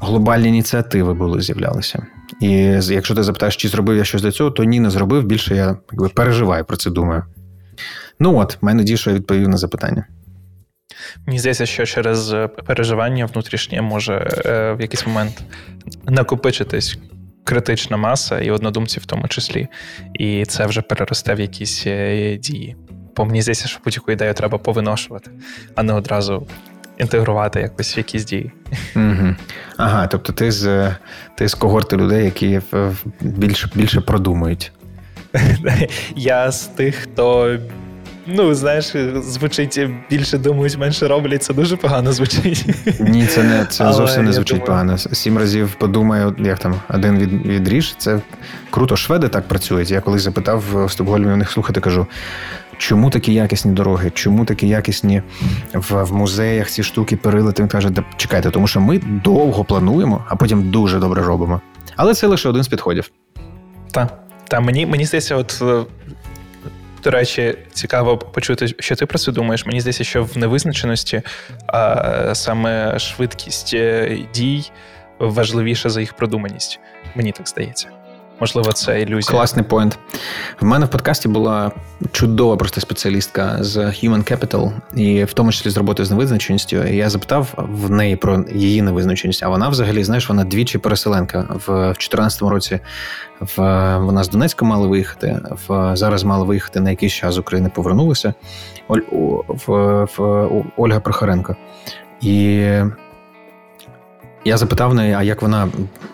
глобальні 0.00 0.48
ініціативи 0.48 1.14
були 1.14 1.40
з'являлися. 1.40 2.06
І 2.40 2.50
якщо 2.88 3.14
ти 3.14 3.22
запитаєш, 3.22 3.56
чи 3.56 3.68
зробив 3.68 3.96
я 3.96 4.04
щось 4.04 4.22
для 4.22 4.30
цього, 4.30 4.50
то 4.50 4.64
ні, 4.64 4.80
не 4.80 4.90
зробив. 4.90 5.24
Більше 5.24 5.56
я 5.56 5.76
якби 5.92 6.08
переживаю 6.08 6.64
про 6.64 6.76
це 6.76 6.90
думаю. 6.90 7.24
Ну 8.20 8.38
от, 8.38 8.58
маю 8.60 8.76
надію, 8.76 8.96
що 8.96 9.10
я 9.10 9.16
відповів 9.16 9.48
на 9.48 9.56
запитання. 9.56 10.06
Мені 11.26 11.38
здається, 11.38 11.66
що 11.66 11.86
через 11.86 12.34
переживання 12.66 13.26
внутрішнє 13.26 13.82
може 13.82 14.28
е, 14.46 14.72
в 14.72 14.80
якийсь 14.80 15.06
момент 15.06 15.42
накопичитись 16.04 16.98
критична 17.44 17.96
маса 17.96 18.40
і 18.40 18.50
однодумці 18.50 19.00
в 19.00 19.06
тому 19.06 19.28
числі. 19.28 19.68
І 20.14 20.44
це 20.44 20.66
вже 20.66 20.82
переросте 20.82 21.34
в 21.34 21.40
якісь 21.40 21.86
е, 21.86 22.36
дії. 22.36 22.76
Бо 23.16 23.24
мені 23.24 23.42
здається, 23.42 23.68
що 23.68 23.80
будь-яку 23.84 24.12
ідею 24.12 24.34
треба 24.34 24.58
повиношувати, 24.58 25.30
а 25.74 25.82
не 25.82 25.92
одразу 25.92 26.46
інтегрувати 26.98 27.60
якось 27.60 27.96
в 27.96 27.98
якісь 27.98 28.24
дії. 28.24 28.52
Угу. 28.96 29.34
Ага, 29.76 30.06
тобто 30.06 30.32
ти 30.32 30.52
з 30.52 30.94
ти 31.34 31.48
з 31.48 31.54
когорти 31.54 31.96
людей, 31.96 32.24
які 32.24 32.60
більше 33.20 33.70
більше 33.74 34.00
продумують. 34.00 34.72
Я 36.16 36.50
з 36.52 36.66
тих, 36.66 36.94
хто. 36.94 37.58
Ну, 38.26 38.54
знаєш, 38.54 38.92
звучить 39.22 39.80
більше 40.10 40.38
думають, 40.38 40.78
менше 40.78 41.08
роблять. 41.08 41.42
Це 41.42 41.54
дуже 41.54 41.76
погано 41.76 42.12
звучить. 42.12 42.66
Ні, 43.00 43.26
це 43.26 43.42
не 43.42 43.66
це 43.66 43.84
Але 43.84 43.92
зовсім 43.92 44.24
не 44.24 44.32
звучить 44.32 44.58
думаю... 44.58 44.66
погано. 44.66 44.98
Сім 44.98 45.38
разів 45.38 45.74
подумаю, 45.74 46.36
як 46.38 46.58
там 46.58 46.74
один 46.88 47.18
від, 47.18 47.46
відріж. 47.46 47.94
Це 47.98 48.20
круто. 48.70 48.96
Шведи 48.96 49.28
так 49.28 49.48
працюють. 49.48 49.90
Я 49.90 50.00
колись 50.00 50.22
запитав 50.22 50.64
в 50.72 50.90
Стокгольмі 50.90 51.32
у 51.32 51.36
них 51.36 51.50
слухати, 51.50 51.80
кажу: 51.80 52.06
чому 52.78 53.10
такі 53.10 53.34
якісні 53.34 53.72
дороги, 53.72 54.10
чому 54.14 54.44
такі 54.44 54.68
якісні 54.68 55.22
в, 55.74 56.02
в 56.02 56.12
музеях 56.12 56.70
ці 56.70 56.82
штуки 56.82 57.16
перилити. 57.16 57.62
Він 57.62 57.68
каже, 57.68 57.90
да 57.90 58.04
чекайте, 58.16 58.50
тому 58.50 58.66
що 58.66 58.80
ми 58.80 59.00
довго 59.24 59.64
плануємо, 59.64 60.24
а 60.28 60.36
потім 60.36 60.70
дуже 60.70 60.98
добре 60.98 61.22
робимо. 61.22 61.60
Але 61.96 62.14
це 62.14 62.26
лише 62.26 62.48
один 62.48 62.62
з 62.62 62.68
підходів. 62.68 63.10
Так. 63.90 64.18
Та 64.48 64.60
мені 64.60 64.86
мені 64.86 65.04
здається, 65.04 65.36
от 65.36 65.58
е, 65.62 65.82
до 67.04 67.10
речі, 67.10 67.54
цікаво 67.72 68.18
почути, 68.18 68.68
що 68.78 68.96
ти 68.96 69.06
про 69.06 69.18
це 69.18 69.32
думаєш. 69.32 69.66
Мені 69.66 69.80
здається, 69.80 70.04
що 70.04 70.24
в 70.24 70.38
невизначеності 70.38 71.22
а, 71.66 72.34
саме 72.34 72.98
швидкість 72.98 73.74
е, 73.74 74.18
дій 74.34 74.70
важливіша 75.18 75.88
за 75.88 76.00
їх 76.00 76.12
продуманість. 76.12 76.80
Мені 77.14 77.32
так 77.32 77.48
здається. 77.48 77.99
Можливо, 78.40 78.72
це 78.72 79.02
ілюзія. 79.02 79.30
Класний 79.30 79.64
поінт. 79.64 79.98
В 80.60 80.64
мене 80.64 80.86
в 80.86 80.88
подкасті 80.88 81.28
була 81.28 81.70
чудова 82.12 82.56
просто 82.56 82.80
спеціалістка 82.80 83.56
з 83.60 83.76
Human 83.76 84.32
Capital, 84.32 84.72
і 84.94 85.24
в 85.24 85.32
тому 85.32 85.52
числі 85.52 85.70
з 85.70 85.76
роботи 85.76 86.04
з 86.04 86.10
невизначеністю. 86.10 86.84
І 86.84 86.96
Я 86.96 87.10
запитав 87.10 87.48
в 87.56 87.90
неї 87.90 88.16
про 88.16 88.44
її 88.52 88.82
невизначеність. 88.82 89.42
А 89.42 89.48
вона 89.48 89.68
взагалі, 89.68 90.04
знаєш, 90.04 90.28
вона 90.28 90.44
двічі 90.44 90.78
переселенка. 90.78 91.40
В 91.66 91.66
2014 91.66 92.42
році 92.42 92.80
в, 93.40 93.56
вона 93.98 94.24
з 94.24 94.28
Донецька 94.28 94.64
мала 94.64 94.86
виїхати. 94.86 95.40
В, 95.68 95.96
зараз 95.96 96.24
мала 96.24 96.44
виїхати 96.44 96.80
на 96.80 96.90
якийсь 96.90 97.12
час 97.12 97.34
з 97.34 97.38
України 97.38 97.70
повернулася. 97.74 98.34
Оль, 98.88 99.00
в, 99.48 100.04
в, 100.16 100.48
Ольга 100.76 101.00
Прохоренко. 101.00 101.56
І 102.20 102.68
я 104.44 104.56
запитав 104.56 104.94
неї, 104.94 105.12
а 105.12 105.22
як 105.22 105.42
вона 105.42 105.68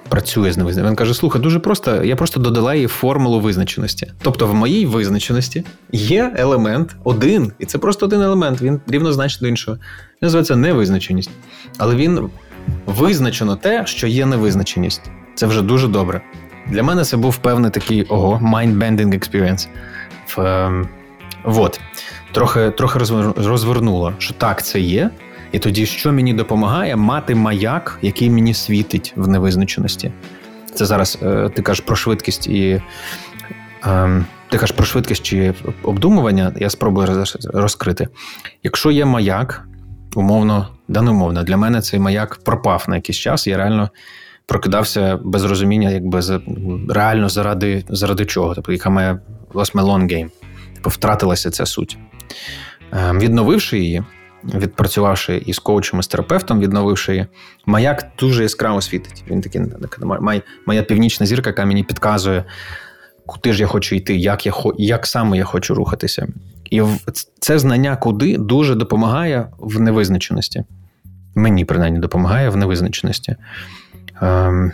працює 0.08 0.52
з 0.52 0.56
невизначеністю. 0.56 0.90
Він 0.90 0.96
каже: 0.96 1.14
слухай, 1.14 1.42
дуже 1.42 1.58
просто, 1.58 2.04
я 2.04 2.16
просто 2.16 2.40
додала 2.40 2.74
їй 2.74 2.86
формулу 2.86 3.40
визначеності. 3.40 4.12
Тобто, 4.22 4.46
в 4.46 4.54
моїй 4.54 4.86
визначеності 4.86 5.64
є 5.92 6.32
елемент 6.36 6.96
один, 7.04 7.52
і 7.58 7.66
це 7.66 7.78
просто 7.78 8.06
один 8.06 8.22
елемент, 8.22 8.62
він 8.62 8.80
рівнозначний 8.86 9.40
до 9.42 9.48
іншого. 9.48 9.76
Він 9.76 10.26
називається 10.26 10.56
невизначеність. 10.56 11.30
Але 11.78 11.94
він 11.94 12.30
визначено 12.86 13.56
те, 13.56 13.86
що 13.86 14.06
є 14.06 14.26
невизначеність. 14.26 15.02
Це 15.34 15.46
вже 15.46 15.62
дуже 15.62 15.88
добре. 15.88 16.20
Для 16.66 16.82
мене 16.82 17.04
це 17.04 17.16
був 17.16 17.36
певний 17.36 17.70
такий 17.70 18.04
ого, 18.04 18.40
mind-bending 18.42 19.14
experience. 19.14 19.68
В, 20.36 20.40
е, 20.40 20.88
вот. 21.44 21.80
Трохи 22.32 22.70
трохи 22.70 22.98
розвернуло, 23.36 24.12
що 24.18 24.34
так, 24.34 24.64
це 24.64 24.80
є. 24.80 25.10
І 25.56 25.58
тоді, 25.58 25.86
що 25.86 26.12
мені 26.12 26.34
допомагає, 26.34 26.96
мати 26.96 27.34
маяк, 27.34 27.98
який 28.02 28.30
мені 28.30 28.54
світить 28.54 29.12
в 29.16 29.28
невизначеності. 29.28 30.12
Це 30.74 30.86
зараз 30.86 31.18
е, 31.22 31.50
ти 31.54 31.62
кажеш 31.62 31.84
про 31.84 31.96
швидкість 31.96 32.46
і 32.46 32.82
е, 33.86 34.24
ти 34.48 34.58
кажеш 34.58 34.76
про 34.76 34.86
швидкість 34.86 35.22
чи 35.22 35.54
обдумування, 35.82 36.52
я 36.56 36.70
спробую 36.70 37.24
розкрити. 37.54 38.08
Якщо 38.62 38.90
є 38.90 39.04
маяк, 39.04 39.68
умовно, 40.14 40.68
да 40.88 41.02
не 41.02 41.10
умовно, 41.10 41.42
для 41.42 41.56
мене 41.56 41.80
цей 41.80 42.00
маяк 42.00 42.36
пропав 42.44 42.84
на 42.88 42.96
якийсь 42.96 43.18
час, 43.18 43.46
я 43.46 43.56
реально 43.56 43.90
прокидався 44.46 45.18
без 45.24 45.44
розуміння, 45.44 45.90
якби 45.90 46.20
реально 46.88 47.28
заради 47.28 47.84
заради 47.88 48.24
чого. 48.26 48.54
Тобто, 48.54 48.72
яка 48.72 48.90
має 48.90 49.18
власне 49.52 49.82
game. 49.82 50.30
Тобто 50.74 50.90
втратилася 50.90 51.50
ця 51.50 51.66
суть. 51.66 51.98
Е, 52.92 53.12
відновивши 53.12 53.78
її 53.78 54.04
відпрацювавши 54.54 55.42
із 55.46 55.58
коучем, 55.58 56.00
і 56.00 56.02
з 56.02 56.06
терапевтом, 56.06 56.60
відновивши 56.60 57.12
її, 57.12 57.26
маяк 57.66 58.06
дуже 58.18 58.42
яскраво 58.42 58.80
світить. 58.80 59.24
Він 59.30 59.40
такий 59.40 59.62
моя, 60.20 60.42
моя 60.66 60.82
північна 60.82 61.26
зірка, 61.26 61.50
яка 61.50 61.64
мені 61.64 61.82
підказує, 61.84 62.44
куди 63.26 63.52
ж 63.52 63.60
я 63.60 63.66
хочу 63.66 63.94
йти, 63.94 64.16
як 64.16 64.46
я 64.46 64.52
як 64.78 65.06
саме 65.06 65.36
я 65.38 65.44
хочу 65.44 65.74
рухатися. 65.74 66.26
І 66.70 66.82
це 67.40 67.58
знання, 67.58 67.96
куди 67.96 68.38
дуже 68.38 68.74
допомагає 68.74 69.48
в 69.58 69.80
невизначеності. 69.80 70.64
Мені 71.34 71.64
принаймні 71.64 71.98
допомагає 71.98 72.48
в 72.48 72.56
невизначеності. 72.56 73.36
Ем, 74.20 74.72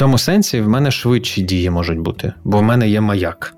цьому 0.00 0.18
сенсі 0.18 0.60
в 0.60 0.68
мене 0.68 0.90
швидші 0.90 1.42
дії 1.42 1.70
можуть 1.70 1.98
бути, 1.98 2.32
бо 2.44 2.58
в 2.58 2.62
мене 2.62 2.88
є 2.88 3.00
маяк. 3.00 3.54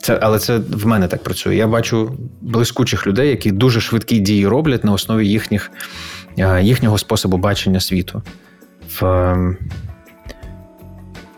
Це, 0.00 0.18
Але 0.22 0.38
це 0.38 0.58
в 0.58 0.86
мене 0.86 1.08
так 1.08 1.22
працює. 1.22 1.56
Я 1.56 1.66
бачу 1.66 2.12
блискучих 2.40 3.06
людей, 3.06 3.28
які 3.28 3.50
дуже 3.50 3.80
швидкі 3.80 4.18
дії 4.20 4.46
роблять 4.46 4.84
на 4.84 4.92
основі 4.92 5.28
їхніх, 5.28 5.70
їхнього 6.60 6.98
способу 6.98 7.36
бачення 7.36 7.80
світу. 7.80 8.22
В, 9.00 9.06
ем, 9.06 9.56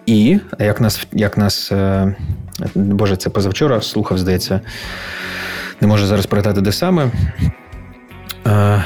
І 0.06 0.38
як 0.58 0.80
нас, 0.80 1.06
як 1.12 1.38
нас, 1.38 1.72
е, 1.72 2.16
Боже, 2.74 3.16
це 3.16 3.30
позавчора 3.30 3.80
слухав, 3.80 4.18
здається, 4.18 4.60
не 5.80 5.88
можу 5.88 6.06
зараз 6.06 6.26
пригадати, 6.26 6.60
де 6.60 6.72
саме. 6.72 7.10
Е, 8.46 8.84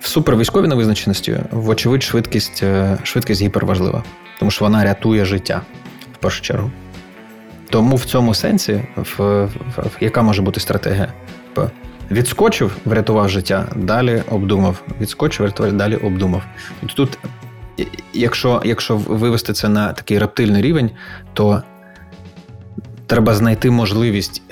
в 0.00 0.06
супервійськовій 0.06 0.68
невизначеності, 0.68 1.36
вочевидь, 1.50 2.02
швидкість 2.02 2.62
е, 2.62 2.98
швидкість 3.02 3.42
гіперважлива, 3.42 4.04
тому 4.38 4.50
що 4.50 4.64
вона 4.64 4.84
рятує 4.84 5.24
життя 5.24 5.60
в 6.14 6.16
першу 6.16 6.42
чергу. 6.42 6.70
Тому 7.72 7.96
в 7.96 8.04
цьому 8.04 8.34
сенсі, 8.34 8.82
в, 8.96 9.16
в, 9.16 9.48
в 9.76 9.96
яка 10.00 10.22
може 10.22 10.42
бути 10.42 10.60
стратегія? 10.60 11.12
Відскочив, 12.10 12.76
врятував 12.84 13.28
життя, 13.28 13.68
далі 13.76 14.22
обдумав. 14.30 14.82
Відскочив, 15.00 15.46
врятував, 15.46 15.72
далі 15.72 15.96
обдумав. 15.96 16.42
Тобто 16.80 16.94
тут, 16.96 17.18
якщо 18.12 18.62
якщо 18.64 18.96
вивести 18.96 19.52
це 19.52 19.68
на 19.68 19.92
такий 19.92 20.18
рептильний 20.18 20.62
рівень, 20.62 20.90
то 21.32 21.62
треба 23.06 23.34
знайти 23.34 23.70
можливість 23.70 24.42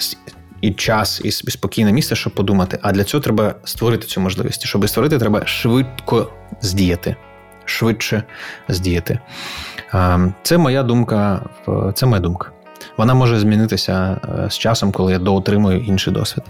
і 0.61 0.73
час, 0.73 1.21
і 1.25 1.31
спокійне 1.31 1.93
місце, 1.93 2.17
щоб 2.17 2.35
подумати. 2.35 2.79
А 2.83 2.93
для 2.93 3.05
цього 3.05 3.21
треба 3.21 3.55
створити 3.65 4.07
цю 4.07 4.21
можливість. 4.21 4.67
Щоб 4.67 4.89
створити, 4.89 5.19
треба 5.19 5.47
швидко 5.47 6.33
здіяти. 6.61 7.17
Швидше 7.65 8.23
здіяти. 8.69 9.19
Це 10.43 10.59
моя 10.59 10.83
думка. 10.83 11.49
Це 11.95 12.07
моя 12.07 12.21
думка. 12.21 12.51
Вона 12.97 13.15
може 13.15 13.39
змінитися 13.39 14.21
е, 14.47 14.51
з 14.51 14.59
часом, 14.59 14.93
коли 14.93 15.13
я 15.13 15.19
доотримую 15.19 15.81
інший 15.81 16.13
досвід. 16.13 16.45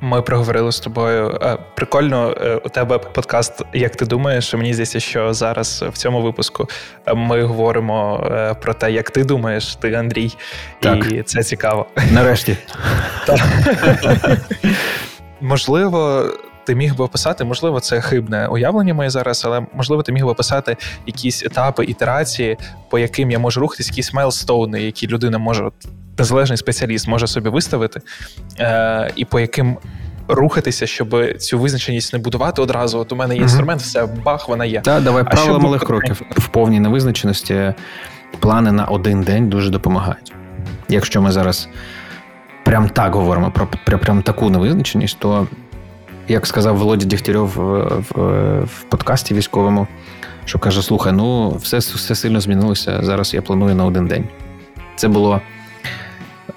Ми 0.00 0.22
проговорили 0.22 0.72
з 0.72 0.80
тобою. 0.80 1.38
Е, 1.42 1.58
прикольно, 1.74 2.34
е, 2.40 2.60
у 2.64 2.68
тебе 2.68 2.98
подкаст, 2.98 3.62
як 3.72 3.96
ти 3.96 4.06
думаєш? 4.06 4.54
Мені 4.54 4.72
здається, 4.72 5.00
що 5.00 5.34
зараз 5.34 5.84
в 5.92 5.98
цьому 5.98 6.22
випуску 6.22 6.68
ми 7.14 7.42
говоримо 7.42 8.26
про 8.62 8.74
те, 8.74 8.92
як 8.92 9.10
ти 9.10 9.24
думаєш, 9.24 9.76
ти 9.76 9.94
Андрій, 9.94 10.32
так. 10.80 11.12
і 11.12 11.22
це 11.22 11.42
цікаво. 11.42 11.86
Нарешті. 12.12 12.56
Можливо, 15.40 16.30
ти 16.66 16.74
міг 16.74 16.96
би 16.96 17.04
описати, 17.04 17.44
можливо, 17.44 17.80
це 17.80 18.00
хибне 18.00 18.46
уявлення 18.46 18.94
моє 18.94 19.10
зараз, 19.10 19.42
але 19.44 19.66
можливо, 19.74 20.02
ти 20.02 20.12
міг 20.12 20.24
би 20.24 20.30
описати 20.30 20.76
якісь 21.06 21.44
етапи, 21.44 21.84
ітерації, 21.84 22.56
по 22.90 22.98
яким 22.98 23.30
я 23.30 23.38
можу 23.38 23.60
рухатись, 23.60 23.88
якісь 23.88 24.12
майлстоуни, 24.12 24.82
які 24.82 25.06
людина 25.06 25.38
може, 25.38 25.70
незалежний 26.18 26.56
спеціаліст 26.56 27.08
може 27.08 27.26
собі 27.26 27.48
виставити, 27.48 28.00
е, 28.58 29.10
і 29.16 29.24
по 29.24 29.40
яким. 29.40 29.76
Рухатися, 30.28 30.86
щоб 30.86 31.38
цю 31.38 31.58
визначеність 31.58 32.12
не 32.12 32.18
будувати 32.18 32.62
одразу. 32.62 32.98
От 32.98 33.12
у 33.12 33.16
мене 33.16 33.36
є 33.36 33.42
інструмент, 33.42 33.80
все 33.80 34.06
бах, 34.06 34.48
вона 34.48 34.64
є. 34.64 34.80
Так, 34.80 35.02
давай 35.02 35.24
правила 35.24 35.52
щоб... 35.52 35.62
малих 35.62 35.84
кроків 35.84 36.22
в 36.30 36.48
повній 36.48 36.80
невизначеності. 36.80 37.74
Плани 38.40 38.72
на 38.72 38.84
один 38.84 39.22
день 39.22 39.48
дуже 39.48 39.70
допомагають. 39.70 40.32
Якщо 40.88 41.22
ми 41.22 41.32
зараз 41.32 41.68
прям 42.64 42.88
так 42.88 43.14
говоримо 43.14 43.52
про 43.86 43.98
прям 43.98 44.22
таку 44.22 44.50
невизначеність, 44.50 45.18
то 45.18 45.46
як 46.28 46.46
сказав 46.46 46.76
Володя 46.76 47.06
Дігтярьов 47.06 47.48
в, 47.48 47.60
в, 48.10 48.60
в 48.64 48.82
подкасті 48.82 49.34
військовому, 49.34 49.86
що 50.44 50.58
каже: 50.58 50.82
слухай, 50.82 51.12
ну 51.12 51.50
все 51.50 51.78
все 51.78 52.14
сильно 52.14 52.40
змінилося. 52.40 53.00
Зараз 53.02 53.34
я 53.34 53.42
планую 53.42 53.74
на 53.74 53.84
один 53.84 54.06
день. 54.06 54.24
Це 54.96 55.08
було 55.08 55.40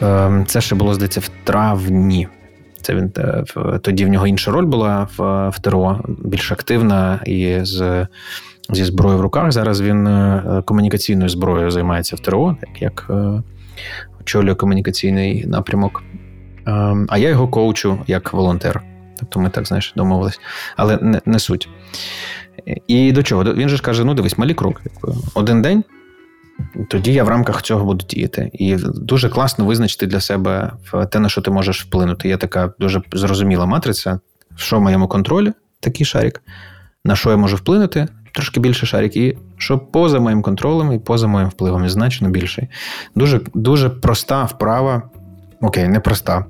ем, 0.02 0.46
це 0.46 0.62
ще 0.62 0.76
було, 0.76 0.94
здається, 0.94 1.20
в 1.20 1.30
травні. 1.44 2.28
Це 2.82 2.96
він 2.96 3.12
е, 3.18 3.44
тоді 3.82 4.06
в 4.06 4.08
нього 4.08 4.28
інша 4.28 4.52
роль 4.52 4.66
була 4.66 5.08
в, 5.18 5.50
в 5.50 5.60
ТРО, 5.60 6.02
більш 6.08 6.52
активна 6.52 7.20
і 7.26 7.60
з. 7.62 8.08
Зі 8.72 8.84
зброєю 8.84 9.20
в 9.20 9.22
руках. 9.22 9.52
Зараз 9.52 9.82
він 9.82 10.08
е, 10.08 10.64
комунікаційною 10.66 11.30
зброєю 11.30 11.72
займається 11.72 12.16
в 12.16 12.20
ТРО, 12.20 12.58
як 12.80 13.08
е, 13.10 13.44
очолює 14.22 14.56
комунікаційний 14.56 15.46
напрямок. 15.46 16.04
Ем, 16.66 17.06
а 17.10 17.18
я 17.18 17.30
його 17.30 17.48
коучу 17.48 18.00
як 18.08 18.34
волонтер. 18.34 18.89
Тобто 19.20 19.40
ми 19.40 19.50
так 19.50 19.68
знаєш 19.68 19.94
домовились, 19.96 20.40
але 20.78 20.98
не, 21.02 21.22
не 21.26 21.40
суть. 21.40 21.70
І 22.88 23.12
до 23.12 23.24
чого? 23.24 23.44
Він 23.44 23.70
же 23.70 23.78
ж 23.78 23.84
каже: 23.84 24.04
ну 24.04 24.14
дивись, 24.14 24.38
малі 24.38 24.54
кроки. 24.54 24.82
Один 25.34 25.62
день, 25.62 25.84
тоді 26.90 27.14
я 27.14 27.24
в 27.24 27.30
рамках 27.30 27.62
цього 27.62 27.86
буду 27.86 28.06
діяти. 28.06 28.50
І 28.54 28.76
дуже 28.96 29.30
класно 29.30 29.66
визначити 29.66 30.08
для 30.08 30.20
себе 30.20 30.72
те, 31.12 31.20
на 31.20 31.30
що 31.30 31.42
ти 31.42 31.52
можеш 31.52 31.84
вплинути. 31.84 32.28
Є 32.28 32.38
така 32.38 32.74
дуже 32.80 33.02
зрозуміла 33.14 33.66
матриця, 33.66 34.20
що 34.56 34.78
в 34.78 34.82
моєму 34.82 35.08
контролі, 35.08 35.54
такий 35.80 36.06
шарик, 36.06 36.42
на 37.06 37.16
що 37.16 37.30
я 37.30 37.38
можу 37.38 37.56
вплинути, 37.56 38.08
трошки 38.32 38.60
більше 38.60 38.86
шарик, 38.86 39.16
і 39.16 39.38
що 39.58 39.80
поза 39.80 40.20
моїм 40.20 40.42
контролем 40.42 40.92
і 40.92 41.00
поза 41.00 41.28
моїм 41.28 41.50
впливом, 41.50 41.86
і 41.86 41.90
значно 41.90 42.30
більший. 42.30 42.68
Дуже, 43.16 43.42
Дуже 43.54 43.90
проста 43.90 44.44
вправа. 44.44 45.02
Окей, 45.62 45.88
не 45.88 46.00
проста. 46.00 46.46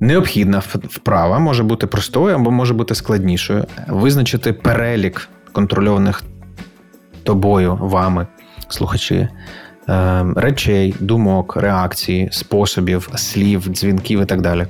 Необхідна 0.00 0.62
вправа 0.74 1.38
може 1.38 1.62
бути 1.62 1.86
простою 1.86 2.34
або 2.34 2.50
може 2.50 2.74
бути 2.74 2.94
складнішою. 2.94 3.64
Визначити 3.88 4.52
перелік 4.52 5.28
контрольованих 5.52 6.22
тобою, 7.22 7.78
вами, 7.80 8.26
слухачі, 8.68 9.28
ем, 9.88 10.34
речей, 10.36 10.94
думок, 11.00 11.56
реакцій, 11.56 12.28
способів, 12.32 13.08
слів, 13.14 13.68
дзвінків 13.68 14.22
і 14.22 14.24
так 14.24 14.40
далі. 14.40 14.66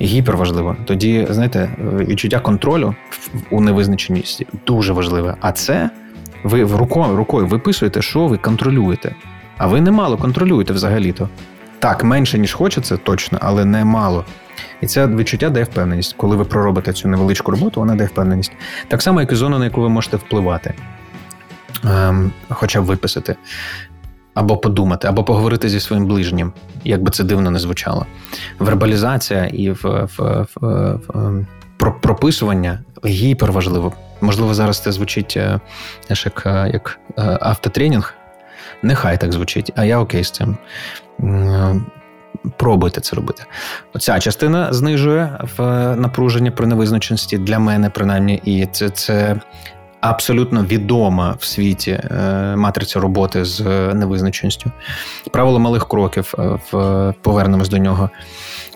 Гіперважливо. 0.00 0.76
Тоді, 0.84 1.26
знаєте, 1.30 1.70
відчуття 1.78 2.40
контролю 2.40 2.94
у 3.50 3.60
невизначеності 3.60 4.46
дуже 4.66 4.92
важливе. 4.92 5.36
А 5.40 5.52
це 5.52 5.90
ви 6.44 6.62
рукою, 6.62 7.16
рукою 7.16 7.46
виписуєте, 7.46 8.02
що 8.02 8.26
ви 8.26 8.38
контролюєте. 8.38 9.14
А 9.56 9.66
ви 9.66 9.80
немало 9.80 10.16
контролюєте 10.16 10.72
взагалі-то. 10.72 11.28
Так, 11.78 12.04
менше, 12.04 12.38
ніж 12.38 12.52
хочеться, 12.52 12.96
точно, 12.96 13.38
але 13.42 13.64
не 13.64 13.84
мало. 13.84 14.24
І 14.80 14.86
це 14.86 15.06
відчуття 15.06 15.50
дає 15.50 15.64
впевненість. 15.64 16.14
Коли 16.16 16.36
ви 16.36 16.44
проробите 16.44 16.92
цю 16.92 17.08
невеличку 17.08 17.50
роботу, 17.50 17.80
вона 17.80 17.94
дає 17.94 18.08
впевненість. 18.08 18.52
Так 18.88 19.02
само, 19.02 19.20
як 19.20 19.32
і 19.32 19.34
зона, 19.34 19.58
на 19.58 19.64
яку 19.64 19.80
ви 19.80 19.88
можете 19.88 20.16
впливати, 20.16 20.74
ем, 21.84 22.32
хоча 22.48 22.80
б 22.80 22.84
виписати, 22.84 23.36
або 24.34 24.56
подумати, 24.56 25.08
або 25.08 25.24
поговорити 25.24 25.68
зі 25.68 25.80
своїм 25.80 26.06
ближнім, 26.06 26.52
як 26.84 27.02
би 27.02 27.10
це 27.10 27.24
дивно 27.24 27.50
не 27.50 27.58
звучало. 27.58 28.06
Вербалізація 28.58 29.44
і 29.44 29.70
в, 29.70 29.80
в, 29.82 30.46
в, 30.56 30.98
в 31.08 31.18
ем, 31.18 31.46
прописування 31.78 32.80
гіперважливо. 33.04 33.92
Можливо, 34.20 34.54
зараз 34.54 34.82
це 34.82 34.92
звучить 34.92 35.34
е, 35.36 35.60
як, 36.24 36.42
е, 36.46 36.70
як 36.72 36.98
е, 37.18 37.38
автотренінг. 37.40 38.14
Нехай 38.82 39.20
так 39.20 39.32
звучить, 39.32 39.72
а 39.76 39.84
я 39.84 39.98
окей 40.00 40.24
з 40.24 40.30
цим 40.30 40.56
пробуйте 42.56 43.00
це 43.00 43.16
робити. 43.16 43.44
Оця 43.94 44.18
частина 44.18 44.72
знижує 44.72 45.38
в 45.56 45.62
напруження 45.96 46.50
при 46.50 46.66
невизначеності 46.66 47.38
для 47.38 47.58
мене, 47.58 47.90
принаймні, 47.90 48.40
і 48.44 48.66
це 48.66 48.90
це 48.90 49.40
абсолютно 50.00 50.64
відома 50.64 51.36
в 51.38 51.44
світі 51.44 51.90
е, 51.90 52.56
матриця 52.56 53.00
роботи 53.00 53.44
з 53.44 53.60
невизначеністю. 53.94 54.70
Правило 55.30 55.58
малих 55.58 55.88
кроків 55.88 56.34
е, 56.38 57.14
повернемось 57.22 57.68
до 57.68 57.78
нього. 57.78 58.10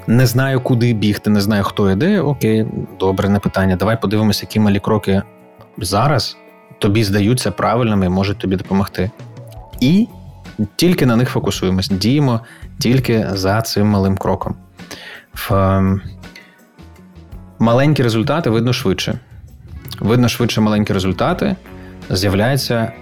Не 0.06 0.26
знаю, 0.26 0.61
куди 0.61 0.92
бігти, 0.92 1.30
не 1.30 1.40
знаю, 1.40 1.64
хто 1.64 1.90
йде. 1.90 2.20
Окей, 2.20 2.66
добре, 3.00 3.28
не 3.28 3.38
питання. 3.38 3.76
Давай 3.76 4.00
подивимося, 4.00 4.42
які 4.42 4.61
малі 4.61 4.80
кроки 4.80 5.22
зараз 5.78 6.36
тобі 6.78 7.04
здаються 7.04 7.50
правильними 7.50 8.06
і 8.06 8.08
можуть 8.08 8.38
тобі 8.38 8.56
допомогти. 8.56 9.11
І 9.80 10.08
тільки 10.76 11.06
на 11.06 11.16
них 11.16 11.30
фокусуємось, 11.30 11.88
діємо 11.88 12.40
тільки 12.78 13.26
за 13.32 13.62
цим 13.62 13.86
малим 13.86 14.16
кроком. 14.16 14.54
В 15.34 15.54
ем, 15.54 16.00
Маленькі 17.62 18.02
результати 18.02 18.50
видно 18.50 18.72
швидше. 18.72 19.18
Видно 20.00 20.28
швидше 20.28 20.61
маленькі 20.61 20.94
результати, 20.94 21.56
з'являється 22.11 22.92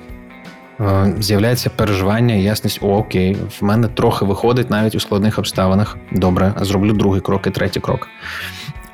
е, 0.81 1.15
з'являється 1.19 1.71
переживання 1.71 2.35
і 2.35 2.43
ясність: 2.43 2.79
окей, 2.83 3.37
в 3.61 3.65
мене 3.65 3.89
трохи 3.89 4.25
виходить 4.25 4.71
навіть 4.71 4.95
у 4.95 5.01
складних 5.01 5.39
обставинах. 5.39 5.97
Добре, 6.13 6.55
зроблю 6.61 6.93
другий 6.93 7.21
крок 7.21 7.47
і 7.47 7.51
третій 7.51 7.81
крок. 7.81 8.09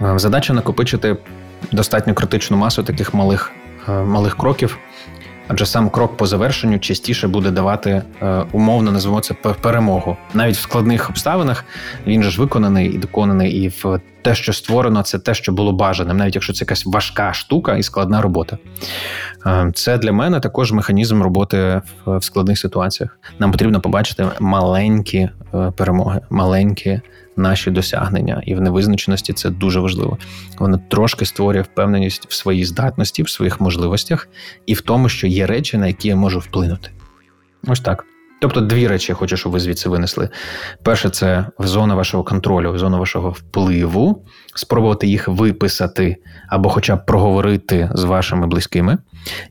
Е, 0.00 0.18
задача 0.18 0.52
накопичити 0.52 1.16
достатньо 1.72 2.14
критичну 2.14 2.56
масу 2.56 2.82
таких 2.82 3.14
малих, 3.14 3.52
е, 3.88 3.92
малих 3.92 4.36
кроків. 4.36 4.78
Адже 5.48 5.66
сам 5.66 5.90
крок 5.90 6.16
по 6.16 6.26
завершенню 6.26 6.78
частіше 6.78 7.28
буде 7.28 7.50
давати 7.50 8.02
е, 8.22 8.44
умовно, 8.52 8.92
називаємо 8.92 9.20
це 9.20 9.34
перемогу. 9.34 10.16
Навіть 10.34 10.56
в 10.56 10.60
складних 10.60 11.10
обставинах 11.10 11.64
він 12.06 12.22
же 12.22 12.30
ж 12.30 12.40
виконаний 12.40 12.94
і 12.94 12.98
доконаний, 12.98 13.52
і 13.52 13.68
в 13.68 14.00
те, 14.22 14.34
що 14.34 14.52
створено, 14.52 15.02
це 15.02 15.18
те, 15.18 15.34
що 15.34 15.52
було 15.52 15.72
бажаним, 15.72 16.16
навіть 16.16 16.34
якщо 16.34 16.52
це 16.52 16.64
якась 16.64 16.86
важка 16.86 17.32
штука 17.32 17.76
і 17.76 17.82
складна 17.82 18.22
робота. 18.22 18.58
Е, 19.46 19.70
це 19.74 19.98
для 19.98 20.12
мене 20.12 20.40
також 20.40 20.72
механізм 20.72 21.22
роботи 21.22 21.82
в 22.06 22.22
складних 22.22 22.58
ситуаціях. 22.58 23.18
Нам 23.38 23.52
потрібно 23.52 23.80
побачити 23.80 24.26
маленькі 24.40 25.18
е, 25.54 25.72
перемоги, 25.76 26.20
маленькі 26.30 27.00
наші 27.36 27.70
досягнення, 27.70 28.42
і 28.46 28.54
в 28.54 28.60
невизначеності 28.60 29.32
це 29.32 29.50
дуже 29.50 29.80
важливо. 29.80 30.18
Воно 30.58 30.80
трошки 30.88 31.24
створює 31.24 31.62
впевненість 31.62 32.26
в 32.28 32.34
своїй 32.34 32.64
здатності, 32.64 33.22
в 33.22 33.28
своїх 33.28 33.60
можливостях 33.60 34.28
і 34.66 34.74
в 34.74 34.80
тому, 34.80 35.08
що 35.08 35.26
є 35.26 35.46
речі, 35.46 35.78
на 35.78 35.86
які 35.86 36.08
я 36.08 36.16
можу 36.16 36.38
вплинути. 36.38 36.90
Ось 37.66 37.80
так. 37.80 38.04
Тобто 38.40 38.60
дві 38.60 38.88
речі 38.88 39.12
я 39.12 39.16
хочу, 39.16 39.36
щоб 39.36 39.52
ви 39.52 39.60
звідси 39.60 39.88
винесли. 39.88 40.28
Перше, 40.82 41.10
це 41.10 41.46
зона 41.58 41.94
вашого 41.94 42.24
контролю, 42.24 42.78
зона 42.78 42.98
вашого 42.98 43.30
впливу, 43.30 44.24
спробувати 44.54 45.06
їх 45.06 45.28
виписати 45.28 46.16
або 46.48 46.68
хоча 46.68 46.96
б 46.96 47.06
проговорити 47.06 47.90
з 47.94 48.04
вашими 48.04 48.46
близькими. 48.46 48.98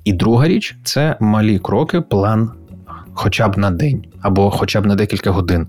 І 0.03 0.13
друга 0.13 0.47
річ 0.47 0.75
це 0.83 1.17
малі 1.19 1.59
кроки, 1.59 2.01
план 2.01 2.51
хоча 3.13 3.47
б 3.47 3.57
на 3.57 3.71
день, 3.71 4.05
або 4.21 4.51
хоча 4.51 4.81
б 4.81 4.85
на 4.85 4.95
декілька 4.95 5.31
годин. 5.31 5.67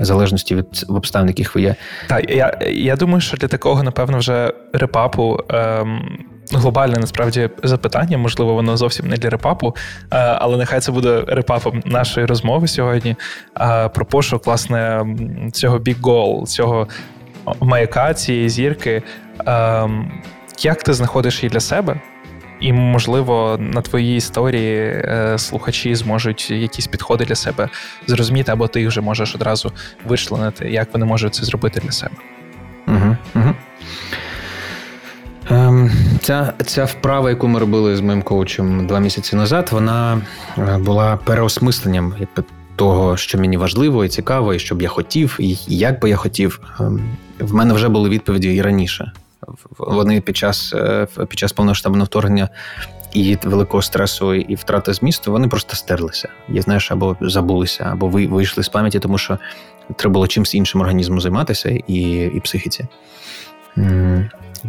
В 0.00 0.04
залежності 0.04 0.54
від 0.54 0.86
обставин, 0.88 1.28
яких 1.28 1.54
ви 1.54 1.62
є. 1.62 1.74
Так, 2.08 2.30
я 2.30 2.58
я 2.70 2.96
думаю, 2.96 3.20
що 3.20 3.36
для 3.36 3.48
такого, 3.48 3.82
напевно, 3.82 4.18
вже 4.18 4.52
репапу 4.72 5.38
ем, 5.48 6.18
глобальне 6.52 6.98
насправді 6.98 7.50
запитання, 7.62 8.18
можливо, 8.18 8.54
воно 8.54 8.76
зовсім 8.76 9.08
не 9.08 9.16
для 9.16 9.30
репапу, 9.30 9.76
е, 10.10 10.16
але 10.16 10.56
нехай 10.56 10.80
це 10.80 10.92
буде 10.92 11.24
репапом 11.28 11.82
нашої 11.86 12.26
розмови 12.26 12.68
сьогодні. 12.68 13.16
Е, 13.60 13.88
про 13.88 14.06
пошук, 14.06 14.46
власне, 14.46 15.06
цього 15.52 15.78
big 15.78 16.00
goal, 16.00 16.46
цього 16.46 16.88
маяка, 17.60 18.14
цієї 18.14 18.48
зірки. 18.48 19.02
Ем, 19.46 20.12
як 20.62 20.82
ти 20.82 20.92
знаходиш 20.92 21.42
її 21.42 21.50
для 21.50 21.60
себе? 21.60 22.00
І, 22.60 22.72
можливо, 22.72 23.56
на 23.60 23.80
твоїй 23.80 24.16
історії 24.16 24.80
е, 24.80 25.34
слухачі 25.38 25.94
зможуть 25.94 26.50
якісь 26.50 26.86
підходи 26.86 27.24
для 27.24 27.34
себе 27.34 27.68
зрозуміти, 28.06 28.52
або 28.52 28.68
ти 28.68 28.80
їх 28.80 28.88
вже 28.88 29.00
можеш 29.00 29.34
одразу 29.34 29.72
вичленити, 30.06 30.70
як 30.70 30.88
вони 30.92 31.06
можуть 31.06 31.34
це 31.34 31.44
зробити 31.44 31.80
для 31.80 31.92
себе. 31.92 32.14
Угу, 32.88 33.16
угу. 33.34 33.54
Ем, 35.50 35.90
Ця 36.20 36.52
ця 36.66 36.84
вправа, 36.84 37.30
яку 37.30 37.48
ми 37.48 37.58
робили 37.58 37.96
з 37.96 38.00
моїм 38.00 38.22
коучем 38.22 38.86
два 38.86 39.00
місяці 39.00 39.36
назад, 39.36 39.68
вона 39.72 40.20
е, 40.58 40.78
була 40.78 41.16
переосмисленням 41.16 42.14
того, 42.76 43.16
що 43.16 43.38
мені 43.38 43.56
важливо 43.56 44.04
і 44.04 44.08
цікаво, 44.08 44.54
і 44.54 44.58
що 44.58 44.74
б 44.74 44.82
я 44.82 44.88
хотів, 44.88 45.36
і 45.40 45.56
як 45.68 46.00
би 46.00 46.10
я 46.10 46.16
хотів. 46.16 46.60
Ем, 46.80 47.00
в 47.38 47.54
мене 47.54 47.74
вже 47.74 47.88
були 47.88 48.08
відповіді 48.08 48.54
і 48.54 48.62
раніше. 48.62 49.12
Вони 49.78 50.20
під 50.20 50.36
час 50.36 50.72
е, 50.74 51.06
під 51.28 51.38
час 51.38 51.52
повноштабного 51.52 52.04
вторгнення 52.04 52.48
і 53.12 53.38
великого 53.44 53.82
стресу 53.82 54.34
і 54.34 54.54
втрати 54.54 54.92
змісту 54.92 55.32
вони 55.32 55.48
просто 55.48 55.76
стерлися. 55.76 56.28
Я 56.48 56.62
знаєш, 56.62 56.90
або 56.90 57.16
забулися, 57.20 57.88
або 57.92 58.08
вийшли 58.08 58.62
з 58.62 58.68
пам'яті, 58.68 59.00
тому 59.00 59.18
що 59.18 59.38
треба 59.96 60.12
було 60.12 60.26
чимось 60.26 60.54
іншим 60.54 60.80
організмом 60.80 61.20
займатися 61.20 61.78
і 61.86 62.00
і 62.34 62.40
психіці. 62.40 62.86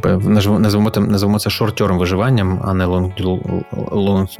Назвемо 0.03 0.59
називаємо 0.59 1.39
це 1.39 1.49
шорт-терм 1.49 1.97
виживанням, 1.97 2.61
а 2.65 2.73
не 2.73 2.85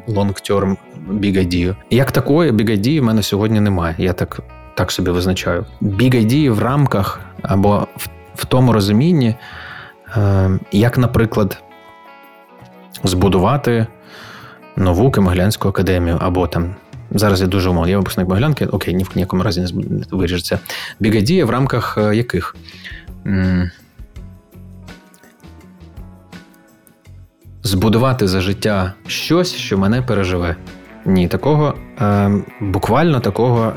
long-term 0.07 0.77
big. 1.09 1.75
Як 1.89 2.11
такої 2.11 2.51
idea 2.51 3.01
в 3.01 3.03
мене 3.03 3.23
сьогодні 3.23 3.59
немає. 3.59 3.95
Я 3.97 4.13
так 4.13 4.39
так 4.75 4.91
собі 4.91 5.11
визначаю. 5.11 5.65
Idea 5.81 6.49
в 6.49 6.59
рамках 6.59 7.19
або 7.41 7.87
в, 7.95 8.07
в 8.35 8.45
тому 8.45 8.73
розумінні, 8.73 9.35
як, 10.71 10.97
наприклад, 10.97 11.63
збудувати 13.03 13.87
нову 14.75 15.11
Києво-Могилянську 15.11 15.69
академію, 15.69 16.17
або 16.21 16.47
там. 16.47 16.75
Зараз 17.11 17.41
я 17.41 17.47
дуже 17.47 17.69
умовно, 17.69 17.89
я 17.89 17.97
випускник 17.97 18.27
Могилянки, 18.27 18.65
окей, 18.65 18.93
ні 18.93 19.03
в 19.03 19.09
ніякому 19.15 19.43
разі 19.43 19.61
не 19.61 20.05
виріжеться. 20.11 20.59
Idea 21.01 21.43
в 21.43 21.49
рамках 21.49 21.97
е, 21.97 22.15
яких? 22.15 22.55
збудувати 27.63 28.27
за 28.27 28.41
життя 28.41 28.93
щось, 29.07 29.55
що 29.55 29.77
мене 29.77 30.01
переживе. 30.01 30.55
Ні, 31.05 31.27
такого 31.27 31.73
е, 32.01 32.31
буквально 32.61 33.19
такого 33.19 33.73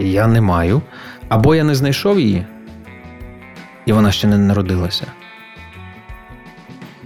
я 0.00 0.26
не 0.26 0.40
маю. 0.40 0.82
Або 1.28 1.54
я 1.54 1.64
не 1.64 1.74
знайшов 1.74 2.20
її, 2.20 2.46
і 3.86 3.92
вона 3.92 4.12
ще 4.12 4.26
не 4.26 4.38
народилася. 4.38 5.06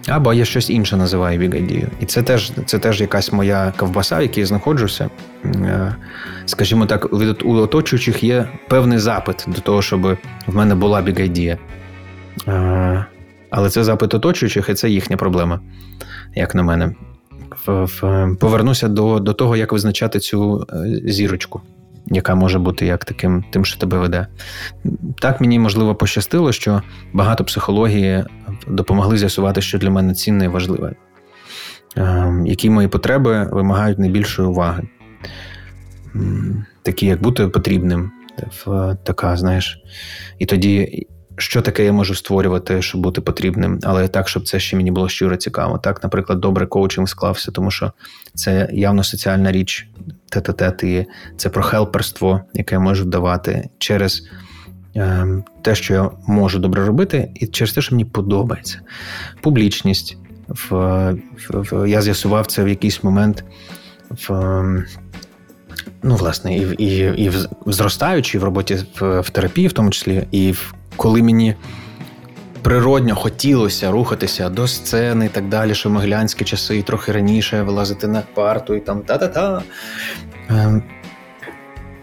Або 0.09 0.35
я 0.35 0.45
щось 0.45 0.71
інше 0.71 0.97
називаю 0.97 1.39
бігадію. 1.39 1.89
І 2.01 2.07
це 2.07 2.23
теж 2.23 2.53
це 2.67 2.79
теж 2.79 3.01
якась 3.01 3.33
моя 3.33 3.73
ковбаса, 3.77 4.19
в 4.19 4.23
якій 4.23 4.41
я 4.41 4.47
знаходжуся. 4.47 5.11
Е, 5.45 5.97
скажімо 6.47 6.87
так, 6.87 7.13
від 7.13 7.43
у 7.45 7.53
оточуючих 7.53 8.23
є 8.23 8.49
певний 8.69 8.99
запит 8.99 9.45
до 9.47 9.61
того, 9.61 9.83
щоб 9.83 10.03
в 10.47 10.57
мене 10.57 10.75
була 10.75 11.03
бігадія. 11.03 11.59
Е, 12.49 13.05
але 13.51 13.71
це 13.71 13.85
запит 13.85 14.15
оточуючих, 14.15 14.69
і 14.69 14.75
це 14.75 14.91
їхня 14.91 15.17
проблема, 15.17 15.61
як 16.35 16.55
на 16.55 16.63
мене. 16.63 16.95
Повернуся 18.41 18.89
до 18.89 19.19
до 19.19 19.33
того, 19.33 19.57
як 19.57 19.73
визначати 19.73 20.19
цю 20.19 20.67
е, 20.73 21.01
зірочку, 21.05 21.61
яка 22.07 22.35
може 22.35 22.59
бути 22.59 22.87
як 22.87 23.05
таким 23.05 23.45
тим, 23.51 23.65
що 23.65 23.81
тебе 23.81 23.99
веде. 23.99 24.27
Так 25.19 25.41
мені 25.41 25.59
можливо 25.59 25.95
пощастило, 25.95 26.53
що 26.53 26.83
багато 27.13 27.45
психології 27.45 28.25
допомогли 28.69 29.19
з'ясувати, 29.19 29.63
що 29.63 29.79
для 29.79 29.91
мене 29.91 30.15
цінне 30.15 30.45
і 30.45 30.49
важливе, 30.49 30.95
ем, 31.97 32.47
які 32.47 32.71
мої 32.71 32.89
потреби 32.89 33.49
вимагають 33.53 33.99
найбільшої 33.99 34.49
уваги, 34.49 34.83
такі, 36.83 37.07
як 37.07 37.23
бути 37.23 37.49
потрібним, 37.49 38.11
така, 39.05 39.37
знаєш, 39.37 39.83
і 40.39 40.47
тоді 40.47 41.07
що 41.39 41.63
таке 41.63 41.85
я 41.85 41.93
можу 41.93 42.15
створювати, 42.15 42.83
щоб 42.83 43.01
бути 43.01 43.21
потрібним, 43.21 43.81
але 43.83 44.09
так, 44.09 44.29
щоб 44.29 44.49
це 44.49 44.61
ще 44.61 44.77
мені 44.77 44.91
було 44.91 45.09
щиро 45.09 45.37
цікаво. 45.37 45.79
Так, 45.79 46.03
наприклад, 46.03 46.41
добре 46.41 46.67
коучинг 46.67 47.09
склався, 47.09 47.51
тому 47.51 47.71
що 47.71 47.93
це 48.35 48.69
явно 48.73 49.05
соціальна 49.05 49.53
річ, 49.53 49.89
тет-тет, 50.33 50.85
і 50.85 51.07
це 51.37 51.49
про 51.49 51.63
хелперство, 51.63 52.41
яке 52.55 52.75
я 52.75 52.81
можу 52.81 53.05
давати 53.05 53.69
через 53.79 54.29
те, 55.63 55.75
що 55.75 55.95
я 55.95 56.11
можу 56.27 56.59
добре 56.59 56.87
робити, 56.87 57.31
і 57.35 57.47
через 57.47 57.73
те, 57.73 57.81
що 57.81 57.95
мені 57.95 58.05
подобається. 58.05 58.81
Публічність. 59.41 60.17
В, 60.49 60.71
в, 61.49 61.89
Я 61.89 62.03
з'ясував 62.03 62.47
це 62.47 62.65
в 62.65 62.69
якийсь 62.69 63.05
момент 63.05 63.45
в. 64.11 64.63
Ну, 66.03 66.17
власне, 66.17 66.57
і 66.57 66.75
і, 66.79 66.97
і 67.25 67.29
в 67.29 67.49
зростаючи 67.67 68.39
в 68.39 68.45
роботі 68.45 68.79
в, 69.01 69.21
в 69.21 69.31
терапії, 69.31 69.69
в 69.69 69.73
тому 69.73 69.91
числі, 69.91 70.27
і 70.31 70.53
в 70.53 70.75
коли 70.97 71.23
мені 71.23 71.55
природньо 72.63 73.15
хотілося 73.15 73.91
рухатися 73.91 74.49
до 74.49 74.67
сцени 74.69 75.27
і 75.27 75.29
так 75.29 75.49
далі, 75.49 75.75
що 75.75 75.91
моглянські 75.91 76.45
часи, 76.45 76.79
і 76.79 76.83
трохи 76.83 77.13
раніше 77.13 77.63
вилазити 77.63 78.09
на 78.09 78.23
парту 78.35 78.75
і 78.75 78.81
там 78.81 79.01
та-та-та. 79.01 79.63
Ем, 80.49 80.83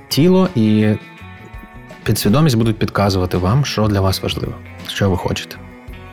тіло 0.09 0.49
і 0.55 0.95
підсвідомість 2.03 2.57
будуть 2.57 2.79
підказувати 2.79 3.37
вам, 3.37 3.65
що 3.65 3.87
для 3.87 4.01
вас 4.01 4.23
важливо, 4.23 4.53
що 4.87 5.09
ви 5.09 5.17
хочете. 5.17 5.55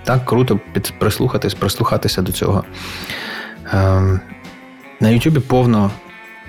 Так 0.04 0.24
круто 0.24 0.60
під, 0.72 0.92
прислухатись, 0.98 1.54
прислухатися 1.54 2.22
до 2.22 2.32
цього. 2.32 2.64
Ем, 3.72 4.20
на 5.00 5.08
Ютубі 5.08 5.40
повно 5.40 5.90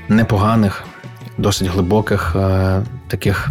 непоганих, 0.10 0.84
досить 1.38 1.68
глибоких 1.68 2.36
е, 2.36 2.82
таких. 3.08 3.50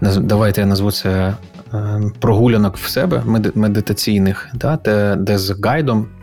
Давайте 0.00 0.60
я 0.60 0.66
назву 0.66 0.92
це 0.92 1.34
Ем, 1.72 2.12
прогулянок 2.18 2.76
в 2.76 2.88
себе 2.88 3.22
медитаційних, 3.54 4.48
да, 4.54 4.78
де, 4.84 5.16
де 5.16 5.38
з 5.38 5.64
гайдом 5.64 6.06
е, 6.06 6.19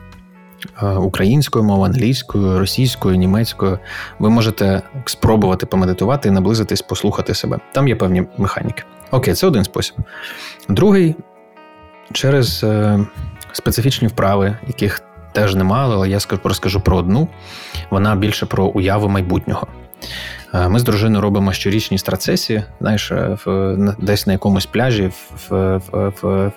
українською 1.00 1.66
мовою, 1.66 1.92
англійською, 1.92 2.60
російською, 2.60 3.16
німецькою 3.16 3.80
ви 4.20 4.30
можете 4.30 4.82
спробувати 5.06 5.66
помедитувати 5.66 6.30
і 6.30 6.32
наблизитись, 6.32 6.82
послухати 6.82 7.34
себе. 7.34 7.60
Там 7.72 7.88
є 7.88 7.96
певні 7.96 8.24
механіки. 8.38 8.84
Окей, 9.12 9.34
це 9.34 9.48
один 9.48 9.64
спосіб. 9.64 9.96
Другий 10.70 11.16
через 12.14 12.64
е, 12.64 13.00
специфічні 13.52 14.08
вправи, 14.08 14.58
яких 14.68 15.02
теж 15.32 15.56
немало, 15.56 15.94
але 15.96 16.10
я 16.10 16.20
розкажу 16.44 16.82
про 16.82 16.98
одну. 16.98 17.28
Вона 17.90 18.16
більше 18.16 18.46
про 18.46 18.66
уяву 18.66 19.10
майбутнього. 19.10 19.68
Е, 20.54 20.70
ми 20.70 20.80
з 20.80 20.84
дружиною 20.84 21.22
робимо 21.22 21.54
щорічні 21.54 21.98
страцесії, 21.98 22.64
знаєш, 22.82 23.12
е, 23.12 23.38
в, 23.46 23.76
десь 24.00 24.28
на 24.28 24.34
якомусь 24.34 24.66
пляжі 24.66 25.08
в, 25.08 25.82
в, 25.92 26.12
в, 26.22 26.52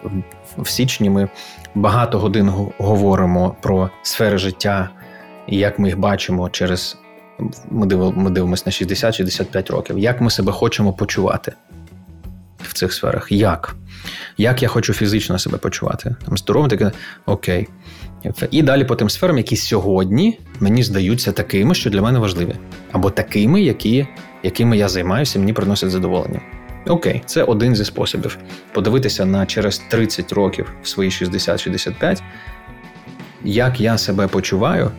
в 0.59 0.69
січні 0.69 1.11
ми 1.11 1.29
багато 1.75 2.19
годин 2.19 2.49
говоримо 2.79 3.57
про 3.63 3.91
сфери 4.03 4.39
життя 4.39 4.91
і 5.47 5.57
як 5.57 5.79
ми 5.79 5.89
їх 5.89 5.99
бачимо 5.99 6.51
через 6.51 6.99
ми 7.71 8.31
дивимося 8.31 8.63
на 8.67 8.73
60-65 8.73 9.73
років, 9.73 9.99
як 9.99 10.21
ми 10.21 10.31
себе 10.31 10.53
хочемо 10.53 10.93
почувати 10.93 11.53
в 12.63 12.73
цих 12.73 12.93
сферах. 12.93 13.33
Як? 13.33 13.77
Як 14.37 14.63
я 14.63 14.69
хочу 14.69 14.93
фізично 14.93 15.39
себе 15.39 15.59
почувати? 15.59 16.17
Там 16.25 16.39
здоровим 16.39 16.71
таке 16.71 16.93
окей. 17.27 17.69
І 18.51 18.63
далі 18.63 18.85
по 18.85 18.97
тим 18.97 19.11
сферам, 19.11 19.39
які 19.39 19.57
сьогодні 19.57 20.39
мені 20.61 20.83
здаються 20.83 21.33
такими, 21.33 21.75
що 21.75 21.91
для 21.91 22.03
мене 22.03 22.19
важливі, 22.19 22.55
або 22.93 23.11
такими, 23.11 23.63
які, 23.63 24.07
якими 24.43 24.77
я 24.77 24.89
займаюся, 24.89 25.39
мені 25.39 25.53
приносять 25.53 25.91
задоволення. 25.91 26.41
Окей, 26.87 27.23
це 27.27 27.43
один 27.43 27.77
зі 27.77 27.85
способів. 27.85 28.39
Подивитися 28.73 29.25
на 29.25 29.47
через 29.47 29.79
30 29.79 30.33
років 30.33 30.73
в 30.83 30.89
свої 30.89 31.11
60-65, 31.11 32.23
як 33.45 33.81
я 33.81 33.99
себе 33.99 34.27
почуваю 34.27 34.91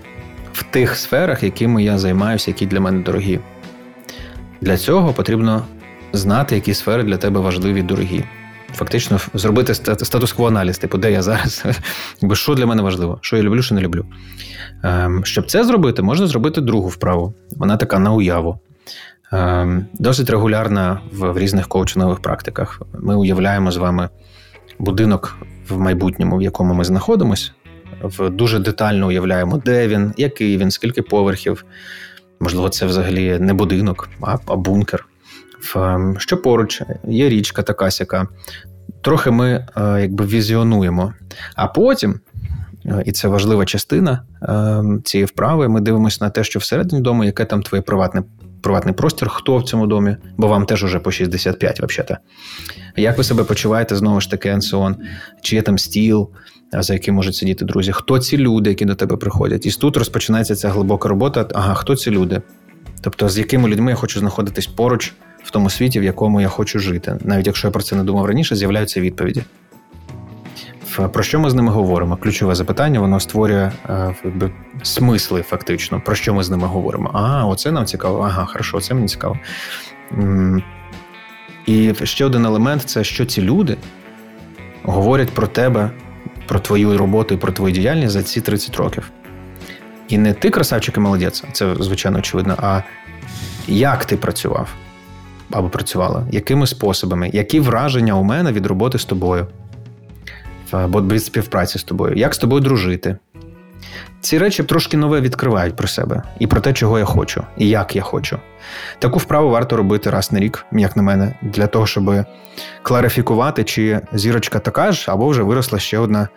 в 0.54 0.64
тих 0.64 0.96
сферах, 0.96 1.44
якими 1.44 1.84
я 1.84 1.98
займаюся, 1.98 2.52
які 2.52 2.66
для 2.66 2.80
мене 2.80 3.04
дорогі. 3.04 3.40
Для 4.62 4.78
цього 4.78 5.14
потрібно 5.14 5.66
знати, 6.14 6.56
які 6.56 6.74
сфери 6.74 7.04
для 7.04 7.18
тебе 7.18 7.40
важливі 7.40 7.80
і 7.80 7.84
дорогі. 7.84 8.24
Фактично, 8.76 9.20
зробити 9.34 9.74
статус-кво 9.74 10.48
аналіз, 10.48 10.78
типу, 10.78 10.98
де 10.98 11.12
я 11.12 11.22
зараз, 11.22 11.66
що 12.34 12.56
для 12.56 12.66
мене 12.66 12.82
важливо, 12.82 13.20
що 13.22 13.38
я 13.38 13.44
люблю, 13.44 13.62
що 13.62 13.76
не 13.76 13.82
люблю. 13.82 14.06
Ем, 14.84 15.26
щоб 15.26 15.46
це 15.46 15.64
зробити, 15.64 16.02
можна 16.02 16.28
зробити 16.28 16.62
другу 16.62 16.88
вправу. 16.88 17.34
Вона 17.58 17.78
така 17.78 18.00
на 18.00 18.12
уяву. 18.12 18.60
Ем, 19.32 19.86
досить 19.94 20.30
регулярна 20.30 21.02
в 21.12 21.38
різних 21.38 21.68
коучингових 21.68 22.20
практиках. 22.20 22.82
Ми 22.94 23.16
уявляємо 23.16 23.72
з 23.72 23.78
вами 23.78 24.10
будинок 24.80 25.38
в 25.70 25.80
майбутньому, 25.80 26.38
в 26.38 26.42
якому 26.42 26.74
ми 26.74 26.84
знаходимося. 26.84 27.52
Дуже 28.20 28.60
детально 28.60 29.08
уявляємо, 29.08 29.58
де 29.58 29.88
він, 29.88 30.14
який 30.18 30.58
він, 30.58 30.72
скільки 30.72 31.02
поверхів. 31.02 31.66
Можливо, 32.40 32.70
це 32.70 32.86
взагалі 32.86 33.40
не 33.40 33.54
будинок, 33.54 34.10
а 34.22 34.56
бункер. 34.56 35.06
Ем, 35.76 36.16
що 36.20 36.38
поруч 36.38 36.82
є 37.08 37.30
річка 37.30 37.62
така 37.62 37.92
сяка. 37.92 38.28
Трохи 39.02 39.32
ми 39.32 39.68
е, 39.78 40.02
якби 40.02 40.26
візіонуємо. 40.26 41.14
А 41.56 41.68
потім, 41.68 42.20
е, 42.86 43.04
і 43.06 43.12
це 43.12 43.28
важлива 43.28 43.66
частина 43.66 44.24
цієї 45.04 45.26
вправи, 45.26 45.68
ми 45.68 45.82
дивимося 45.82 46.18
на 46.22 46.30
те, 46.30 46.44
що 46.44 46.60
всередині 46.60 47.02
дому, 47.02 47.24
яке 47.24 47.46
там 47.46 47.64
твоє 47.64 47.82
приватне. 47.82 48.24
Приватний 48.62 48.94
простір, 48.94 49.30
хто 49.30 49.58
в 49.58 49.64
цьому 49.64 49.88
домі, 49.88 50.16
бо 50.38 50.48
вам 50.48 50.66
теж 50.66 50.84
уже 50.84 51.00
по 51.00 51.12
65, 51.12 51.82
взагалі. 51.82 52.18
Як 52.98 53.18
ви 53.18 53.24
себе 53.24 53.44
почуваєте 53.44 53.96
знову 53.96 54.22
ж 54.22 54.32
таки, 54.32 54.50
Енсіон? 54.50 54.96
Чи 55.42 55.56
є 55.56 55.62
там 55.62 55.78
стіл, 55.78 56.30
за 56.74 56.94
яким 56.94 57.16
можуть 57.16 57.36
сидіти 57.36 57.66
друзі? 57.66 57.92
Хто 57.92 58.20
ці 58.20 58.38
люди, 58.38 58.70
які 58.70 58.86
до 58.86 58.96
тебе 58.96 59.18
приходять? 59.18 59.66
І 59.66 59.72
тут 59.72 59.98
розпочинається 59.98 60.56
ця 60.56 60.70
глибока 60.70 61.10
робота. 61.10 61.48
Ага, 61.54 61.74
хто 61.74 61.96
ці 61.96 62.12
люди? 62.12 62.42
Тобто, 63.02 63.30
з 63.30 63.38
якими 63.38 63.70
людьми 63.70 63.92
я 63.92 63.96
хочу 63.96 64.20
знаходитись 64.20 64.68
поруч 64.68 65.14
в 65.44 65.52
тому 65.52 65.70
світі, 65.70 66.00
в 66.00 66.04
якому 66.04 66.42
я 66.42 66.48
хочу 66.48 66.80
жити. 66.80 67.18
Навіть 67.22 67.48
якщо 67.48 67.68
я 67.68 67.72
про 67.72 67.84
це 67.84 67.96
не 67.96 68.04
думав 68.04 68.26
раніше, 68.26 68.56
з'являються 68.56 69.02
відповіді. 69.02 69.44
Про 71.14 71.24
що 71.24 71.40
ми 71.40 71.50
з 71.50 71.54
ними 71.54 71.72
говоримо? 71.72 72.18
Ключове 72.18 72.56
запитання, 72.56 73.00
воно 73.00 73.20
створює 73.20 73.72
е, 73.90 74.16
якби, 74.24 74.52
смисли, 74.84 75.42
фактично. 75.42 76.02
Про 76.06 76.16
що 76.16 76.34
ми 76.34 76.44
з 76.44 76.50
ними 76.50 76.68
говоримо? 76.68 77.12
А, 77.14 77.46
оце 77.46 77.72
нам 77.72 77.86
цікаво, 77.86 78.20
ага, 78.20 78.46
хорошо, 78.46 78.82
це 78.82 78.94
мені 78.94 79.08
цікаво. 79.08 79.38
І 81.66 81.94
ще 82.04 82.26
один 82.26 82.46
елемент 82.46 82.82
це 82.84 83.04
що 83.04 83.26
ці 83.26 83.42
люди 83.42 83.78
говорять 84.84 85.30
про 85.30 85.48
тебе, 85.48 85.92
про 86.48 86.60
твою 86.60 86.98
роботу 86.98 87.34
і 87.34 87.38
про 87.38 87.52
твою 87.52 87.74
діяльність 87.74 88.12
за 88.12 88.24
ці 88.24 88.42
30 88.42 88.76
років. 88.76 89.12
І 90.08 90.18
не 90.18 90.34
ти 90.34 90.50
красавчик 90.50 90.98
і 90.98 91.00
молодець, 91.00 91.44
це 91.54 91.76
звичайно 91.80 92.20
очевидно, 92.20 92.56
а 92.62 92.82
як 93.68 94.06
ти 94.06 94.18
працював 94.18 94.70
або 95.52 95.70
працювала, 95.70 96.28
якими 96.32 96.68
способами, 96.68 97.30
які 97.34 97.60
враження 97.60 98.14
у 98.14 98.24
мене 98.24 98.52
від 98.52 98.66
роботи 98.66 99.00
з 99.00 99.06
тобою, 99.06 99.48
або 100.72 101.02
від 101.02 101.24
співпраці 101.24 101.80
з 101.80 101.84
тобою, 101.84 102.16
як 102.16 102.36
з 102.36 102.38
тобою 102.38 102.62
дружити. 102.62 103.18
Ці 104.22 104.38
речі 104.38 104.64
трошки 104.64 104.98
нове 104.98 105.22
відкривають 105.22 105.76
про 105.76 105.88
себе 105.88 106.24
і 106.40 106.48
про 106.48 106.62
те, 106.62 106.74
чого 106.74 107.00
я 107.00 107.06
хочу, 107.06 107.44
і 107.58 107.70
як 107.70 107.96
я 107.96 108.02
хочу. 108.02 108.40
Таку 109.00 109.20
вправу 109.20 109.50
варто 109.50 109.78
робити 109.78 110.10
раз 110.10 110.32
на 110.32 110.40
рік, 110.40 110.66
як 110.72 110.96
на 110.96 111.04
мене, 111.04 111.36
для 111.42 111.68
того, 111.68 111.88
щоб 111.88 112.26
кларифікувати, 112.82 113.64
чи 113.64 114.02
зірочка 114.14 114.60
така 114.60 114.92
ж, 114.92 115.12
або 115.12 115.28
вже 115.28 115.44
виросла 115.44 115.80
ще 115.80 115.98
одна, 115.98 116.30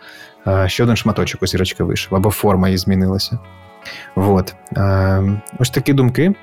е, 0.47 0.69
ще 0.69 0.83
один 0.83 0.95
шматочок 0.95 1.43
у 1.43 1.47
зірочки 1.47 1.83
вийшов, 1.83 2.15
або 2.15 2.29
форма 2.29 2.67
її 2.67 2.77
змінилася. 2.77 3.39
От. 4.15 4.55
Е, 4.77 5.41
ось 5.59 5.69
такі 5.69 5.93
думки 5.93 6.33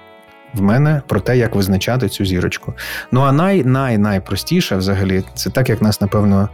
в 0.54 0.62
мене 0.62 1.02
про 1.06 1.20
те, 1.20 1.36
як 1.36 1.54
визначати 1.54 2.08
цю 2.08 2.24
зірочку. 2.24 2.74
Ну 3.12 3.20
а 3.20 3.32
най 3.64 3.98
найпростіше 3.98 4.76
взагалі 4.76 5.24
це 5.34 5.50
так, 5.50 5.68
як 5.68 5.82
нас, 5.82 6.00
напевно, 6.00 6.48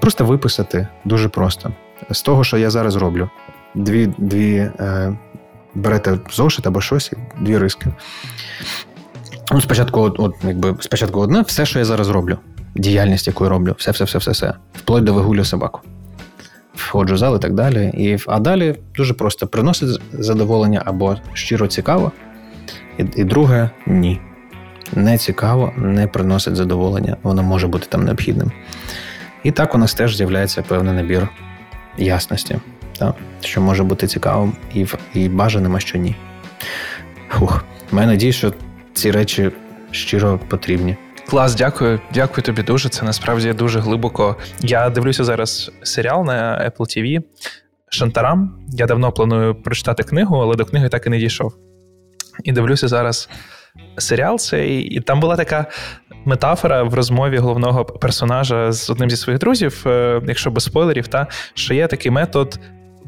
просто 0.00 0.24
виписати 0.24 0.88
дуже 1.04 1.28
просто. 1.28 1.72
З 2.10 2.22
того, 2.22 2.44
що 2.44 2.58
я 2.58 2.70
зараз 2.70 2.96
роблю. 2.96 3.30
Дві 3.74 4.14
дві 4.18 4.56
е, 4.56 5.16
берете 5.74 6.18
зошит 6.30 6.66
або 6.66 6.80
щось, 6.80 7.12
дві 7.40 7.58
риски. 7.58 7.86
Ну, 9.52 9.60
Спочатку 9.60 10.00
от, 10.00 10.20
от, 10.20 10.34
якби, 10.44 10.76
спочатку 10.80 11.20
одне, 11.20 11.42
все, 11.42 11.66
що 11.66 11.78
я 11.78 11.84
зараз 11.84 12.08
роблю. 12.08 12.38
Діяльність, 12.74 13.26
яку 13.26 13.44
я 13.44 13.50
роблю, 13.50 13.74
все, 13.78 13.90
все, 13.90 14.04
все, 14.04 14.18
все, 14.18 14.30
все. 14.30 14.54
Вплоть 14.74 15.04
до 15.04 15.14
вигулю 15.14 15.44
собаку 15.44 15.80
входжу 16.76 17.14
в 17.14 17.18
зал 17.18 17.36
і 17.36 17.38
так 17.38 17.54
далі. 17.54 17.90
І, 17.94 18.18
А 18.26 18.38
далі 18.38 18.74
дуже 18.96 19.14
просто 19.14 19.46
приносить 19.46 20.00
задоволення 20.12 20.82
або 20.84 21.16
щиро 21.32 21.66
цікаво. 21.66 22.12
І, 22.98 23.04
і 23.16 23.24
друге 23.24 23.70
ні. 23.86 24.20
Не 24.94 25.18
цікаво, 25.18 25.72
не 25.76 26.06
приносить 26.06 26.56
задоволення, 26.56 27.16
воно 27.22 27.42
може 27.42 27.66
бути 27.66 27.86
там 27.88 28.04
необхідним. 28.04 28.52
І 29.42 29.50
так 29.50 29.74
у 29.74 29.78
нас 29.78 29.94
теж 29.94 30.16
з'являється 30.16 30.62
певний 30.62 30.94
набір 30.94 31.28
ясності, 31.98 32.56
так? 32.98 33.14
що 33.40 33.60
може 33.60 33.84
бути 33.84 34.06
цікавим 34.06 34.52
і 34.74 34.86
і 35.14 35.28
бажаним, 35.28 35.76
а 35.76 35.80
що 35.80 35.98
ні. 35.98 36.16
Фух. 37.28 37.64
Маю 37.92 38.06
надію, 38.08 38.32
що 38.32 38.52
ці 38.92 39.10
речі 39.10 39.50
щиро 39.90 40.40
потрібні. 40.48 40.96
Клас, 41.28 41.54
дякую. 41.54 42.00
Дякую 42.14 42.42
тобі 42.42 42.62
дуже. 42.62 42.88
Це 42.88 43.04
насправді 43.04 43.52
дуже 43.52 43.80
глибоко. 43.80 44.36
Я 44.60 44.90
дивлюся 44.90 45.24
зараз 45.24 45.70
серіал 45.82 46.24
на 46.24 46.70
Apple 46.70 46.80
TV 46.80 47.22
Шантарам. 47.88 48.58
Я 48.68 48.86
давно 48.86 49.12
планую 49.12 49.54
прочитати 49.54 50.02
книгу, 50.02 50.36
але 50.36 50.56
до 50.56 50.64
книги 50.64 50.88
так 50.88 51.06
і 51.06 51.10
не 51.10 51.18
дійшов. 51.18 51.54
І 52.44 52.52
дивлюся 52.52 52.88
зараз 52.88 53.28
серіал 53.98 54.38
цей, 54.38 54.80
і 54.80 55.00
там 55.00 55.20
була 55.20 55.36
така 55.36 55.66
метафора 56.24 56.82
в 56.82 56.94
розмові 56.94 57.38
головного 57.38 57.84
персонажа 57.84 58.72
з 58.72 58.90
одним 58.90 59.10
зі 59.10 59.16
своїх 59.16 59.40
друзів, 59.40 59.82
е, 59.86 60.22
якщо 60.26 60.50
без 60.50 60.64
спойлерів, 60.64 61.08
та 61.08 61.26
що 61.54 61.74
є 61.74 61.86
такий 61.86 62.10
метод 62.10 62.58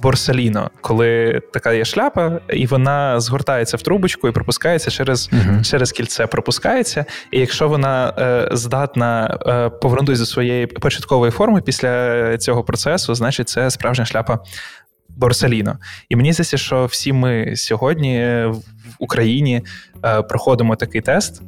борсаліно, 0.03 0.71
коли 0.81 1.41
така 1.53 1.73
є 1.73 1.85
шляпа, 1.85 2.41
і 2.53 2.67
вона 2.67 3.21
згортається 3.21 3.77
в 3.77 3.83
трубочку 3.83 4.29
і 4.29 4.33
пропускається 4.33 4.91
через 4.91 5.31
uh 5.33 5.71
через 5.71 5.93
кільце. 5.93 6.27
Пропускається, 6.27 7.05
і 7.33 7.41
якщо 7.41 7.69
вона 7.69 8.15
е, 8.19 8.49
здатна 8.57 9.39
е, 9.47 9.69
повернутися 9.69 10.23
до 10.23 10.27
своєї 10.27 10.67
початкової 10.67 11.33
форми 11.33 11.61
після 11.61 12.39
цього 12.39 12.65
процесу, 12.65 13.15
значить 13.15 13.49
це 13.49 13.71
справжня 13.71 14.05
шляпа. 14.05 14.39
Борсаліно. 15.09 15.79
І 16.09 16.17
мені 16.17 16.33
здається, 16.33 16.57
що 16.57 16.87
всі 16.87 17.13
ми 17.13 17.57
сьогодні 17.57 18.21
в 18.47 18.63
Україні 18.99 19.63
е, 20.05 20.23
проходимо 20.23 20.77
такий 20.77 21.01
тест, 21.01 21.43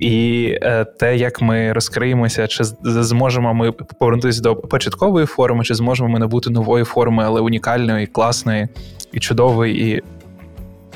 і 0.00 0.44
е, 0.62 0.84
те, 0.84 1.16
як 1.16 1.40
ми 1.40 1.72
розкриємося, 1.72 2.46
чи 2.46 2.64
зможемо 2.84 3.54
ми 3.54 3.72
повернутися 3.72 4.40
до 4.40 4.56
початкової 4.56 5.26
форми, 5.26 5.64
чи 5.64 5.74
зможемо 5.74 6.08
ми 6.08 6.18
набути 6.18 6.50
нової 6.50 6.84
форми, 6.84 7.24
але 7.26 7.40
унікальної, 7.40 8.06
класної 8.06 8.68
і 9.12 9.20
чудової, 9.20 9.90
і 9.90 10.02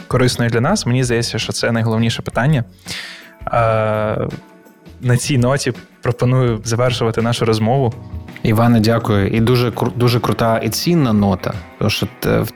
корисної 0.08 0.50
для 0.50 0.60
нас, 0.60 0.86
мені 0.86 1.04
здається, 1.04 1.38
що 1.38 1.52
це 1.52 1.72
найголовніше 1.72 2.22
питання. 2.22 2.64
На 5.00 5.16
цій 5.18 5.38
ноті 5.38 5.72
пропоную 6.02 6.60
завершувати 6.64 7.22
нашу 7.22 7.44
розмову. 7.44 7.94
Іване, 8.42 8.80
дякую. 8.80 9.28
І 9.28 9.40
дуже 9.40 9.72
дуже 9.96 10.20
крута 10.20 10.58
і 10.58 10.68
цінна 10.68 11.12
нота, 11.12 11.54
тому 11.78 11.90
що 11.90 12.06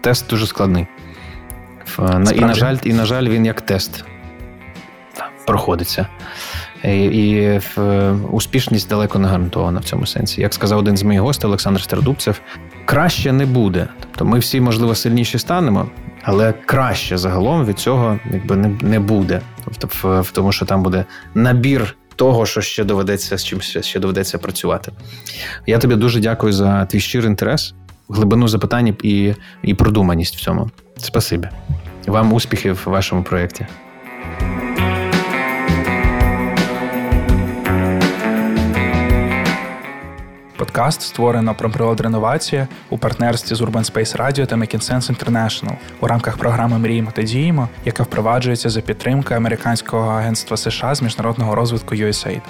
тест 0.00 0.30
дуже 0.30 0.46
складний. 0.46 0.86
І, 2.34 2.40
на 2.40 2.54
жаль, 2.54 2.76
і, 2.82 2.92
на 2.92 3.04
жаль, 3.06 3.28
він 3.28 3.46
як 3.46 3.60
тест 3.60 4.04
проходиться. 5.48 6.06
І, 6.84 7.04
і 7.04 7.60
успішність 8.30 8.88
далеко 8.88 9.18
не 9.18 9.28
гарантована 9.28 9.80
в 9.80 9.84
цьому 9.84 10.06
сенсі. 10.06 10.40
Як 10.40 10.54
сказав 10.54 10.78
один 10.78 10.96
з 10.96 11.02
моїх 11.02 11.22
гостей 11.22 11.48
Олександр 11.48 11.82
Стердубцев, 11.82 12.40
краще 12.84 13.32
не 13.32 13.46
буде. 13.46 13.88
Тобто 14.00 14.24
ми 14.24 14.38
всі, 14.38 14.60
можливо, 14.60 14.94
сильніші 14.94 15.38
станемо, 15.38 15.88
але 16.22 16.52
краще 16.52 17.18
загалом 17.18 17.64
від 17.64 17.78
цього 17.78 18.18
якби 18.32 18.56
не 18.56 18.68
не 18.80 19.00
буде. 19.00 19.40
Тобто, 19.64 20.20
в, 20.22 20.30
тому, 20.30 20.52
що 20.52 20.66
там 20.66 20.82
буде 20.82 21.04
набір 21.34 21.96
того, 22.16 22.46
що 22.46 22.60
ще 22.60 22.84
доведеться 22.84 23.38
з 23.38 23.44
чим 23.44 23.60
ще 23.60 24.00
доведеться 24.00 24.38
працювати. 24.38 24.92
Я 25.66 25.78
тобі 25.78 25.94
дуже 25.94 26.20
дякую 26.20 26.52
за 26.52 26.84
твій 26.84 27.00
щирий 27.00 27.28
інтерес, 27.28 27.74
глибину 28.08 28.48
запитань 28.48 28.96
і, 29.02 29.34
і 29.62 29.74
продуманість 29.74 30.36
в 30.36 30.40
цьому. 30.40 30.70
Спасибі. 30.96 31.48
Вам 32.06 32.32
успіхів 32.32 32.82
в 32.86 32.90
вашому 32.90 33.22
проєкті. 33.22 33.66
Подкаст 40.68 41.02
створено 41.02 41.54
про 41.54 41.70
природреновацію 41.70 42.66
у 42.90 42.98
партнерстві 42.98 43.54
з 43.54 43.60
Urban 43.60 43.92
Space 43.92 44.16
Radio 44.16 44.46
та 44.46 44.56
Making 44.56 44.92
Sense 44.92 45.18
International 45.18 45.72
у 46.00 46.06
рамках 46.06 46.36
програми 46.36 46.78
Мріємо 46.78 47.10
та 47.14 47.22
діємо, 47.22 47.68
яка 47.84 48.02
впроваджується 48.02 48.70
за 48.70 48.80
підтримки 48.80 49.34
американського 49.34 50.10
агентства 50.10 50.56
США 50.56 50.94
з 50.94 51.02
міжнародного 51.02 51.54
розвитку 51.54 51.94
USAID. 51.94 52.40